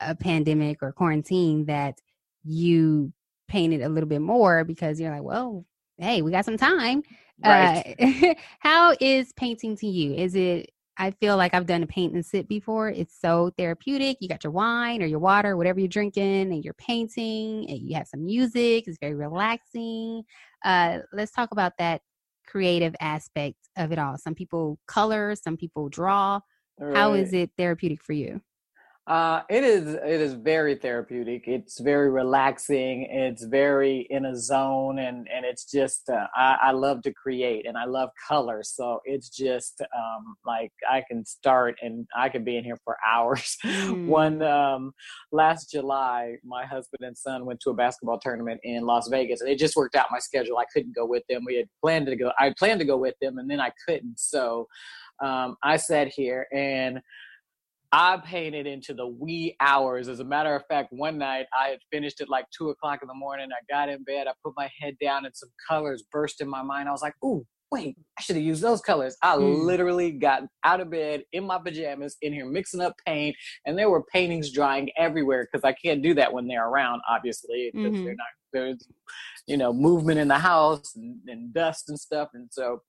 uh, 0.00 0.14
pandemic 0.14 0.78
or 0.82 0.92
quarantine, 0.92 1.66
that 1.66 2.00
you 2.44 3.12
painted 3.48 3.82
a 3.82 3.88
little 3.88 4.08
bit 4.08 4.22
more 4.22 4.64
because 4.64 4.98
you're 4.98 5.10
like, 5.10 5.22
well, 5.22 5.66
hey, 5.98 6.22
we 6.22 6.30
got 6.30 6.46
some 6.46 6.56
time. 6.56 7.02
Right. 7.44 7.94
Uh, 8.00 8.34
how 8.60 8.94
is 8.98 9.32
painting 9.34 9.76
to 9.78 9.86
you? 9.86 10.14
Is 10.14 10.34
it 10.34 10.70
I 10.98 11.10
feel 11.12 11.36
like 11.36 11.54
I've 11.54 11.66
done 11.66 11.82
a 11.82 11.86
paint 11.86 12.12
and 12.12 12.24
sit 12.24 12.48
before. 12.48 12.88
It's 12.90 13.18
so 13.18 13.50
therapeutic. 13.56 14.18
You 14.20 14.28
got 14.28 14.44
your 14.44 14.52
wine 14.52 15.02
or 15.02 15.06
your 15.06 15.18
water, 15.18 15.56
whatever 15.56 15.80
you're 15.80 15.88
drinking, 15.88 16.52
and 16.52 16.64
you're 16.64 16.74
painting, 16.74 17.68
and 17.68 17.78
you 17.78 17.96
have 17.96 18.08
some 18.08 18.24
music. 18.24 18.84
It's 18.86 18.98
very 19.00 19.14
relaxing. 19.14 20.22
Uh, 20.64 20.98
let's 21.12 21.32
talk 21.32 21.50
about 21.52 21.72
that 21.78 22.02
creative 22.46 22.94
aspect 23.00 23.56
of 23.76 23.92
it 23.92 23.98
all. 23.98 24.16
Some 24.18 24.34
people 24.34 24.78
color, 24.86 25.34
some 25.34 25.56
people 25.56 25.88
draw. 25.88 26.40
Right. 26.78 26.96
How 26.96 27.14
is 27.14 27.32
it 27.32 27.50
therapeutic 27.56 28.02
for 28.02 28.12
you? 28.12 28.40
Uh, 29.08 29.42
it 29.50 29.64
is 29.64 29.94
it 29.94 30.20
is 30.20 30.34
very 30.34 30.76
therapeutic. 30.76 31.48
It's 31.48 31.80
very 31.80 32.08
relaxing. 32.08 33.08
It's 33.10 33.42
very 33.42 34.06
in 34.10 34.26
a 34.26 34.36
zone, 34.36 35.00
and 35.00 35.26
and 35.34 35.44
it's 35.44 35.64
just 35.64 36.08
uh, 36.08 36.28
I, 36.36 36.58
I 36.62 36.70
love 36.70 37.02
to 37.02 37.12
create, 37.12 37.66
and 37.66 37.76
I 37.76 37.84
love 37.84 38.10
color. 38.28 38.62
So 38.62 39.00
it's 39.04 39.28
just 39.28 39.82
um, 39.82 40.36
like 40.46 40.70
I 40.88 41.02
can 41.10 41.26
start, 41.26 41.74
and 41.82 42.06
I 42.16 42.28
can 42.28 42.44
be 42.44 42.56
in 42.56 42.62
here 42.62 42.78
for 42.84 42.96
hours. 43.12 43.56
Mm. 43.64 44.06
One 44.06 44.40
um, 44.42 44.92
last 45.32 45.72
July, 45.72 46.36
my 46.44 46.64
husband 46.64 47.00
and 47.02 47.18
son 47.18 47.44
went 47.44 47.58
to 47.62 47.70
a 47.70 47.74
basketball 47.74 48.20
tournament 48.20 48.60
in 48.62 48.86
Las 48.86 49.08
Vegas, 49.08 49.40
and 49.40 49.50
it 49.50 49.58
just 49.58 49.74
worked 49.74 49.96
out 49.96 50.06
my 50.12 50.20
schedule. 50.20 50.58
I 50.58 50.64
couldn't 50.72 50.94
go 50.94 51.06
with 51.06 51.24
them. 51.28 51.42
We 51.44 51.56
had 51.56 51.66
planned 51.80 52.06
to 52.06 52.14
go. 52.14 52.30
I 52.38 52.54
planned 52.56 52.78
to 52.78 52.86
go 52.86 52.98
with 52.98 53.16
them, 53.20 53.38
and 53.38 53.50
then 53.50 53.60
I 53.60 53.72
couldn't. 53.84 54.20
So 54.20 54.68
um, 55.20 55.56
I 55.60 55.76
sat 55.76 56.06
here 56.06 56.46
and 56.52 57.00
I 57.92 58.16
painted 58.24 58.66
into 58.66 58.94
the 58.94 59.06
wee 59.06 59.54
hours. 59.60 60.08
As 60.08 60.20
a 60.20 60.24
matter 60.24 60.56
of 60.56 60.62
fact, 60.66 60.92
one 60.92 61.18
night 61.18 61.46
I 61.56 61.68
had 61.68 61.80
finished 61.90 62.22
at 62.22 62.30
like 62.30 62.46
two 62.56 62.70
o'clock 62.70 63.00
in 63.02 63.08
the 63.08 63.14
morning. 63.14 63.48
I 63.52 63.72
got 63.72 63.90
in 63.90 64.02
bed, 64.02 64.26
I 64.26 64.32
put 64.42 64.54
my 64.56 64.70
head 64.80 64.96
down, 64.98 65.26
and 65.26 65.36
some 65.36 65.50
colors 65.68 66.02
burst 66.10 66.40
in 66.40 66.48
my 66.48 66.62
mind. 66.62 66.88
I 66.88 66.92
was 66.92 67.02
like, 67.02 67.14
ooh, 67.22 67.44
wait, 67.70 67.96
I 68.18 68.22
should 68.22 68.36
have 68.36 68.44
used 68.44 68.62
those 68.62 68.80
colors. 68.80 69.16
I 69.22 69.36
mm. 69.36 69.64
literally 69.64 70.10
got 70.12 70.42
out 70.64 70.80
of 70.80 70.90
bed 70.90 71.24
in 71.32 71.44
my 71.44 71.58
pajamas 71.58 72.16
in 72.22 72.32
here 72.32 72.46
mixing 72.46 72.80
up 72.80 72.94
paint, 73.06 73.36
and 73.66 73.76
there 73.76 73.90
were 73.90 74.04
paintings 74.04 74.50
drying 74.50 74.90
everywhere 74.96 75.46
because 75.50 75.64
I 75.64 75.72
can't 75.74 76.02
do 76.02 76.14
that 76.14 76.32
when 76.32 76.46
they're 76.46 76.68
around, 76.68 77.02
obviously, 77.08 77.70
because 77.74 77.92
mm-hmm. 77.92 78.04
they're 78.04 78.14
not, 78.14 78.26
there's, 78.54 78.88
you 79.46 79.58
know, 79.58 79.72
movement 79.72 80.18
in 80.18 80.28
the 80.28 80.38
house 80.38 80.94
and, 80.96 81.16
and 81.26 81.52
dust 81.52 81.88
and 81.88 81.98
stuff. 81.98 82.28
And 82.32 82.48
so 82.50 82.80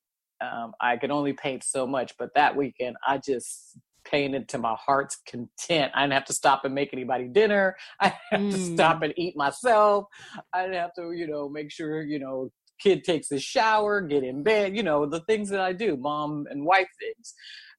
um, 0.42 0.74
I 0.80 0.96
could 0.96 1.12
only 1.12 1.34
paint 1.34 1.64
so 1.64 1.88
much. 1.88 2.14
But 2.18 2.30
that 2.36 2.56
weekend, 2.56 2.96
I 3.06 3.18
just 3.18 3.78
painted 4.06 4.48
to 4.50 4.58
my 4.58 4.76
heart's 4.80 5.18
content. 5.28 5.92
I 5.96 6.02
didn't 6.02 6.14
have 6.14 6.26
to 6.26 6.34
stop 6.34 6.66
and 6.66 6.74
make 6.74 6.94
anybody 6.94 7.28
dinner. 7.28 7.76
I 8.00 8.14
didn't 8.32 8.52
have 8.52 8.60
mm. 8.60 8.68
to 8.68 8.74
stop 8.74 9.02
and 9.02 9.14
eat 9.18 9.36
myself. 9.36 10.06
I 10.54 10.64
didn't 10.64 10.78
have 10.78 10.94
to, 10.96 11.12
you 11.12 11.28
know, 11.28 11.50
make 11.50 11.72
sure, 11.72 12.02
you 12.04 12.20
know, 12.20 12.52
kid 12.80 13.04
takes 13.04 13.32
a 13.32 13.40
shower, 13.40 14.02
get 14.02 14.24
in 14.24 14.44
bed, 14.44 14.76
you 14.76 14.84
know, 14.84 15.06
the 15.06 15.22
things 15.22 15.50
that 15.50 15.60
I 15.60 15.74
do, 15.74 15.96
mom 15.96 16.46
and 16.50 16.66
wife 16.66 16.88
things. 17.00 17.34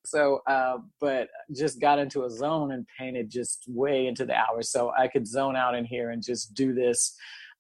So, 0.07 0.41
uh, 0.47 0.79
but 1.01 1.29
just 1.55 1.81
got 1.81 1.99
into 1.99 2.25
a 2.25 2.31
zone 2.31 2.73
and 2.73 2.87
painted 2.99 3.31
just 3.31 3.65
way 3.69 4.07
into 4.07 4.27
the 4.27 4.35
hours. 4.35 4.71
So 4.71 4.93
I 4.97 5.09
could 5.09 5.27
zone 5.27 5.57
out 5.57 5.75
in 5.75 5.85
here 5.85 6.11
and 6.11 6.23
just 6.23 6.55
do 6.55 6.75
this 6.75 7.17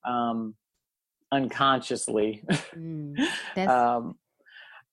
um, 0.06 0.54
unconsciously. 1.32 2.42
Mm, 2.74 3.16
um, 3.68 4.16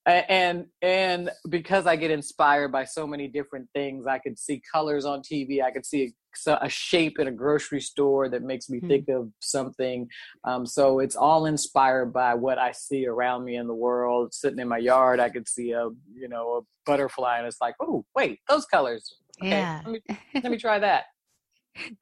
and 0.06 0.66
and 0.80 1.30
because 1.48 1.86
i 1.86 1.94
get 1.94 2.10
inspired 2.10 2.72
by 2.72 2.84
so 2.84 3.06
many 3.06 3.28
different 3.28 3.68
things 3.74 4.06
i 4.06 4.18
could 4.18 4.38
see 4.38 4.60
colors 4.72 5.04
on 5.04 5.20
tv 5.20 5.62
i 5.62 5.70
could 5.70 5.86
see 5.86 6.12
a, 6.46 6.58
a 6.62 6.68
shape 6.68 7.18
in 7.20 7.28
a 7.28 7.32
grocery 7.32 7.80
store 7.80 8.28
that 8.28 8.42
makes 8.42 8.68
me 8.68 8.78
mm-hmm. 8.78 8.88
think 8.88 9.08
of 9.08 9.30
something 9.40 10.08
um, 10.44 10.66
so 10.66 10.98
it's 10.98 11.14
all 11.14 11.46
inspired 11.46 12.12
by 12.12 12.34
what 12.34 12.58
i 12.58 12.72
see 12.72 13.06
around 13.06 13.44
me 13.44 13.56
in 13.56 13.66
the 13.66 13.74
world 13.74 14.34
sitting 14.34 14.58
in 14.58 14.68
my 14.68 14.78
yard 14.78 15.20
i 15.20 15.28
could 15.28 15.48
see 15.48 15.70
a 15.70 15.88
you 16.14 16.28
know 16.28 16.58
a 16.58 16.60
butterfly 16.84 17.38
and 17.38 17.46
it's 17.46 17.60
like 17.60 17.74
oh 17.80 18.04
wait 18.16 18.40
those 18.48 18.66
colors 18.66 19.14
okay 19.40 19.50
yeah. 19.50 19.80
let, 19.84 19.92
me, 19.92 20.00
let 20.34 20.50
me 20.50 20.58
try 20.58 20.78
that 20.78 21.04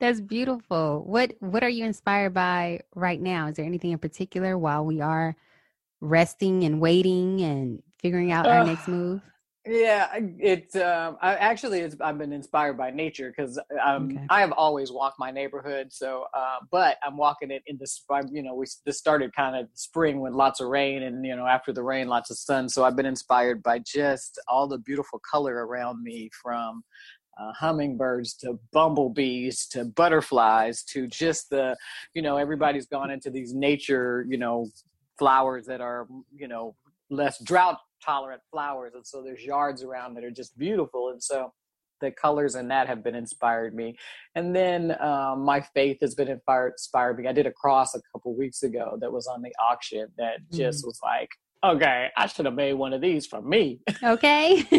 that's 0.00 0.20
beautiful 0.20 1.04
what 1.06 1.32
what 1.40 1.62
are 1.62 1.68
you 1.68 1.84
inspired 1.84 2.32
by 2.32 2.80
right 2.94 3.20
now 3.20 3.46
is 3.46 3.56
there 3.56 3.66
anything 3.66 3.92
in 3.92 3.98
particular 3.98 4.56
while 4.56 4.84
we 4.84 5.00
are 5.00 5.36
resting 6.00 6.64
and 6.64 6.80
waiting 6.80 7.40
and 7.42 7.82
figuring 7.98 8.32
out 8.32 8.46
our 8.46 8.60
uh, 8.60 8.64
next 8.64 8.88
move? 8.88 9.20
Yeah, 9.66 10.08
it's 10.38 10.74
Um, 10.74 11.18
I 11.20 11.34
actually, 11.34 11.80
it's, 11.80 11.94
I've 12.00 12.16
been 12.16 12.32
inspired 12.32 12.78
by 12.78 12.90
nature 12.90 13.30
because 13.30 13.60
um, 13.84 14.06
okay. 14.10 14.26
I 14.30 14.40
have 14.40 14.52
always 14.52 14.90
walked 14.90 15.18
my 15.18 15.30
neighborhood. 15.30 15.92
So, 15.92 16.24
uh, 16.34 16.56
but 16.70 16.96
I'm 17.04 17.18
walking 17.18 17.50
it 17.50 17.62
in 17.66 17.76
this. 17.78 18.02
You 18.32 18.42
know, 18.42 18.54
we 18.54 18.66
this 18.86 18.96
started 18.96 19.34
kind 19.36 19.56
of 19.56 19.68
spring 19.74 20.20
with 20.20 20.32
lots 20.32 20.60
of 20.60 20.68
rain, 20.68 21.02
and 21.02 21.24
you 21.26 21.36
know, 21.36 21.46
after 21.46 21.74
the 21.74 21.82
rain, 21.82 22.08
lots 22.08 22.30
of 22.30 22.38
sun. 22.38 22.70
So 22.70 22.84
I've 22.84 22.96
been 22.96 23.06
inspired 23.06 23.62
by 23.62 23.80
just 23.80 24.40
all 24.48 24.66
the 24.66 24.78
beautiful 24.78 25.20
color 25.30 25.66
around 25.66 26.02
me, 26.02 26.30
from 26.42 26.82
uh, 27.38 27.52
hummingbirds 27.52 28.34
to 28.34 28.58
bumblebees 28.72 29.66
to 29.68 29.84
butterflies 29.84 30.82
to 30.84 31.06
just 31.06 31.50
the, 31.50 31.76
you 32.14 32.22
know, 32.22 32.36
everybody's 32.36 32.86
gone 32.86 33.10
into 33.10 33.30
these 33.30 33.54
nature, 33.54 34.26
you 34.28 34.36
know, 34.36 34.68
flowers 35.20 35.66
that 35.66 35.80
are, 35.80 36.08
you 36.34 36.48
know, 36.48 36.74
less 37.10 37.38
drought 37.44 37.78
tolerant 38.04 38.40
flowers 38.50 38.94
and 38.94 39.06
so 39.06 39.22
there's 39.22 39.42
yards 39.42 39.82
around 39.82 40.14
that 40.14 40.24
are 40.24 40.30
just 40.30 40.56
beautiful 40.56 41.10
and 41.10 41.22
so 41.22 41.52
the 42.00 42.10
colors 42.10 42.54
in 42.54 42.68
that 42.68 42.86
have 42.86 43.04
been 43.04 43.14
inspired 43.14 43.74
me. 43.74 43.96
And 44.34 44.56
then 44.56 44.96
um, 45.02 45.42
my 45.42 45.60
faith 45.60 45.98
has 46.00 46.14
been 46.14 46.28
inspired, 46.28 46.72
inspired 46.72 47.18
me. 47.18 47.28
I 47.28 47.32
did 47.32 47.46
a 47.46 47.52
cross 47.52 47.94
a 47.94 48.00
couple 48.12 48.34
weeks 48.34 48.62
ago 48.62 48.96
that 49.02 49.12
was 49.12 49.26
on 49.26 49.42
the 49.42 49.52
auction 49.62 50.06
that 50.16 50.38
just 50.50 50.82
mm. 50.82 50.86
was 50.86 50.98
like 51.02 51.28
okay 51.62 52.08
i 52.16 52.26
should 52.26 52.46
have 52.46 52.54
made 52.54 52.72
one 52.72 52.94
of 52.94 53.02
these 53.02 53.26
for 53.26 53.42
me. 53.42 53.80
Okay. 54.02 54.62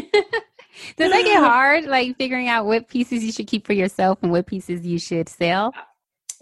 Does 0.97 1.12
that 1.12 1.25
get 1.25 1.39
hard 1.43 1.86
like 1.86 2.17
figuring 2.17 2.47
out 2.47 2.65
what 2.65 2.88
pieces 2.88 3.23
you 3.23 3.32
should 3.32 3.47
keep 3.47 3.67
for 3.67 3.73
yourself 3.73 4.17
and 4.23 4.32
what 4.32 4.47
pieces 4.47 4.86
you 4.86 4.97
should 4.97 5.30
sell 5.30 5.73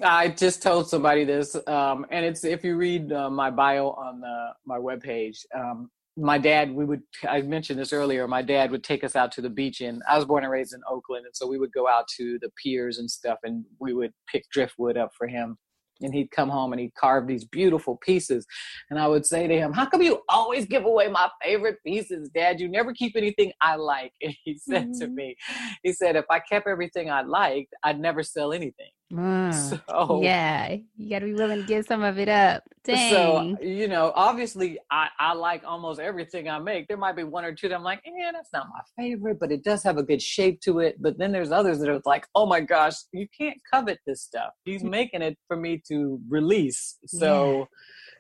I 0.02 0.30
just 0.30 0.62
told 0.62 0.90
somebody 0.90 1.26
this, 1.26 1.56
um, 1.68 2.06
and 2.10 2.26
it's 2.26 2.44
if 2.44 2.64
you 2.64 2.78
read 2.78 3.12
uh, 3.12 3.30
my 3.30 3.50
bio 3.50 3.90
on 3.90 4.22
the, 4.22 4.50
my 4.66 4.78
webpage, 4.78 5.40
um, 5.54 5.90
my 6.20 6.38
dad 6.38 6.72
we 6.72 6.86
would 6.86 7.02
i 7.28 7.42
mentioned 7.42 7.80
this 7.80 7.94
earlier 7.94 8.28
my 8.28 8.42
dad 8.42 8.72
would 8.72 8.84
take 8.84 9.04
us 9.04 9.16
out 9.16 9.32
to 9.32 9.42
the 9.42 9.50
beach 9.50 9.82
and 9.82 10.02
i 10.10 10.16
was 10.16 10.26
born 10.26 10.44
and 10.44 10.52
raised 10.52 10.74
in 10.74 10.82
oakland 10.90 11.26
and 11.26 11.36
so 11.36 11.48
we 11.48 11.58
would 11.58 11.72
go 11.72 11.88
out 11.88 12.08
to 12.08 12.38
the 12.42 12.50
piers 12.62 12.98
and 12.98 13.10
stuff 13.10 13.38
and 13.44 13.64
we 13.80 13.94
would 13.94 14.12
pick 14.28 14.44
driftwood 14.52 14.98
up 14.98 15.12
for 15.18 15.28
him 15.28 15.58
and 16.02 16.14
he'd 16.14 16.32
come 16.32 16.50
home 16.50 16.72
and 16.72 16.80
he'd 16.80 16.94
carve 16.96 17.28
these 17.28 17.46
beautiful 17.46 17.98
pieces 17.98 18.46
and 18.90 19.00
i 19.00 19.08
would 19.08 19.26
say 19.26 19.48
to 19.48 19.56
him 19.56 19.72
how 19.72 19.86
come 19.86 20.02
you 20.02 20.22
always 20.30 20.66
give 20.66 20.86
away 20.86 21.08
my 21.08 21.30
favorite 21.44 21.78
pieces 21.86 22.30
dad? 22.30 22.60
You 22.60 22.68
never 22.68 22.94
keep 22.94 23.16
anything 23.16 23.52
i 23.62 23.76
like. 23.76 24.12
And 24.22 24.36
he 24.44 24.58
said 24.58 24.90
mm-hmm. 24.90 25.00
to 25.00 25.08
me 25.08 25.36
he 25.84 25.94
said 25.94 26.16
if 26.16 26.26
i 26.30 26.40
kept 26.40 26.68
everything 26.68 27.10
i 27.10 27.22
liked 27.22 27.74
i'd 27.84 28.00
never 28.00 28.24
sell 28.24 28.52
anything 28.52 28.92
mm. 29.12 29.54
so 29.54 30.22
yeah 30.22 30.76
you 30.98 31.10
got 31.10 31.20
to 31.20 31.26
be 31.26 31.34
willing 31.34 31.62
to 31.62 31.68
give 31.68 31.86
some 31.86 32.04
of 32.04 32.18
it 32.20 32.30
up 32.30 32.64
Dang. 32.84 33.12
so 33.12 33.58
you 33.64 33.88
know 33.88 34.12
obviously 34.16 34.80
I, 34.92 35.10
I 35.20 35.34
like 35.34 35.64
almost 35.66 36.00
everything 36.00 36.50
i 36.50 36.60
make 36.60 36.88
there 36.88 36.98
might 36.98 37.16
be 37.16 37.24
one 37.24 37.44
or 37.44 37.54
two 37.54 37.70
that 37.70 37.76
i'm 37.76 37.84
like 37.84 38.02
yeah 38.06 38.32
that's 38.32 38.50
not 38.54 38.68
my 38.72 38.82
favorite 39.02 39.40
but 39.40 39.52
it 39.52 39.64
does 39.64 39.84
have 39.84 39.98
a 39.98 40.04
good 40.04 40.22
shape 40.22 40.62
to 40.62 40.80
it 40.80 41.02
but 41.02 41.18
then 41.18 41.32
there's 41.32 41.52
others 41.52 41.80
that 41.80 41.90
are 41.90 42.02
like 42.06 42.28
oh 42.36 42.46
my 42.46 42.60
gosh 42.62 42.96
you 43.12 43.28
can't 43.38 43.58
covet 43.72 44.00
this 44.06 44.22
stuff 44.22 44.52
he's 44.64 44.84
making 45.00 45.22
it 45.22 45.38
for 45.48 45.58
me 45.58 45.82
to 45.88 46.20
release. 46.28 46.98
So 47.06 47.68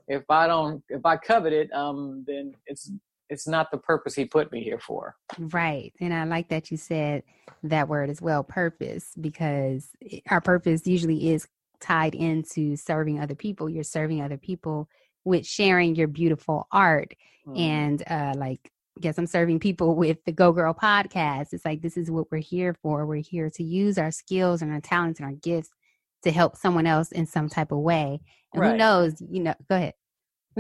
yeah. 0.08 0.17
if 0.17 0.23
I 0.30 0.47
don't, 0.47 0.84
if 0.89 1.06
I 1.06 1.17
covet 1.17 1.54
it, 1.54 1.71
um, 1.73 2.23
then 2.28 2.54
it's 2.65 2.91
it's 3.29 3.47
not 3.47 3.71
the 3.71 3.77
purpose 3.77 4.15
he 4.15 4.25
put 4.25 4.51
me 4.51 4.63
here 4.63 4.79
for. 4.79 5.15
Right. 5.37 5.93
And 5.99 6.13
I 6.13 6.23
like 6.23 6.49
that 6.49 6.71
you 6.71 6.77
said 6.77 7.23
that 7.63 7.87
word 7.87 8.09
as 8.09 8.21
well, 8.21 8.43
purpose, 8.43 9.11
because 9.19 9.89
our 10.29 10.41
purpose 10.41 10.87
usually 10.87 11.29
is 11.29 11.47
tied 11.79 12.15
into 12.15 12.75
serving 12.75 13.19
other 13.19 13.35
people. 13.35 13.69
You're 13.69 13.83
serving 13.83 14.21
other 14.21 14.37
people 14.37 14.89
with 15.23 15.45
sharing 15.45 15.95
your 15.95 16.07
beautiful 16.07 16.67
art. 16.71 17.13
Mm. 17.47 17.59
And 17.59 18.03
uh 18.07 18.33
like 18.37 18.71
I 18.97 19.01
guess 19.01 19.17
I'm 19.17 19.27
serving 19.27 19.59
people 19.59 19.95
with 20.03 20.17
the 20.25 20.31
Go 20.31 20.51
Girl 20.51 20.73
podcast. 20.73 21.53
It's 21.53 21.65
like 21.65 21.81
this 21.81 21.97
is 21.97 22.11
what 22.11 22.31
we're 22.31 22.39
here 22.39 22.75
for. 22.81 23.05
We're 23.05 23.21
here 23.21 23.49
to 23.51 23.63
use 23.63 23.97
our 23.97 24.11
skills 24.11 24.61
and 24.61 24.71
our 24.71 24.81
talents 24.81 25.19
and 25.19 25.27
our 25.27 25.35
gifts 25.35 25.69
to 26.23 26.31
help 26.31 26.57
someone 26.57 26.85
else 26.85 27.11
in 27.11 27.25
some 27.25 27.47
type 27.47 27.71
of 27.71 27.79
way. 27.79 28.19
And 28.53 28.61
right. 28.61 28.71
who 28.71 28.77
knows, 28.77 29.21
you 29.21 29.43
know, 29.43 29.53
go 29.69 29.75
ahead. 29.75 29.93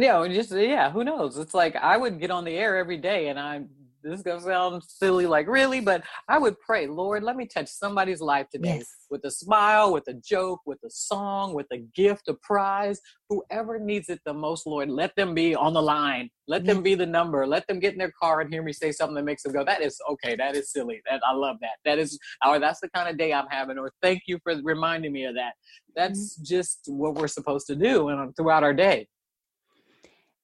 Yeah, 0.01 0.27
just 0.27 0.51
yeah, 0.51 0.91
who 0.91 1.03
knows? 1.03 1.37
It's 1.37 1.53
like 1.53 1.75
I 1.75 1.97
would 1.97 2.19
get 2.19 2.31
on 2.31 2.45
the 2.45 2.55
air 2.55 2.77
every 2.77 2.97
day 2.97 3.27
and 3.27 3.39
I'm 3.39 3.69
this 4.01 4.13
is 4.13 4.23
gonna 4.23 4.39
sound 4.39 4.83
silly, 4.83 5.25
like 5.25 5.47
really, 5.47 5.81
but 5.81 6.03
I 6.27 6.37
would 6.37 6.59
pray, 6.61 6.87
Lord, 6.87 7.23
let 7.23 7.35
me 7.35 7.45
touch 7.45 7.67
somebody's 7.67 8.21
life 8.21 8.47
today 8.49 8.77
Yes. 8.77 8.87
with 9.09 9.25
a 9.25 9.31
smile, 9.31 9.91
with 9.91 10.07
a 10.07 10.13
joke, 10.13 10.61
with 10.65 10.79
a 10.85 10.89
song, 10.89 11.53
with 11.53 11.67
a 11.71 11.79
gift, 11.79 12.29
a 12.29 12.33
prize. 12.35 13.01
Whoever 13.27 13.77
needs 13.77 14.09
it 14.09 14.21
the 14.25 14.33
most, 14.33 14.65
Lord, 14.65 14.89
let 14.89 15.15
them 15.15 15.33
be 15.33 15.53
on 15.53 15.73
the 15.73 15.81
line. 15.81 16.29
Let 16.47 16.65
them 16.65 16.81
be 16.81 16.95
the 16.95 17.05
number. 17.05 17.45
Let 17.45 17.67
them 17.67 17.79
get 17.79 17.93
in 17.93 17.99
their 17.99 18.13
car 18.19 18.41
and 18.41 18.51
hear 18.51 18.63
me 18.63 18.73
say 18.73 18.91
something 18.91 19.15
that 19.15 19.25
makes 19.25 19.43
them 19.43 19.51
go, 19.51 19.63
"That 19.63 19.81
is 19.81 19.99
okay. 20.09 20.35
That 20.35 20.55
is 20.55 20.71
silly. 20.71 21.01
That 21.09 21.21
I 21.27 21.33
love 21.33 21.57
that. 21.61 21.77
That 21.85 21.99
is, 21.99 22.17
or 22.45 22.57
that's 22.59 22.79
the 22.79 22.89
kind 22.89 23.09
of 23.09 23.17
day 23.17 23.33
I'm 23.33 23.47
having." 23.49 23.77
Or 23.77 23.91
thank 24.01 24.23
you 24.27 24.39
for 24.43 24.55
reminding 24.63 25.11
me 25.11 25.25
of 25.25 25.35
that. 25.35 25.53
Mm-hmm. 25.53 25.93
That's 25.95 26.37
just 26.37 26.85
what 26.87 27.15
we're 27.15 27.27
supposed 27.27 27.67
to 27.67 27.75
do 27.75 28.07
and 28.09 28.19
um, 28.19 28.33
throughout 28.33 28.63
our 28.63 28.73
day. 28.73 29.07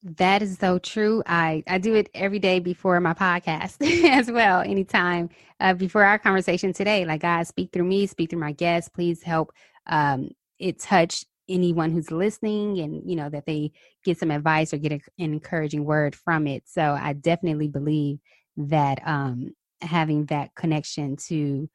That 0.05 0.43
is 0.43 0.59
so 0.59 0.77
true. 0.77 1.23
I, 1.25 1.63
I 1.67 1.79
do 1.79 1.95
it 1.95 2.09
every 2.13 2.37
day 2.37 2.59
before 2.59 2.99
my 2.99 3.15
podcast 3.15 3.77
as 4.09 4.29
well. 4.29 4.61
Anytime 4.61 5.29
uh, 5.59 5.73
before 5.73 6.03
our 6.03 6.19
conversation 6.19 6.73
today, 6.73 7.05
like 7.05 7.21
God, 7.21 7.47
speak 7.47 7.71
through 7.73 7.85
me, 7.85 8.05
speak 8.05 8.29
through 8.29 8.39
my 8.39 8.51
guests. 8.51 8.87
Please 8.87 9.23
help 9.23 9.51
um, 9.87 10.29
it 10.59 10.77
touch 10.77 11.25
anyone 11.49 11.91
who's 11.91 12.11
listening, 12.11 12.79
and 12.79 13.01
you 13.09 13.15
know 13.15 13.29
that 13.29 13.47
they 13.47 13.71
get 14.03 14.19
some 14.19 14.29
advice 14.29 14.75
or 14.75 14.77
get 14.77 14.91
a, 14.91 14.99
an 15.17 15.33
encouraging 15.33 15.85
word 15.85 16.15
from 16.15 16.45
it. 16.45 16.63
So 16.67 16.83
I 16.83 17.13
definitely 17.13 17.67
believe 17.67 18.19
that 18.57 18.99
um, 19.07 19.55
having 19.81 20.25
that 20.25 20.53
connection 20.53 21.15
to 21.29 21.67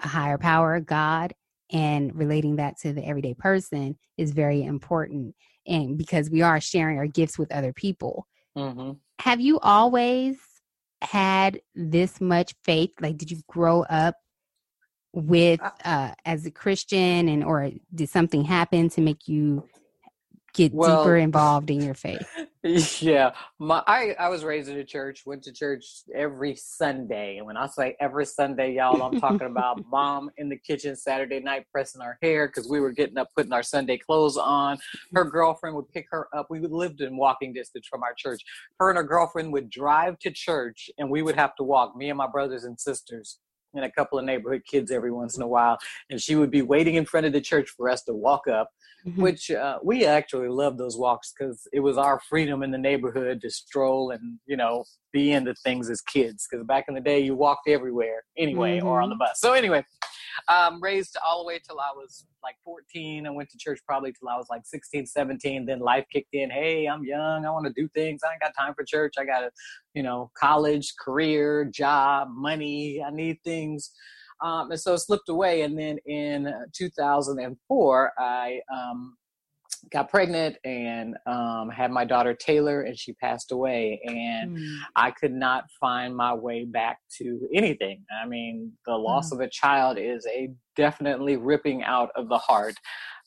a 0.00 0.06
higher 0.06 0.38
power, 0.38 0.78
God, 0.78 1.34
and 1.72 2.14
relating 2.14 2.56
that 2.56 2.78
to 2.78 2.92
the 2.92 3.04
everyday 3.06 3.34
person 3.34 3.96
is 4.16 4.32
very 4.32 4.62
important 4.62 5.34
and 5.66 5.98
because 5.98 6.30
we 6.30 6.42
are 6.42 6.60
sharing 6.60 6.98
our 6.98 7.06
gifts 7.06 7.38
with 7.38 7.52
other 7.52 7.72
people. 7.72 8.26
hmm 8.56 8.92
Have 9.20 9.40
you 9.40 9.58
always 9.60 10.38
had 11.02 11.60
this 11.74 12.20
much 12.20 12.54
faith? 12.64 12.90
Like, 13.00 13.18
did 13.18 13.30
you 13.30 13.38
grow 13.46 13.82
up 13.82 14.16
with 15.12 15.60
uh, 15.84 16.12
as 16.24 16.46
a 16.46 16.50
Christian, 16.50 17.28
and 17.28 17.44
or 17.44 17.70
did 17.94 18.08
something 18.08 18.44
happen 18.44 18.88
to 18.90 19.00
make 19.00 19.26
you 19.26 19.64
get 20.58 20.74
Well- 20.74 21.04
deeper 21.04 21.16
involved 21.16 21.70
in 21.70 21.80
your 21.80 21.94
faith? 22.06 22.26
Yeah, 23.00 23.30
my 23.60 23.84
I, 23.86 24.16
I 24.18 24.28
was 24.28 24.42
raised 24.42 24.68
in 24.68 24.76
a 24.78 24.84
church, 24.84 25.22
went 25.24 25.44
to 25.44 25.52
church 25.52 25.84
every 26.12 26.56
Sunday. 26.56 27.36
And 27.38 27.46
when 27.46 27.56
I 27.56 27.68
say 27.68 27.96
every 28.00 28.26
Sunday, 28.26 28.74
y'all, 28.74 29.00
I'm 29.00 29.20
talking 29.20 29.46
about 29.46 29.80
mom 29.90 30.28
in 30.38 30.48
the 30.48 30.58
kitchen 30.58 30.96
Saturday 30.96 31.38
night 31.38 31.66
pressing 31.70 32.02
our 32.02 32.18
hair 32.20 32.48
because 32.48 32.68
we 32.68 32.80
were 32.80 32.90
getting 32.90 33.16
up, 33.16 33.28
putting 33.36 33.52
our 33.52 33.62
Sunday 33.62 33.96
clothes 33.96 34.36
on. 34.36 34.76
Her 35.14 35.24
girlfriend 35.24 35.76
would 35.76 35.88
pick 35.90 36.06
her 36.10 36.26
up. 36.36 36.48
We 36.50 36.58
lived 36.58 37.00
in 37.00 37.16
walking 37.16 37.52
distance 37.52 37.86
from 37.88 38.02
our 38.02 38.12
church. 38.18 38.42
Her 38.80 38.90
and 38.90 38.96
her 38.96 39.04
girlfriend 39.04 39.52
would 39.52 39.70
drive 39.70 40.18
to 40.20 40.30
church, 40.32 40.90
and 40.98 41.08
we 41.08 41.22
would 41.22 41.36
have 41.36 41.54
to 41.56 41.62
walk, 41.62 41.96
me 41.96 42.10
and 42.10 42.18
my 42.18 42.26
brothers 42.26 42.64
and 42.64 42.78
sisters. 42.78 43.38
And 43.74 43.84
a 43.84 43.90
couple 43.90 44.18
of 44.18 44.24
neighborhood 44.24 44.62
kids 44.68 44.90
every 44.90 45.12
once 45.12 45.36
in 45.36 45.42
a 45.42 45.46
while. 45.48 45.78
And 46.10 46.20
she 46.20 46.36
would 46.36 46.50
be 46.50 46.62
waiting 46.62 46.94
in 46.94 47.04
front 47.04 47.26
of 47.26 47.32
the 47.32 47.40
church 47.40 47.70
for 47.76 47.88
us 47.90 48.02
to 48.04 48.14
walk 48.14 48.48
up 48.48 48.70
Mhm. 49.06 49.16
which 49.22 49.48
uh, 49.52 49.78
we 49.82 50.04
actually 50.04 50.48
loved 50.48 50.76
those 50.76 50.96
walks 50.98 51.32
because 51.32 51.68
it 51.72 51.78
was 51.78 51.96
our 51.96 52.18
freedom 52.28 52.64
in 52.64 52.72
the 52.72 52.78
neighborhood 52.78 53.40
to 53.42 53.48
stroll 53.48 54.10
and 54.10 54.40
you 54.44 54.56
know 54.56 54.82
be 55.12 55.30
into 55.32 55.54
things 55.62 55.88
as 55.88 56.00
kids 56.00 56.48
because 56.50 56.66
back 56.66 56.86
in 56.88 56.94
the 56.94 57.00
day 57.00 57.20
you 57.20 57.36
walked 57.36 57.68
everywhere 57.68 58.24
anyway 58.36 58.80
or 58.80 59.00
on 59.00 59.08
the 59.08 59.14
bus 59.14 59.38
so 59.40 59.52
anyway 59.52 59.84
um, 60.48 60.80
raised 60.82 61.16
all 61.24 61.42
the 61.42 61.46
way 61.46 61.58
till 61.58 61.80
i 61.80 61.90
was 61.94 62.26
like 62.42 62.56
14 62.64 63.26
i 63.26 63.30
went 63.30 63.50
to 63.50 63.58
church 63.58 63.80
probably 63.86 64.12
till 64.12 64.28
i 64.28 64.36
was 64.36 64.46
like 64.50 64.64
16 64.64 65.06
17 65.06 65.66
then 65.66 65.80
life 65.80 66.04
kicked 66.12 66.32
in. 66.34 66.50
Hey 66.50 66.86
i'm 66.86 67.04
young. 67.04 67.44
I 67.44 67.50
want 67.50 67.66
to 67.66 67.72
do 67.72 67.88
things. 67.88 68.20
I 68.24 68.32
ain't 68.32 68.40
got 68.40 68.54
time 68.56 68.74
for 68.74 68.84
church. 68.84 69.14
I 69.18 69.24
got 69.24 69.42
a 69.42 69.50
you 69.94 70.02
know 70.02 70.30
college 70.38 70.94
career 70.96 71.64
job 71.64 72.28
money. 72.30 73.02
I 73.02 73.10
need 73.10 73.38
things. 73.44 73.92
Um, 74.40 74.70
and 74.70 74.80
so 74.80 74.94
it 74.94 75.00
slipped 75.00 75.28
away. 75.28 75.62
And 75.62 75.76
then 75.76 75.98
in 76.06 76.54
2004, 76.72 78.12
I 78.18 78.60
um, 78.72 79.17
got 79.90 80.08
pregnant 80.08 80.56
and 80.64 81.16
um, 81.26 81.70
had 81.70 81.90
my 81.90 82.04
daughter 82.04 82.34
Taylor, 82.34 82.82
and 82.82 82.98
she 82.98 83.12
passed 83.14 83.52
away. 83.52 84.00
And 84.06 84.56
Mm. 84.56 84.76
I 84.96 85.10
could 85.10 85.32
not 85.32 85.64
find 85.80 86.16
my 86.16 86.32
way 86.34 86.64
back 86.64 86.98
to 87.18 87.48
anything. 87.54 88.04
I 88.22 88.26
mean, 88.26 88.72
the 88.86 88.94
loss 88.94 89.32
of 89.32 89.40
a 89.40 89.48
child 89.48 89.98
is 89.98 90.26
a 90.26 90.50
definitely 90.76 91.36
ripping 91.36 91.82
out 91.82 92.10
of 92.16 92.28
the 92.28 92.38
heart. 92.38 92.74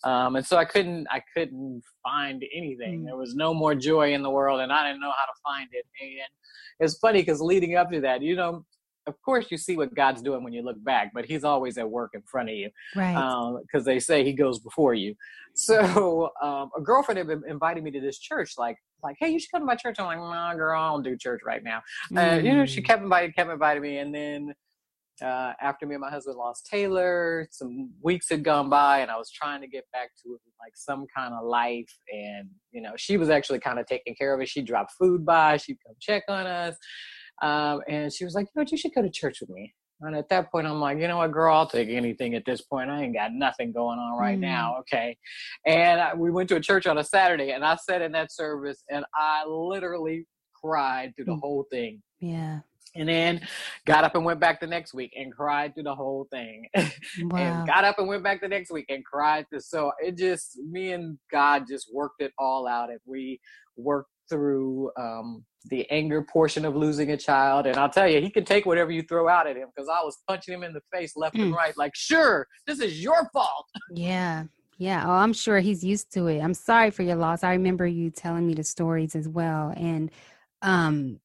Um, 0.04 0.36
and 0.36 0.46
so 0.46 0.58
I 0.58 0.66
couldn't, 0.66 1.08
I 1.12 1.22
couldn't 1.36 1.84
find 2.04 2.44
anything. 2.56 3.02
Mm. 3.02 3.06
There 3.06 3.18
was 3.18 3.36
no 3.36 3.54
more 3.54 3.76
joy 3.76 4.14
in 4.14 4.24
the 4.24 4.30
world, 4.30 4.62
and 4.62 4.72
I 4.72 4.88
didn't 4.88 5.02
know 5.02 5.12
how 5.12 5.26
to 5.26 5.40
find 5.44 5.70
it. 5.72 5.86
And 6.02 6.32
it's 6.80 6.98
funny 6.98 7.22
because 7.22 7.42
leading 7.42 7.76
up 7.76 7.92
to 7.92 8.02
that, 8.02 8.22
you 8.22 8.36
know, 8.36 8.66
of 9.08 9.16
course 9.24 9.48
you 9.50 9.58
see 9.58 9.78
what 9.78 9.94
God's 9.96 10.22
doing 10.22 10.44
when 10.44 10.54
you 10.54 10.62
look 10.62 10.82
back, 10.84 11.12
but 11.14 11.26
He's 11.26 11.44
always 11.44 11.78
at 11.78 11.90
work 11.90 12.12
in 12.14 12.22
front 12.24 12.50
of 12.50 12.56
you 12.56 12.70
Right. 12.96 13.16
because 13.64 13.86
they 13.86 14.00
say 14.00 14.24
he 14.24 14.34
goes 14.34 14.60
before 14.60 14.94
you. 14.94 15.16
So 15.56 16.30
um, 16.42 16.70
a 16.78 16.82
girlfriend 16.82 17.18
had 17.18 17.28
been 17.28 17.44
inviting 17.48 17.84
me 17.84 17.92
to 17.92 18.00
this 18.02 18.20
church, 18.20 18.54
like, 18.58 18.78
like, 19.04 19.18
hey, 19.20 19.30
you 19.30 19.40
should 19.40 19.52
come 19.52 19.62
to 19.62 19.66
my 19.66 19.76
church. 19.76 19.96
I'm 20.00 20.06
like, 20.06 20.18
nah, 20.20 20.54
girl, 20.54 20.80
I 20.80 20.90
don't 20.90 21.04
do 21.04 21.18
church 21.18 21.42
right 21.46 21.64
now. 21.64 21.82
Uh, 22.16 22.40
you 22.44 22.56
know, 22.56 22.66
she 22.66 22.82
Mm. 22.82 22.86
kept 22.86 23.04
inviting, 23.04 23.34
kept 23.34 23.50
inviting 23.50 23.82
me, 23.82 23.98
and 23.98 24.14
then 24.14 24.54
uh, 25.22 25.54
after 25.62 25.86
me 25.86 25.94
and 25.96 26.02
my 26.02 26.10
husband 26.10 26.36
lost 26.38 26.66
Taylor, 26.66 27.48
some 27.52 27.92
weeks 28.02 28.30
had 28.30 28.44
gone 28.44 28.70
by, 28.70 29.00
and 29.00 29.12
I 29.12 29.18
was 29.18 29.30
trying 29.32 29.62
to 29.62 29.68
get 29.68 29.86
back 29.94 30.10
to 30.24 30.40
like 30.60 30.74
some 30.76 31.06
kind 31.16 31.34
of 31.34 31.44
life, 31.46 31.92
and 32.12 32.50
you 32.72 32.82
know, 32.82 32.94
she 32.96 33.18
was 33.18 33.30
actually 33.30 33.60
kind 33.60 33.80
of 33.80 33.86
taking 33.86 34.16
care 34.16 34.34
of 34.34 34.42
it. 34.42 34.50
She 34.50 34.62
dropped 34.62 34.94
food 35.00 35.26
by, 35.26 35.58
she'd 35.58 35.78
come 35.86 35.96
check 36.00 36.24
on 36.28 36.48
us, 36.48 36.76
um, 37.42 37.82
and 37.88 38.12
she 38.14 38.24
was 38.26 38.34
like, 38.36 38.46
you 38.46 38.52
know, 38.56 38.62
what, 38.62 38.72
you 38.72 38.78
should 38.78 38.94
go 38.94 39.02
to 39.02 39.10
church 39.10 39.42
with 39.42 39.50
me. 39.50 39.74
And 40.02 40.16
at 40.16 40.30
that 40.30 40.52
point, 40.52 40.66
I'm 40.66 40.80
like, 40.80 40.98
you 40.98 41.08
know 41.08 41.18
what, 41.18 41.32
girl, 41.32 41.56
I'll 41.56 41.68
take 41.68 41.90
anything 41.90 42.34
at 42.34 42.44
this 42.46 42.62
point. 42.62 42.90
I 42.90 43.04
ain't 43.04 43.14
got 43.14 43.34
nothing 43.34 43.72
going 43.72 44.00
on 44.00 44.18
right 44.18 44.38
Mm. 44.38 44.42
now. 44.42 44.78
Okay. 44.80 45.16
And 45.68 46.02
I, 46.02 46.16
we 46.16 46.32
went 46.32 46.50
to 46.50 46.56
a 46.56 46.60
church 46.60 46.88
on 46.88 46.98
a 46.98 47.04
Saturday, 47.04 47.52
and 47.52 47.64
I 47.64 47.76
sat 47.76 48.02
in 48.02 48.12
that 48.14 48.32
service, 48.32 48.84
and 48.90 49.06
I 49.16 49.46
literally 49.46 50.26
cried 50.60 51.16
through 51.16 51.26
the 51.26 51.34
Mm. 51.36 51.40
whole 51.42 51.68
thing. 51.72 52.02
Yeah. 52.20 52.62
And 52.96 53.08
then 53.08 53.48
got 53.86 54.04
up 54.04 54.16
and 54.16 54.26
went 54.26 54.40
back 54.40 54.60
the 54.60 54.68
next 54.68 54.94
week 54.94 55.14
and 55.16 55.32
cried 55.32 55.74
through 55.76 55.84
the 55.84 55.96
whole 55.96 56.28
thing. 56.32 56.68
Wow. 57.22 57.38
and 57.38 57.68
got 57.68 57.86
up 57.86 58.00
and 58.00 58.08
went 58.08 58.24
back 58.24 58.42
the 58.42 58.48
next 58.48 58.72
week 58.72 58.86
and 58.90 59.06
cried. 59.06 59.46
Through. 59.50 59.60
So 59.62 59.92
it 60.04 60.18
just, 60.18 60.58
me 60.58 60.92
and 60.94 61.18
God 61.32 61.66
just 61.70 61.94
worked 61.94 62.22
it 62.22 62.34
all 62.40 62.68
out. 62.68 62.90
And 62.90 63.00
we 63.06 63.40
worked 63.78 64.10
through 64.32 64.90
um, 64.98 65.46
the 65.66 65.86
anger 65.92 66.24
portion 66.24 66.66
of 66.66 66.76
losing 66.76 67.12
a 67.12 67.18
child. 67.18 67.68
And 67.68 67.78
I'll 67.78 67.90
tell 67.90 68.08
you, 68.08 68.20
he 68.22 68.30
can 68.32 68.46
take 68.46 68.66
whatever 68.66 68.90
you 68.92 69.04
throw 69.04 69.28
out 69.28 69.46
at 69.46 69.56
him 69.58 69.68
because 69.76 69.88
I 69.88 70.02
was 70.04 70.18
punching 70.28 70.54
him 70.56 70.64
in 70.64 70.74
the 70.74 70.82
face 70.92 71.14
left 71.16 71.36
and 71.36 71.54
Mm. 71.54 71.56
right, 71.56 71.78
like, 71.78 71.92
sure, 71.96 72.48
this 72.66 72.80
is 72.80 73.04
your 73.04 73.30
fault. 73.34 73.68
Yeah. 73.94 74.46
Yeah. 74.78 75.04
Oh, 75.06 75.12
I'm 75.12 75.34
sure 75.34 75.60
he's 75.60 75.84
used 75.84 76.12
to 76.14 76.26
it. 76.26 76.40
I'm 76.40 76.56
sorry 76.56 76.90
for 76.90 77.04
your 77.04 77.16
loss. 77.18 77.44
I 77.44 77.52
remember 77.52 77.86
you 77.86 78.10
telling 78.10 78.48
me 78.48 78.56
the 78.56 78.64
stories 78.64 79.16
as 79.16 79.28
well. 79.30 79.72
And 79.78 80.10
um 80.64 81.20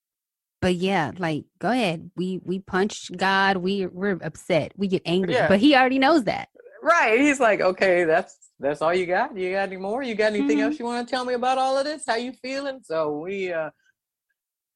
but 0.61 0.75
yeah, 0.75 1.13
like 1.17 1.45
go 1.59 1.71
ahead. 1.71 2.11
We 2.17 2.39
we 2.45 2.59
punch 2.59 3.11
God. 3.17 3.57
We 3.59 3.87
we're 3.87 4.19
upset. 4.23 4.73
We 4.77 4.89
get 4.89 5.03
angry. 5.07 5.35
Yeah. 5.35 5.49
But 5.49 5.61
he 5.61 5.75
already 5.77 5.99
knows 5.99 6.25
that. 6.25 6.49
Right. 6.87 7.19
He's 7.21 7.41
like, 7.41 7.61
okay, 7.61 8.05
that's 8.05 8.53
that's 8.61 8.81
all 8.81 8.95
you 8.95 9.07
got. 9.07 9.37
You 9.37 9.51
got 9.51 9.63
any 9.71 9.77
more? 9.77 10.05
You 10.05 10.15
got 10.15 10.33
anything 10.35 10.59
Mhm. 10.59 10.63
else 10.67 10.79
you 10.79 10.85
want 10.85 11.05
to 11.07 11.11
tell 11.11 11.25
me 11.25 11.35
about 11.35 11.59
all 11.59 11.77
of 11.77 11.85
this? 11.85 12.05
How 12.07 12.15
you 12.15 12.33
feeling? 12.33 12.79
So 12.85 13.19
we 13.19 13.53
uh 13.53 13.71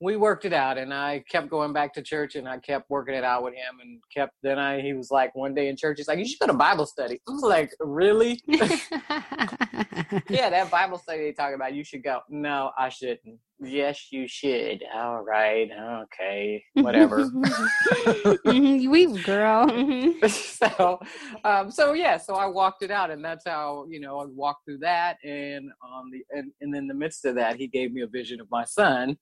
we 0.00 0.16
worked 0.16 0.44
it 0.44 0.52
out 0.52 0.76
and 0.76 0.92
I 0.92 1.22
kept 1.30 1.48
going 1.50 1.72
back 1.72 1.94
to 1.94 2.02
church 2.02 2.34
and 2.34 2.48
I 2.48 2.58
kept 2.58 2.90
working 2.90 3.14
it 3.14 3.22
out 3.22 3.44
with 3.44 3.54
him 3.54 3.78
and 3.80 4.00
kept 4.12 4.32
then 4.42 4.58
I 4.58 4.80
he 4.80 4.92
was 4.92 5.12
like 5.12 5.32
one 5.36 5.54
day 5.54 5.68
in 5.68 5.76
church, 5.76 5.98
he's 5.98 6.08
like, 6.08 6.18
You 6.18 6.26
should 6.26 6.40
go 6.40 6.48
to 6.48 6.52
Bible 6.54 6.86
study. 6.86 7.20
I 7.28 7.30
was 7.30 7.42
like, 7.42 7.72
Really? 7.78 8.40
yeah, 8.48 8.66
that 10.50 10.68
Bible 10.68 10.98
study 10.98 11.20
they 11.20 11.32
talk 11.32 11.54
about, 11.54 11.74
you 11.74 11.84
should 11.84 12.02
go. 12.02 12.22
No, 12.28 12.72
I 12.76 12.88
shouldn't. 12.88 13.38
Yes, 13.62 14.08
you 14.10 14.26
should. 14.26 14.82
All 14.94 15.20
right, 15.22 15.70
okay, 16.04 16.64
whatever. 16.74 17.30
Mhm, 18.44 18.90
we 18.90 19.06
girl. 19.22 19.66
Mhm. 19.66 20.10
so 20.28 21.00
um 21.44 21.70
so 21.70 21.92
yeah 21.94 22.16
so 22.16 22.34
i 22.34 22.46
walked 22.46 22.82
it 22.82 22.90
out 22.90 23.10
and 23.10 23.24
that's 23.24 23.44
how 23.46 23.86
you 23.88 24.00
know 24.00 24.18
i 24.20 24.24
walked 24.26 24.64
through 24.66 24.78
that 24.78 25.16
and 25.24 25.70
um 25.82 26.10
the 26.12 26.22
and, 26.36 26.52
and 26.60 26.74
in 26.74 26.86
the 26.86 26.94
midst 26.94 27.24
of 27.24 27.34
that 27.34 27.56
he 27.56 27.66
gave 27.66 27.92
me 27.92 28.02
a 28.02 28.06
vision 28.06 28.40
of 28.40 28.50
my 28.50 28.64
son 28.64 29.16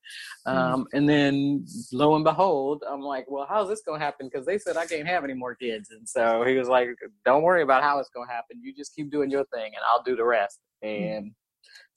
um 0.46 0.86
and 0.92 1.08
then 1.08 1.64
lo 1.92 2.16
and 2.16 2.24
behold 2.24 2.82
i'm 2.90 3.00
like 3.00 3.26
well 3.30 3.46
how's 3.48 3.68
this 3.68 3.80
gonna 3.86 3.98
happen 3.98 4.28
because 4.32 4.44
they 4.44 4.58
said 4.58 4.76
i 4.76 4.86
can't 4.86 5.06
have 5.06 5.22
any 5.24 5.34
more 5.34 5.54
kids 5.54 5.90
and 5.90 6.08
so 6.08 6.42
he 6.44 6.56
was 6.56 6.68
like 6.68 6.88
don't 7.24 7.42
worry 7.42 7.62
about 7.62 7.82
how 7.82 7.98
it's 8.00 8.10
gonna 8.10 8.30
happen 8.30 8.60
you 8.60 8.74
just 8.74 8.94
keep 8.94 9.10
doing 9.10 9.30
your 9.30 9.44
thing 9.54 9.66
and 9.66 9.82
i'll 9.92 10.02
do 10.02 10.16
the 10.16 10.24
rest 10.24 10.58
and 10.82 11.32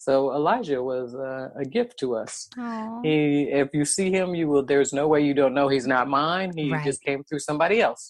so 0.06 0.14
elijah 0.40 0.82
was 0.92 1.08
uh, 1.16 1.50
a 1.64 1.66
gift 1.78 1.94
to 2.00 2.08
us 2.24 2.34
Aw. 2.58 3.02
he 3.04 3.18
if 3.64 3.70
you 3.78 3.86
see 3.86 4.10
him 4.18 4.28
you 4.40 4.48
will 4.52 4.66
there's 4.72 4.94
no 5.02 5.06
way 5.14 5.20
you 5.30 5.36
don't 5.42 5.54
know 5.60 5.68
he's 5.76 5.88
not 5.96 6.06
mine 6.08 6.52
he 6.62 6.66
Right. 6.72 6.84
just 6.90 7.02
came 7.10 7.22
through 7.28 7.44
somebody 7.50 7.78
else 7.88 8.04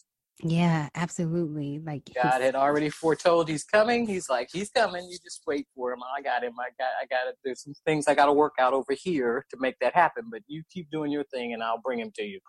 Yeah, 0.59 0.89
absolutely. 0.95 1.71
Like 1.89 2.03
God 2.23 2.41
had 2.41 2.55
already 2.55 2.89
foretold 2.89 3.43
he's 3.53 3.63
coming. 3.63 4.07
He's 4.13 4.27
like, 4.35 4.49
he's 4.51 4.71
coming. 4.71 5.03
You 5.11 5.17
just 5.23 5.41
wait 5.45 5.65
for 5.75 5.91
him. 5.93 5.99
I 6.17 6.19
got 6.29 6.41
him. 6.47 6.53
I 6.59 6.69
got, 6.81 6.91
I 7.01 7.05
got 7.13 7.23
to, 7.29 7.33
there's 7.43 7.61
some 7.63 7.75
things 7.85 8.07
I 8.07 8.15
got 8.15 8.25
to 8.31 8.33
work 8.43 8.55
out 8.63 8.73
over 8.79 8.93
here 9.07 9.45
to 9.51 9.57
make 9.65 9.75
that 9.81 9.93
happen. 10.03 10.23
But 10.33 10.41
you 10.47 10.63
keep 10.73 10.87
doing 10.95 11.11
your 11.11 11.25
thing 11.33 11.53
and 11.53 11.61
I'll 11.61 11.81
bring 11.87 11.99
him 12.03 12.11
to 12.19 12.23
you. 12.23 12.39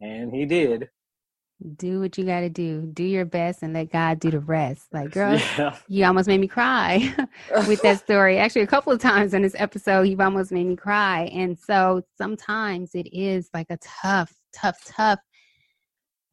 And 0.00 0.26
he 0.38 0.44
did. 0.58 0.88
Do 1.76 2.00
what 2.00 2.16
you 2.16 2.24
got 2.24 2.40
to 2.40 2.48
do. 2.48 2.82
Do 2.92 3.02
your 3.02 3.24
best 3.24 3.62
and 3.62 3.74
let 3.74 3.92
God 3.92 4.18
do 4.18 4.30
the 4.30 4.40
rest. 4.40 4.86
Like, 4.92 5.10
girl, 5.12 5.38
yeah. 5.58 5.76
you 5.88 6.04
almost 6.04 6.28
made 6.28 6.40
me 6.40 6.48
cry 6.48 7.14
with 7.68 7.82
that 7.82 7.98
story. 7.98 8.38
Actually, 8.38 8.62
a 8.62 8.66
couple 8.66 8.92
of 8.92 9.00
times 9.00 9.34
in 9.34 9.42
this 9.42 9.56
episode, 9.58 10.02
you've 10.02 10.20
almost 10.20 10.52
made 10.52 10.66
me 10.66 10.76
cry. 10.76 11.24
And 11.32 11.58
so 11.58 12.02
sometimes 12.16 12.94
it 12.94 13.08
is 13.12 13.50
like 13.52 13.66
a 13.70 13.78
tough, 13.78 14.32
tough, 14.52 14.78
tough 14.86 15.18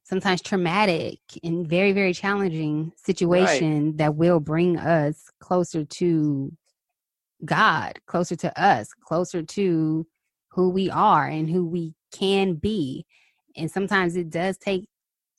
sometimes 0.07 0.41
traumatic 0.41 1.19
and 1.43 1.67
very 1.67 1.91
very 1.91 2.13
challenging 2.13 2.93
situation 2.95 3.87
right. 3.87 3.97
that 3.97 4.15
will 4.15 4.39
bring 4.39 4.77
us 4.77 5.29
closer 5.41 5.83
to 5.83 6.49
god 7.43 7.99
closer 8.05 8.35
to 8.35 8.61
us 8.61 8.93
closer 9.05 9.43
to 9.43 10.07
who 10.49 10.69
we 10.69 10.89
are 10.89 11.27
and 11.27 11.49
who 11.49 11.65
we 11.65 11.93
can 12.13 12.53
be 12.53 13.05
and 13.57 13.69
sometimes 13.69 14.15
it 14.15 14.29
does 14.29 14.57
take 14.57 14.87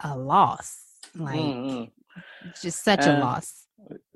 a 0.01 0.17
loss 0.17 0.79
like 1.15 1.39
mm-hmm. 1.39 1.85
just 2.61 2.85
such 2.85 3.01
and, 3.01 3.19
a 3.19 3.21
loss 3.21 3.67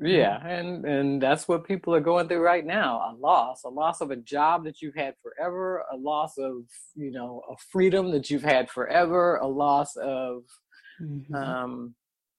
yeah 0.00 0.44
and 0.46 0.84
and 0.84 1.22
that's 1.22 1.46
what 1.46 1.64
people 1.64 1.94
are 1.94 2.00
going 2.00 2.28
through 2.28 2.40
right 2.40 2.66
now 2.66 2.98
a 2.98 3.14
loss 3.18 3.62
a 3.64 3.68
loss 3.68 4.00
of 4.00 4.10
a 4.10 4.16
job 4.16 4.64
that 4.64 4.82
you've 4.82 4.94
had 4.94 5.14
forever 5.22 5.84
a 5.92 5.96
loss 5.96 6.36
of 6.38 6.62
you 6.94 7.10
know 7.10 7.42
a 7.50 7.54
freedom 7.70 8.10
that 8.10 8.28
you've 8.30 8.42
had 8.42 8.68
forever 8.70 9.36
a 9.36 9.46
loss 9.46 9.96
of 9.96 10.42
mm-hmm. 11.00 11.34
um 11.34 11.94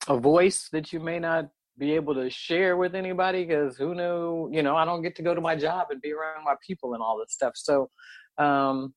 a 0.07 0.17
voice 0.17 0.67
that 0.71 0.91
you 0.91 0.99
may 0.99 1.17
not 1.17 1.49
be 1.77 1.93
able 1.93 2.13
to 2.13 2.29
share 2.29 2.77
with 2.77 2.93
anybody 2.93 3.45
because 3.45 3.77
who 3.77 3.95
knew 3.95 4.49
you 4.51 4.61
know 4.61 4.75
i 4.75 4.85
don't 4.85 5.01
get 5.01 5.15
to 5.15 5.23
go 5.23 5.33
to 5.33 5.41
my 5.41 5.55
job 5.55 5.87
and 5.89 6.01
be 6.01 6.11
around 6.11 6.43
my 6.43 6.55
people 6.65 6.93
and 6.93 7.01
all 7.01 7.17
this 7.17 7.33
stuff 7.33 7.53
so 7.55 7.89
um 8.37 8.93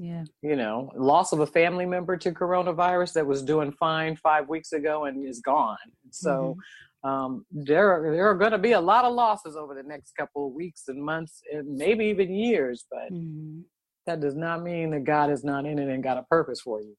yeah. 0.00 0.24
you 0.40 0.56
know 0.56 0.90
loss 0.96 1.32
of 1.32 1.40
a 1.40 1.46
family 1.46 1.84
member 1.84 2.16
to 2.16 2.32
coronavirus 2.32 3.12
that 3.12 3.26
was 3.26 3.42
doing 3.42 3.70
fine 3.70 4.16
five 4.16 4.48
weeks 4.48 4.72
ago 4.72 5.04
and 5.04 5.28
is 5.28 5.40
gone. 5.40 5.76
So 6.10 6.56
mm-hmm. 7.04 7.08
um, 7.08 7.44
there 7.50 7.92
are, 7.92 8.10
there 8.10 8.28
are 8.30 8.34
going 8.34 8.52
to 8.52 8.58
be 8.58 8.72
a 8.72 8.80
lot 8.80 9.04
of 9.04 9.12
losses 9.12 9.56
over 9.56 9.74
the 9.74 9.82
next 9.82 10.12
couple 10.16 10.46
of 10.46 10.54
weeks 10.54 10.84
and 10.88 11.04
months 11.04 11.42
and 11.52 11.76
maybe 11.76 12.06
even 12.06 12.32
years 12.34 12.86
but 12.90 13.12
mm-hmm. 13.12 13.60
that 14.06 14.20
does 14.20 14.34
not 14.34 14.62
mean 14.62 14.90
that 14.90 15.04
god 15.04 15.30
is 15.30 15.44
not 15.44 15.66
in 15.66 15.78
it 15.78 15.88
and 15.88 16.02
got 16.02 16.16
a 16.16 16.22
purpose 16.24 16.62
for 16.62 16.80
you. 16.80 16.96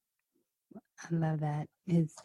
I 0.75 1.15
love 1.15 1.39
that. 1.39 1.67
It's 1.87 2.15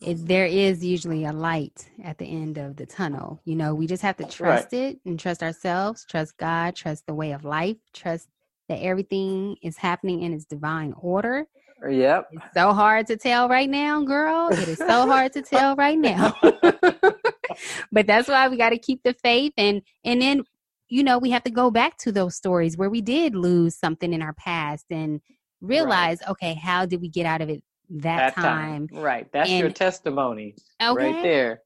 it, 0.00 0.26
there 0.26 0.46
is 0.46 0.84
usually 0.84 1.24
a 1.24 1.32
light 1.32 1.88
at 2.04 2.18
the 2.18 2.26
end 2.26 2.58
of 2.58 2.76
the 2.76 2.86
tunnel. 2.86 3.40
You 3.44 3.56
know 3.56 3.74
we 3.74 3.88
just 3.88 4.02
have 4.02 4.16
to 4.18 4.24
trust 4.24 4.68
right. 4.72 4.80
it 4.80 5.00
and 5.04 5.18
trust 5.18 5.42
ourselves 5.42 6.06
trust 6.08 6.36
god 6.36 6.76
trust 6.76 7.04
the 7.06 7.14
way 7.14 7.32
of 7.32 7.44
life 7.44 7.78
trust 7.92 8.28
that 8.68 8.80
everything 8.80 9.56
is 9.62 9.76
happening 9.76 10.22
in 10.22 10.32
its 10.32 10.44
divine 10.44 10.94
order 10.98 11.46
uh, 11.84 11.88
Yep. 11.88 12.28
It's 12.32 12.54
so 12.54 12.72
hard 12.72 13.08
to 13.08 13.16
tell 13.16 13.48
right 13.48 13.68
now, 13.68 14.02
girl. 14.02 14.48
It 14.50 14.68
is 14.68 14.78
so 14.78 15.06
hard 15.06 15.32
to 15.34 15.42
tell 15.42 15.74
right 15.76 15.98
now. 15.98 16.34
but 17.92 18.06
that's 18.06 18.28
why 18.28 18.48
we 18.48 18.56
got 18.56 18.70
to 18.70 18.78
keep 18.78 19.02
the 19.02 19.14
faith 19.22 19.52
and 19.56 19.82
and 20.04 20.22
then 20.22 20.44
you 20.88 21.02
know, 21.02 21.18
we 21.18 21.30
have 21.30 21.42
to 21.44 21.50
go 21.50 21.70
back 21.70 21.96
to 21.98 22.12
those 22.12 22.36
stories 22.36 22.76
where 22.76 22.90
we 22.90 23.00
did 23.00 23.34
lose 23.34 23.74
something 23.74 24.12
in 24.12 24.22
our 24.22 24.34
past 24.34 24.86
and 24.90 25.20
realize, 25.60 26.18
right. 26.20 26.30
okay, 26.30 26.54
how 26.54 26.86
did 26.86 27.00
we 27.00 27.08
get 27.08 27.26
out 27.26 27.40
of 27.40 27.48
it 27.48 27.62
that, 27.90 28.34
that 28.34 28.42
time? 28.42 28.88
time? 28.88 29.02
Right. 29.02 29.26
That's 29.32 29.50
and, 29.50 29.60
your 29.60 29.70
testimony 29.70 30.54
okay. 30.82 31.12
right 31.12 31.22
there. 31.22 31.62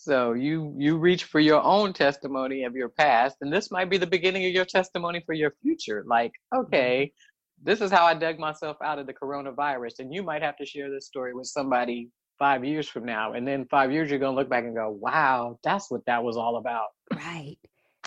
So 0.00 0.32
you 0.32 0.72
you 0.78 0.96
reach 0.96 1.24
for 1.24 1.40
your 1.40 1.60
own 1.60 1.92
testimony 1.92 2.62
of 2.62 2.76
your 2.76 2.88
past, 2.88 3.38
and 3.40 3.52
this 3.52 3.72
might 3.72 3.90
be 3.90 3.98
the 3.98 4.06
beginning 4.06 4.46
of 4.46 4.52
your 4.52 4.64
testimony 4.64 5.20
for 5.26 5.32
your 5.32 5.52
future. 5.60 6.04
Like, 6.06 6.30
okay, 6.54 7.06
mm-hmm. 7.06 7.68
this 7.68 7.80
is 7.80 7.90
how 7.90 8.06
I 8.06 8.14
dug 8.14 8.38
myself 8.38 8.76
out 8.80 9.00
of 9.00 9.08
the 9.08 9.12
coronavirus. 9.12 9.98
And 9.98 10.14
you 10.14 10.22
might 10.22 10.42
have 10.42 10.56
to 10.58 10.64
share 10.64 10.88
this 10.88 11.06
story 11.06 11.34
with 11.34 11.48
somebody 11.48 12.10
five 12.38 12.64
years 12.64 12.88
from 12.88 13.04
now. 13.04 13.32
And 13.32 13.46
then 13.46 13.66
five 13.66 13.90
years, 13.90 14.08
you're 14.08 14.20
to 14.20 14.30
look 14.30 14.48
back 14.48 14.62
and 14.62 14.76
go, 14.76 14.88
wow, 14.88 15.58
that's 15.64 15.90
what 15.90 16.06
that 16.06 16.22
was 16.22 16.36
all 16.36 16.58
about. 16.58 16.90
Right. 17.12 17.58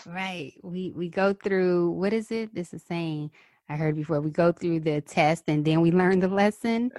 Right. 0.06 0.54
We, 0.64 0.94
we 0.96 1.10
go 1.10 1.34
through, 1.34 1.92
what 1.92 2.14
is 2.14 2.32
it? 2.32 2.56
This 2.56 2.74
is 2.74 2.84
saying, 2.84 3.32
I 3.72 3.78
heard 3.78 3.96
before 3.96 4.20
we 4.20 4.32
go 4.32 4.52
through 4.52 4.82
the 4.82 5.00
test 5.00 5.46
and 5.48 5.64
then 5.64 5.80
we 5.80 5.92
learn 5.92 6.20
the 6.20 6.28
lesson. 6.28 6.92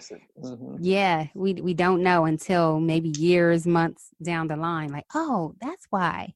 Mm-hmm. 0.42 0.76
Yeah, 0.80 1.26
we 1.34 1.52
we 1.54 1.74
don't 1.74 2.02
know 2.02 2.24
until 2.24 2.80
maybe 2.80 3.10
years, 3.10 3.66
months 3.66 4.08
down 4.22 4.48
the 4.48 4.56
line. 4.56 4.90
Like, 4.90 5.04
oh, 5.14 5.54
that's 5.60 5.86
why 5.90 6.32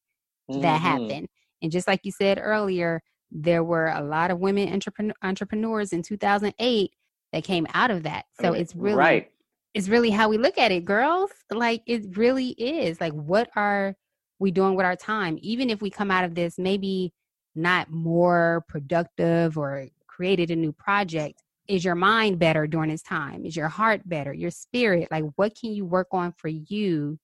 mm-hmm. 0.51 0.61
that 0.61 0.82
happened. 0.82 1.28
And 1.62 1.72
just 1.72 1.89
like 1.89 2.01
you 2.05 2.12
said 2.12 2.39
earlier, 2.39 3.03
there 3.30 3.64
were 3.64 3.87
a 3.87 4.03
lot 4.03 4.30
of 4.30 4.39
women 4.39 4.70
entrepreneur, 4.70 5.14
entrepreneurs 5.22 5.95
in 5.95 6.03
2008 6.03 6.91
that 7.32 7.45
came 7.45 7.66
out 7.72 7.91
of 7.91 8.03
that. 8.03 8.26
So 8.39 8.53
it's 8.53 8.76
really 8.76 8.99
right. 8.99 9.30
it's 9.72 9.89
really 9.89 10.11
how 10.11 10.28
we 10.28 10.37
look 10.37 10.59
at 10.59 10.70
it, 10.70 10.84
girls. 10.84 11.30
Like 11.51 11.82
it 11.87 12.14
really 12.14 12.51
is. 12.51 13.01
Like 13.01 13.14
what 13.14 13.49
are 13.57 13.97
we 14.39 14.51
doing 14.51 14.74
with 14.74 14.84
our 14.84 14.97
time? 14.97 15.39
Even 15.41 15.70
if 15.70 15.80
we 15.80 15.89
come 15.89 16.11
out 16.11 16.24
of 16.24 16.34
this 16.34 16.59
maybe 16.59 17.14
not 17.55 17.91
more 17.91 18.66
productive 18.68 19.57
or 19.57 19.89
created 20.17 20.51
a 20.51 20.57
new 20.57 20.73
project, 20.73 21.43
is 21.69 21.85
your 21.85 21.95
mind 21.95 22.39
better 22.39 22.67
during 22.67 22.91
this 22.91 23.03
time? 23.03 23.45
Is 23.45 23.57
your 23.57 23.69
heart 23.69 24.01
better? 24.09 24.33
Your 24.33 24.51
spirit? 24.51 25.09
Like 25.11 25.25
what 25.37 25.55
can 25.59 25.73
you 25.73 25.85
work 25.85 26.09
on 26.12 26.33
for 26.33 26.49
you 26.49 27.19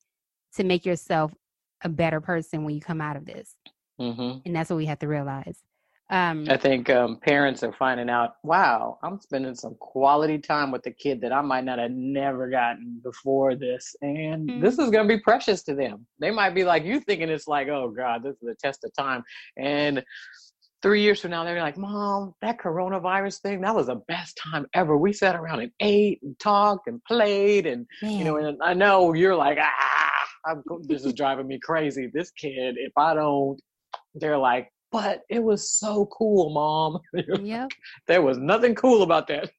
to 0.56 0.64
make 0.64 0.84
yourself 0.84 1.32
a 1.82 1.88
better 1.88 2.20
person 2.20 2.64
when 2.64 2.74
you 2.74 2.80
come 2.80 3.00
out 3.00 3.16
of 3.16 3.24
this? 3.24 3.54
Mm-hmm. 4.00 4.40
And 4.44 4.54
that's 4.54 4.68
what 4.68 4.76
we 4.76 4.86
have 4.86 4.98
to 4.98 5.08
realize. 5.08 5.58
Um, 6.10 6.46
I 6.50 6.58
think 6.58 6.90
um, 6.90 7.16
parents 7.22 7.62
are 7.62 7.72
finding 7.72 8.10
out, 8.10 8.34
wow, 8.42 8.98
I'm 9.02 9.18
spending 9.18 9.54
some 9.54 9.76
quality 9.76 10.38
time 10.38 10.70
with 10.70 10.82
the 10.82 10.90
kid 10.90 11.22
that 11.22 11.32
I 11.32 11.40
might 11.40 11.64
not 11.64 11.78
have 11.78 11.92
never 11.92 12.50
gotten 12.50 13.00
before 13.02 13.54
this. 13.54 13.96
And 14.02 14.46
mm-hmm. 14.46 14.60
this 14.60 14.74
is 14.74 14.90
going 14.90 15.08
to 15.08 15.16
be 15.16 15.22
precious 15.22 15.62
to 15.62 15.74
them. 15.74 16.06
They 16.18 16.30
might 16.30 16.54
be 16.54 16.64
like 16.64 16.84
you 16.84 17.00
thinking 17.00 17.30
it's 17.30 17.48
like, 17.48 17.68
oh 17.68 17.88
God, 17.96 18.22
this 18.22 18.36
is 18.42 18.48
a 18.48 18.54
test 18.56 18.84
of 18.84 18.92
time. 18.94 19.22
And 19.56 20.04
three 20.82 21.02
years 21.02 21.20
from 21.20 21.30
now, 21.30 21.44
they're 21.44 21.60
like, 21.60 21.78
Mom, 21.78 22.34
that 22.42 22.58
coronavirus 22.58 23.40
thing, 23.40 23.60
that 23.60 23.74
was 23.74 23.86
the 23.86 24.00
best 24.08 24.38
time 24.42 24.66
ever. 24.74 24.96
We 24.96 25.12
sat 25.12 25.36
around 25.36 25.60
and 25.60 25.70
ate 25.80 26.20
and 26.22 26.38
talked 26.38 26.88
and 26.88 27.02
played. 27.04 27.66
And, 27.66 27.86
Man. 28.02 28.18
you 28.18 28.24
know, 28.24 28.36
and 28.36 28.58
I 28.62 28.74
know 28.74 29.14
you're 29.14 29.36
like, 29.36 29.58
ah, 29.60 30.10
I'm, 30.46 30.62
this 30.82 31.04
is 31.04 31.14
driving 31.14 31.46
me 31.46 31.58
crazy. 31.62 32.10
This 32.12 32.30
kid, 32.32 32.76
if 32.78 32.92
I 32.96 33.14
don't, 33.14 33.60
they're 34.14 34.38
like, 34.38 34.68
but 34.90 35.22
it 35.30 35.42
was 35.42 35.70
so 35.70 36.06
cool, 36.06 36.50
mom. 36.50 36.98
Yep. 37.42 37.70
there 38.08 38.22
was 38.22 38.38
nothing 38.38 38.74
cool 38.74 39.02
about 39.02 39.26
that. 39.28 39.50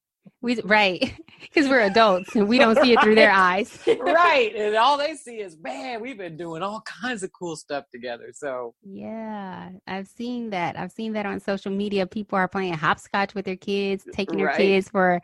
We 0.41 0.59
right 0.61 1.13
because 1.41 1.69
we're 1.69 1.81
adults 1.81 2.35
and 2.35 2.47
we 2.47 2.57
don't 2.57 2.77
see 2.81 2.93
it 2.93 3.01
through 3.01 3.15
their 3.15 3.31
eyes. 3.33 3.77
right, 3.99 4.53
and 4.55 4.75
all 4.75 4.97
they 4.97 5.15
see 5.15 5.39
is 5.39 5.57
man, 5.57 6.01
we've 6.01 6.17
been 6.17 6.37
doing 6.37 6.61
all 6.61 6.81
kinds 6.81 7.23
of 7.23 7.31
cool 7.31 7.55
stuff 7.55 7.85
together. 7.91 8.31
So 8.33 8.73
yeah, 8.83 9.69
I've 9.87 10.07
seen 10.07 10.49
that. 10.51 10.77
I've 10.77 10.91
seen 10.91 11.13
that 11.13 11.25
on 11.25 11.39
social 11.39 11.71
media. 11.71 12.05
People 12.05 12.37
are 12.37 12.47
playing 12.47 12.73
hopscotch 12.73 13.33
with 13.35 13.45
their 13.45 13.55
kids, 13.55 14.05
taking 14.13 14.37
their 14.37 14.47
right. 14.47 14.57
kids 14.57 14.89
for 14.89 15.21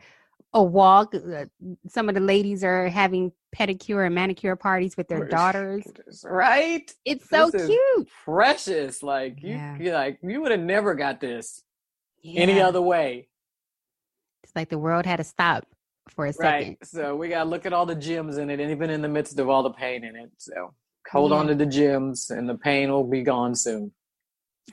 a 0.54 0.64
walk. 0.64 1.14
Uh, 1.14 1.46
some 1.88 2.10
of 2.10 2.16
the 2.16 2.22
ladies 2.22 2.64
are 2.64 2.90
having 2.90 3.32
pedicure 3.56 4.06
and 4.06 4.16
manicure 4.16 4.56
parties 4.56 4.96
with 4.98 5.08
their 5.08 5.28
daughters. 5.28 5.84
Right? 6.24 6.92
It's 7.06 7.30
so 7.30 7.50
this 7.50 7.68
cute. 7.68 8.08
Precious. 8.24 9.04
Like 9.04 9.42
you 9.42 9.56
yeah. 9.56 9.78
like 9.94 10.20
you 10.22 10.42
would 10.42 10.52
have 10.52 10.60
never 10.60 10.96
got 10.96 11.20
this 11.20 11.64
yeah. 12.22 12.42
any 12.42 12.62
other 12.62 12.82
way. 12.82 13.28
It's 14.50 14.56
like 14.56 14.70
the 14.70 14.80
world 14.80 15.06
had 15.06 15.18
to 15.18 15.24
stop 15.24 15.68
for 16.10 16.26
a 16.26 16.34
second. 16.34 16.70
Right. 16.70 16.78
So 16.84 17.16
we 17.16 17.30
gotta 17.30 17.48
look 17.48 17.68
at 17.68 17.74
all 17.74 17.86
the 17.86 17.94
gems 17.94 18.38
in 18.38 18.50
it 18.50 18.60
and 18.60 18.72
even 18.72 18.90
in 18.90 19.04
the 19.04 19.08
midst 19.08 19.38
of 19.38 19.48
all 19.48 19.62
the 19.62 19.70
pain 19.70 20.04
in 20.04 20.16
it. 20.16 20.32
So 20.38 20.74
hold 21.12 21.32
yeah. 21.32 21.38
on 21.38 21.48
to 21.48 21.56
the 21.56 21.68
gems 21.68 22.32
and 22.32 22.50
the 22.50 22.56
pain 22.56 22.92
will 22.92 23.04
be 23.04 23.22
gone 23.22 23.54
soon. 23.54 23.92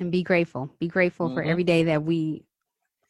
And 0.00 0.10
be 0.10 0.22
grateful. 0.22 0.74
Be 0.80 0.88
grateful 0.88 1.26
mm-hmm. 1.26 1.36
for 1.36 1.42
every 1.42 1.64
day 1.64 1.84
that 1.84 2.04
we 2.04 2.46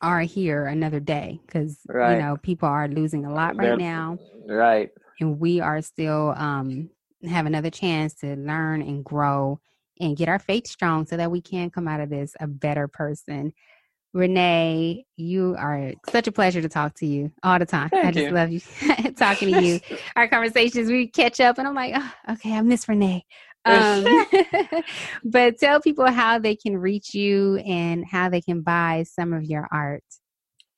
are 0.02 0.20
here 0.22 0.66
another 0.66 0.98
day 0.98 1.40
because 1.46 1.78
right. 1.88 2.14
you 2.16 2.22
know 2.22 2.36
people 2.36 2.68
are 2.68 2.88
losing 2.88 3.24
a 3.24 3.32
lot 3.32 3.56
right 3.56 3.68
They're, 3.68 3.76
now 3.78 4.18
right 4.46 4.90
and 5.20 5.40
we 5.40 5.60
are 5.60 5.80
still 5.80 6.34
um 6.36 6.90
have 7.26 7.46
another 7.46 7.70
chance 7.70 8.12
to 8.16 8.36
learn 8.36 8.82
and 8.82 9.02
grow 9.02 9.58
and 9.98 10.14
get 10.14 10.28
our 10.28 10.38
faith 10.38 10.66
strong 10.66 11.06
so 11.06 11.16
that 11.16 11.30
we 11.30 11.40
can 11.40 11.70
come 11.70 11.88
out 11.88 12.00
of 12.00 12.10
this 12.10 12.34
a 12.40 12.46
better 12.46 12.88
person 12.88 13.54
renee 14.16 15.04
you 15.16 15.54
are 15.58 15.92
such 16.08 16.26
a 16.26 16.32
pleasure 16.32 16.62
to 16.62 16.68
talk 16.68 16.94
to 16.94 17.06
you 17.06 17.30
all 17.42 17.58
the 17.58 17.66
time 17.66 17.90
Thank 17.90 18.06
i 18.06 18.10
just 18.10 18.28
you. 18.28 18.34
love 18.34 18.50
you 18.50 18.60
talking 19.16 19.52
to 19.52 19.62
you 19.62 19.80
our 20.16 20.26
conversations 20.26 20.88
we 20.88 21.06
catch 21.06 21.38
up 21.38 21.58
and 21.58 21.68
i'm 21.68 21.74
like 21.74 21.92
oh, 21.94 22.32
okay 22.32 22.54
i 22.54 22.62
miss 22.62 22.88
renee 22.88 23.24
um, 23.66 24.04
but 25.24 25.58
tell 25.58 25.80
people 25.80 26.10
how 26.10 26.38
they 26.38 26.54
can 26.54 26.78
reach 26.78 27.14
you 27.14 27.56
and 27.56 28.04
how 28.06 28.28
they 28.28 28.40
can 28.40 28.62
buy 28.62 29.04
some 29.08 29.32
of 29.32 29.44
your 29.44 29.66
art. 29.72 30.04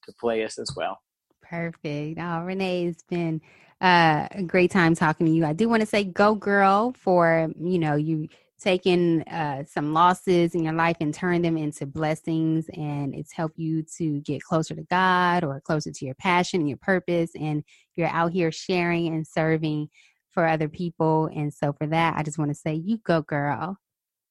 to 0.03 0.13
play 0.19 0.43
us 0.43 0.59
as 0.59 0.71
well. 0.75 0.99
Perfect. 1.41 2.19
Oh, 2.19 2.41
Renee, 2.41 2.85
it's 2.85 3.03
been 3.03 3.41
uh, 3.81 4.27
a 4.31 4.43
great 4.43 4.71
time 4.71 4.95
talking 4.95 5.25
to 5.25 5.31
you. 5.31 5.45
I 5.45 5.53
do 5.53 5.69
want 5.69 5.81
to 5.81 5.85
say 5.85 6.03
go 6.03 6.35
girl 6.35 6.93
for, 6.99 7.49
you 7.59 7.79
know, 7.79 7.95
you 7.95 8.27
taking 8.59 9.21
uh, 9.23 9.63
some 9.65 9.93
losses 9.93 10.53
in 10.53 10.63
your 10.63 10.73
life 10.73 10.97
and 10.99 11.13
turn 11.13 11.41
them 11.41 11.57
into 11.57 11.85
blessings 11.85 12.69
and 12.73 13.15
it's 13.15 13.31
helped 13.31 13.57
you 13.57 13.83
to 13.97 14.19
get 14.21 14.43
closer 14.43 14.75
to 14.75 14.83
God 14.83 15.43
or 15.43 15.61
closer 15.61 15.91
to 15.91 16.05
your 16.05 16.15
passion 16.15 16.59
and 16.59 16.69
your 16.69 16.77
purpose 16.77 17.31
and 17.39 17.63
you're 17.95 18.09
out 18.09 18.33
here 18.33 18.51
sharing 18.51 19.07
and 19.07 19.25
serving 19.25 19.89
for 20.31 20.45
other 20.45 20.67
people 20.67 21.29
and 21.33 21.53
so 21.53 21.73
for 21.73 21.87
that 21.87 22.17
I 22.17 22.23
just 22.23 22.37
want 22.37 22.51
to 22.51 22.55
say 22.55 22.73
you 22.73 22.97
go 22.97 23.21
girl. 23.21 23.77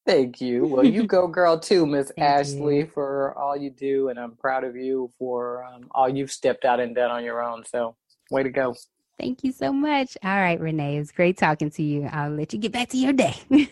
Thank 0.07 0.41
you. 0.41 0.67
Well, 0.67 0.85
you 0.85 1.07
go 1.07 1.27
girl 1.29 1.59
too, 1.59 1.87
Miss 1.87 2.13
Ashley, 2.19 2.81
you. 2.81 2.87
for 2.87 3.37
all 3.37 3.57
you 3.57 3.71
do 3.71 4.09
and 4.11 4.19
I'm 4.19 4.37
proud 4.37 4.65
of 4.65 4.77
you 4.77 5.11
for 5.19 5.65
um, 5.65 5.89
all 5.91 6.09
you've 6.09 6.33
stepped 6.33 6.65
out 6.65 6.81
and 6.81 6.95
done 6.95 7.11
on 7.11 7.25
your 7.25 7.43
own. 7.43 7.65
So, 7.65 7.97
way 8.31 8.43
to 8.43 8.51
go. 8.51 8.75
Thank 9.19 9.43
you 9.43 9.53
so 9.53 9.73
much. 9.73 10.17
All 10.23 10.31
right, 10.31 10.61
Renee, 10.61 10.97
it 10.97 11.01
was 11.01 11.11
great 11.11 11.37
talking 11.37 11.71
to 11.71 11.83
you. 11.83 12.09
I'll 12.11 12.31
let 12.31 12.53
you 12.53 12.59
get 12.59 12.73
back 12.73 12.91
to 12.91 12.97
your 12.97 13.13
day. 13.13 13.35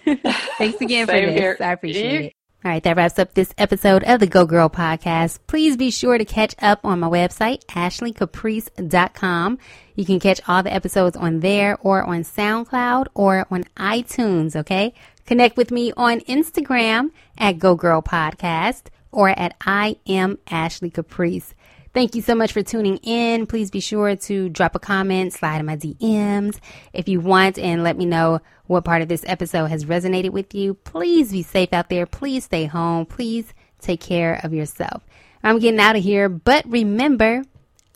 Thanks 0.59 0.81
again 0.81 1.07
for 1.07 1.13
this. 1.13 1.39
Here. 1.39 1.57
I 1.61 1.73
appreciate 1.73 2.25
it. 2.27 2.33
All 2.65 2.73
right, 2.73 2.83
that 2.83 2.97
wraps 2.97 3.21
up 3.21 3.35
this 3.35 3.55
episode 3.59 4.03
of 4.03 4.19
the 4.19 4.27
Go 4.27 4.45
Girl 4.45 4.69
podcast. 4.69 5.39
Please 5.47 5.77
be 5.77 5.93
sure 5.93 6.19
to 6.19 6.25
catch 6.25 6.57
up 6.61 6.81
on 6.83 6.99
my 6.99 7.09
website, 7.09 7.65
ashleycaprice.com. 7.67 9.59
You 9.95 10.05
can 10.05 10.19
catch 10.19 10.41
all 10.49 10.65
the 10.65 10.75
episodes 10.75 11.17
on 11.17 11.41
there 11.41 11.79
or 11.81 12.03
on 12.03 12.25
SoundCloud 12.25 13.07
or 13.15 13.47
on 13.53 13.65
iTunes, 13.77 14.57
okay? 14.57 14.95
Connect 15.27 15.57
with 15.57 15.71
me 15.71 15.93
on 15.97 16.21
Instagram 16.23 17.11
at 17.39 17.61
Go 17.61 17.77
Girl 17.77 18.03
Podcast 18.03 18.87
or 19.13 19.29
at 19.29 19.55
I 19.61 19.97
am 20.09 20.39
Ashley 20.51 20.91
Caprice. 20.91 21.55
Thank 21.97 22.15
you 22.15 22.21
so 22.21 22.35
much 22.35 22.53
for 22.53 22.63
tuning 22.63 22.99
in. 22.99 23.47
Please 23.47 23.71
be 23.71 23.81
sure 23.81 24.17
to 24.17 24.51
drop 24.51 24.75
a 24.75 24.79
comment, 24.79 25.33
slide 25.33 25.61
in 25.61 25.65
my 25.65 25.79
DMs 25.79 26.59
if 26.93 27.09
you 27.09 27.21
want, 27.21 27.59
and 27.59 27.83
let 27.83 27.97
me 27.97 28.05
know 28.05 28.43
what 28.67 28.85
part 28.85 29.01
of 29.01 29.09
this 29.09 29.25
episode 29.27 29.69
has 29.69 29.87
resonated 29.87 30.29
with 30.29 30.55
you. 30.55 30.75
Please 30.75 31.33
be 31.33 31.43
safe 31.43 31.73
out 31.73 31.89
there. 31.89 32.05
Please 32.05 32.45
stay 32.45 32.67
home. 32.67 33.07
Please 33.07 33.55
take 33.81 34.03
care 34.03 34.39
of 34.45 34.53
yourself. 34.53 35.07
I'm 35.43 35.59
getting 35.59 35.81
out 35.81 35.97
of 35.97 36.03
here, 36.03 36.29
but 36.29 36.67
remember, 36.69 37.45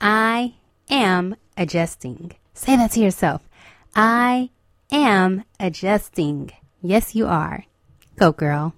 I 0.01 0.55
am 0.89 1.37
adjusting. 1.59 2.33
Say 2.55 2.77
that 2.77 2.93
to 2.93 3.01
yourself. 3.01 3.47
I 3.95 4.49
am 4.91 5.45
adjusting. 5.61 6.53
Yes, 6.81 7.15
you 7.15 7.27
are. 7.27 7.67
Go, 8.17 8.33
girl. 8.33 8.73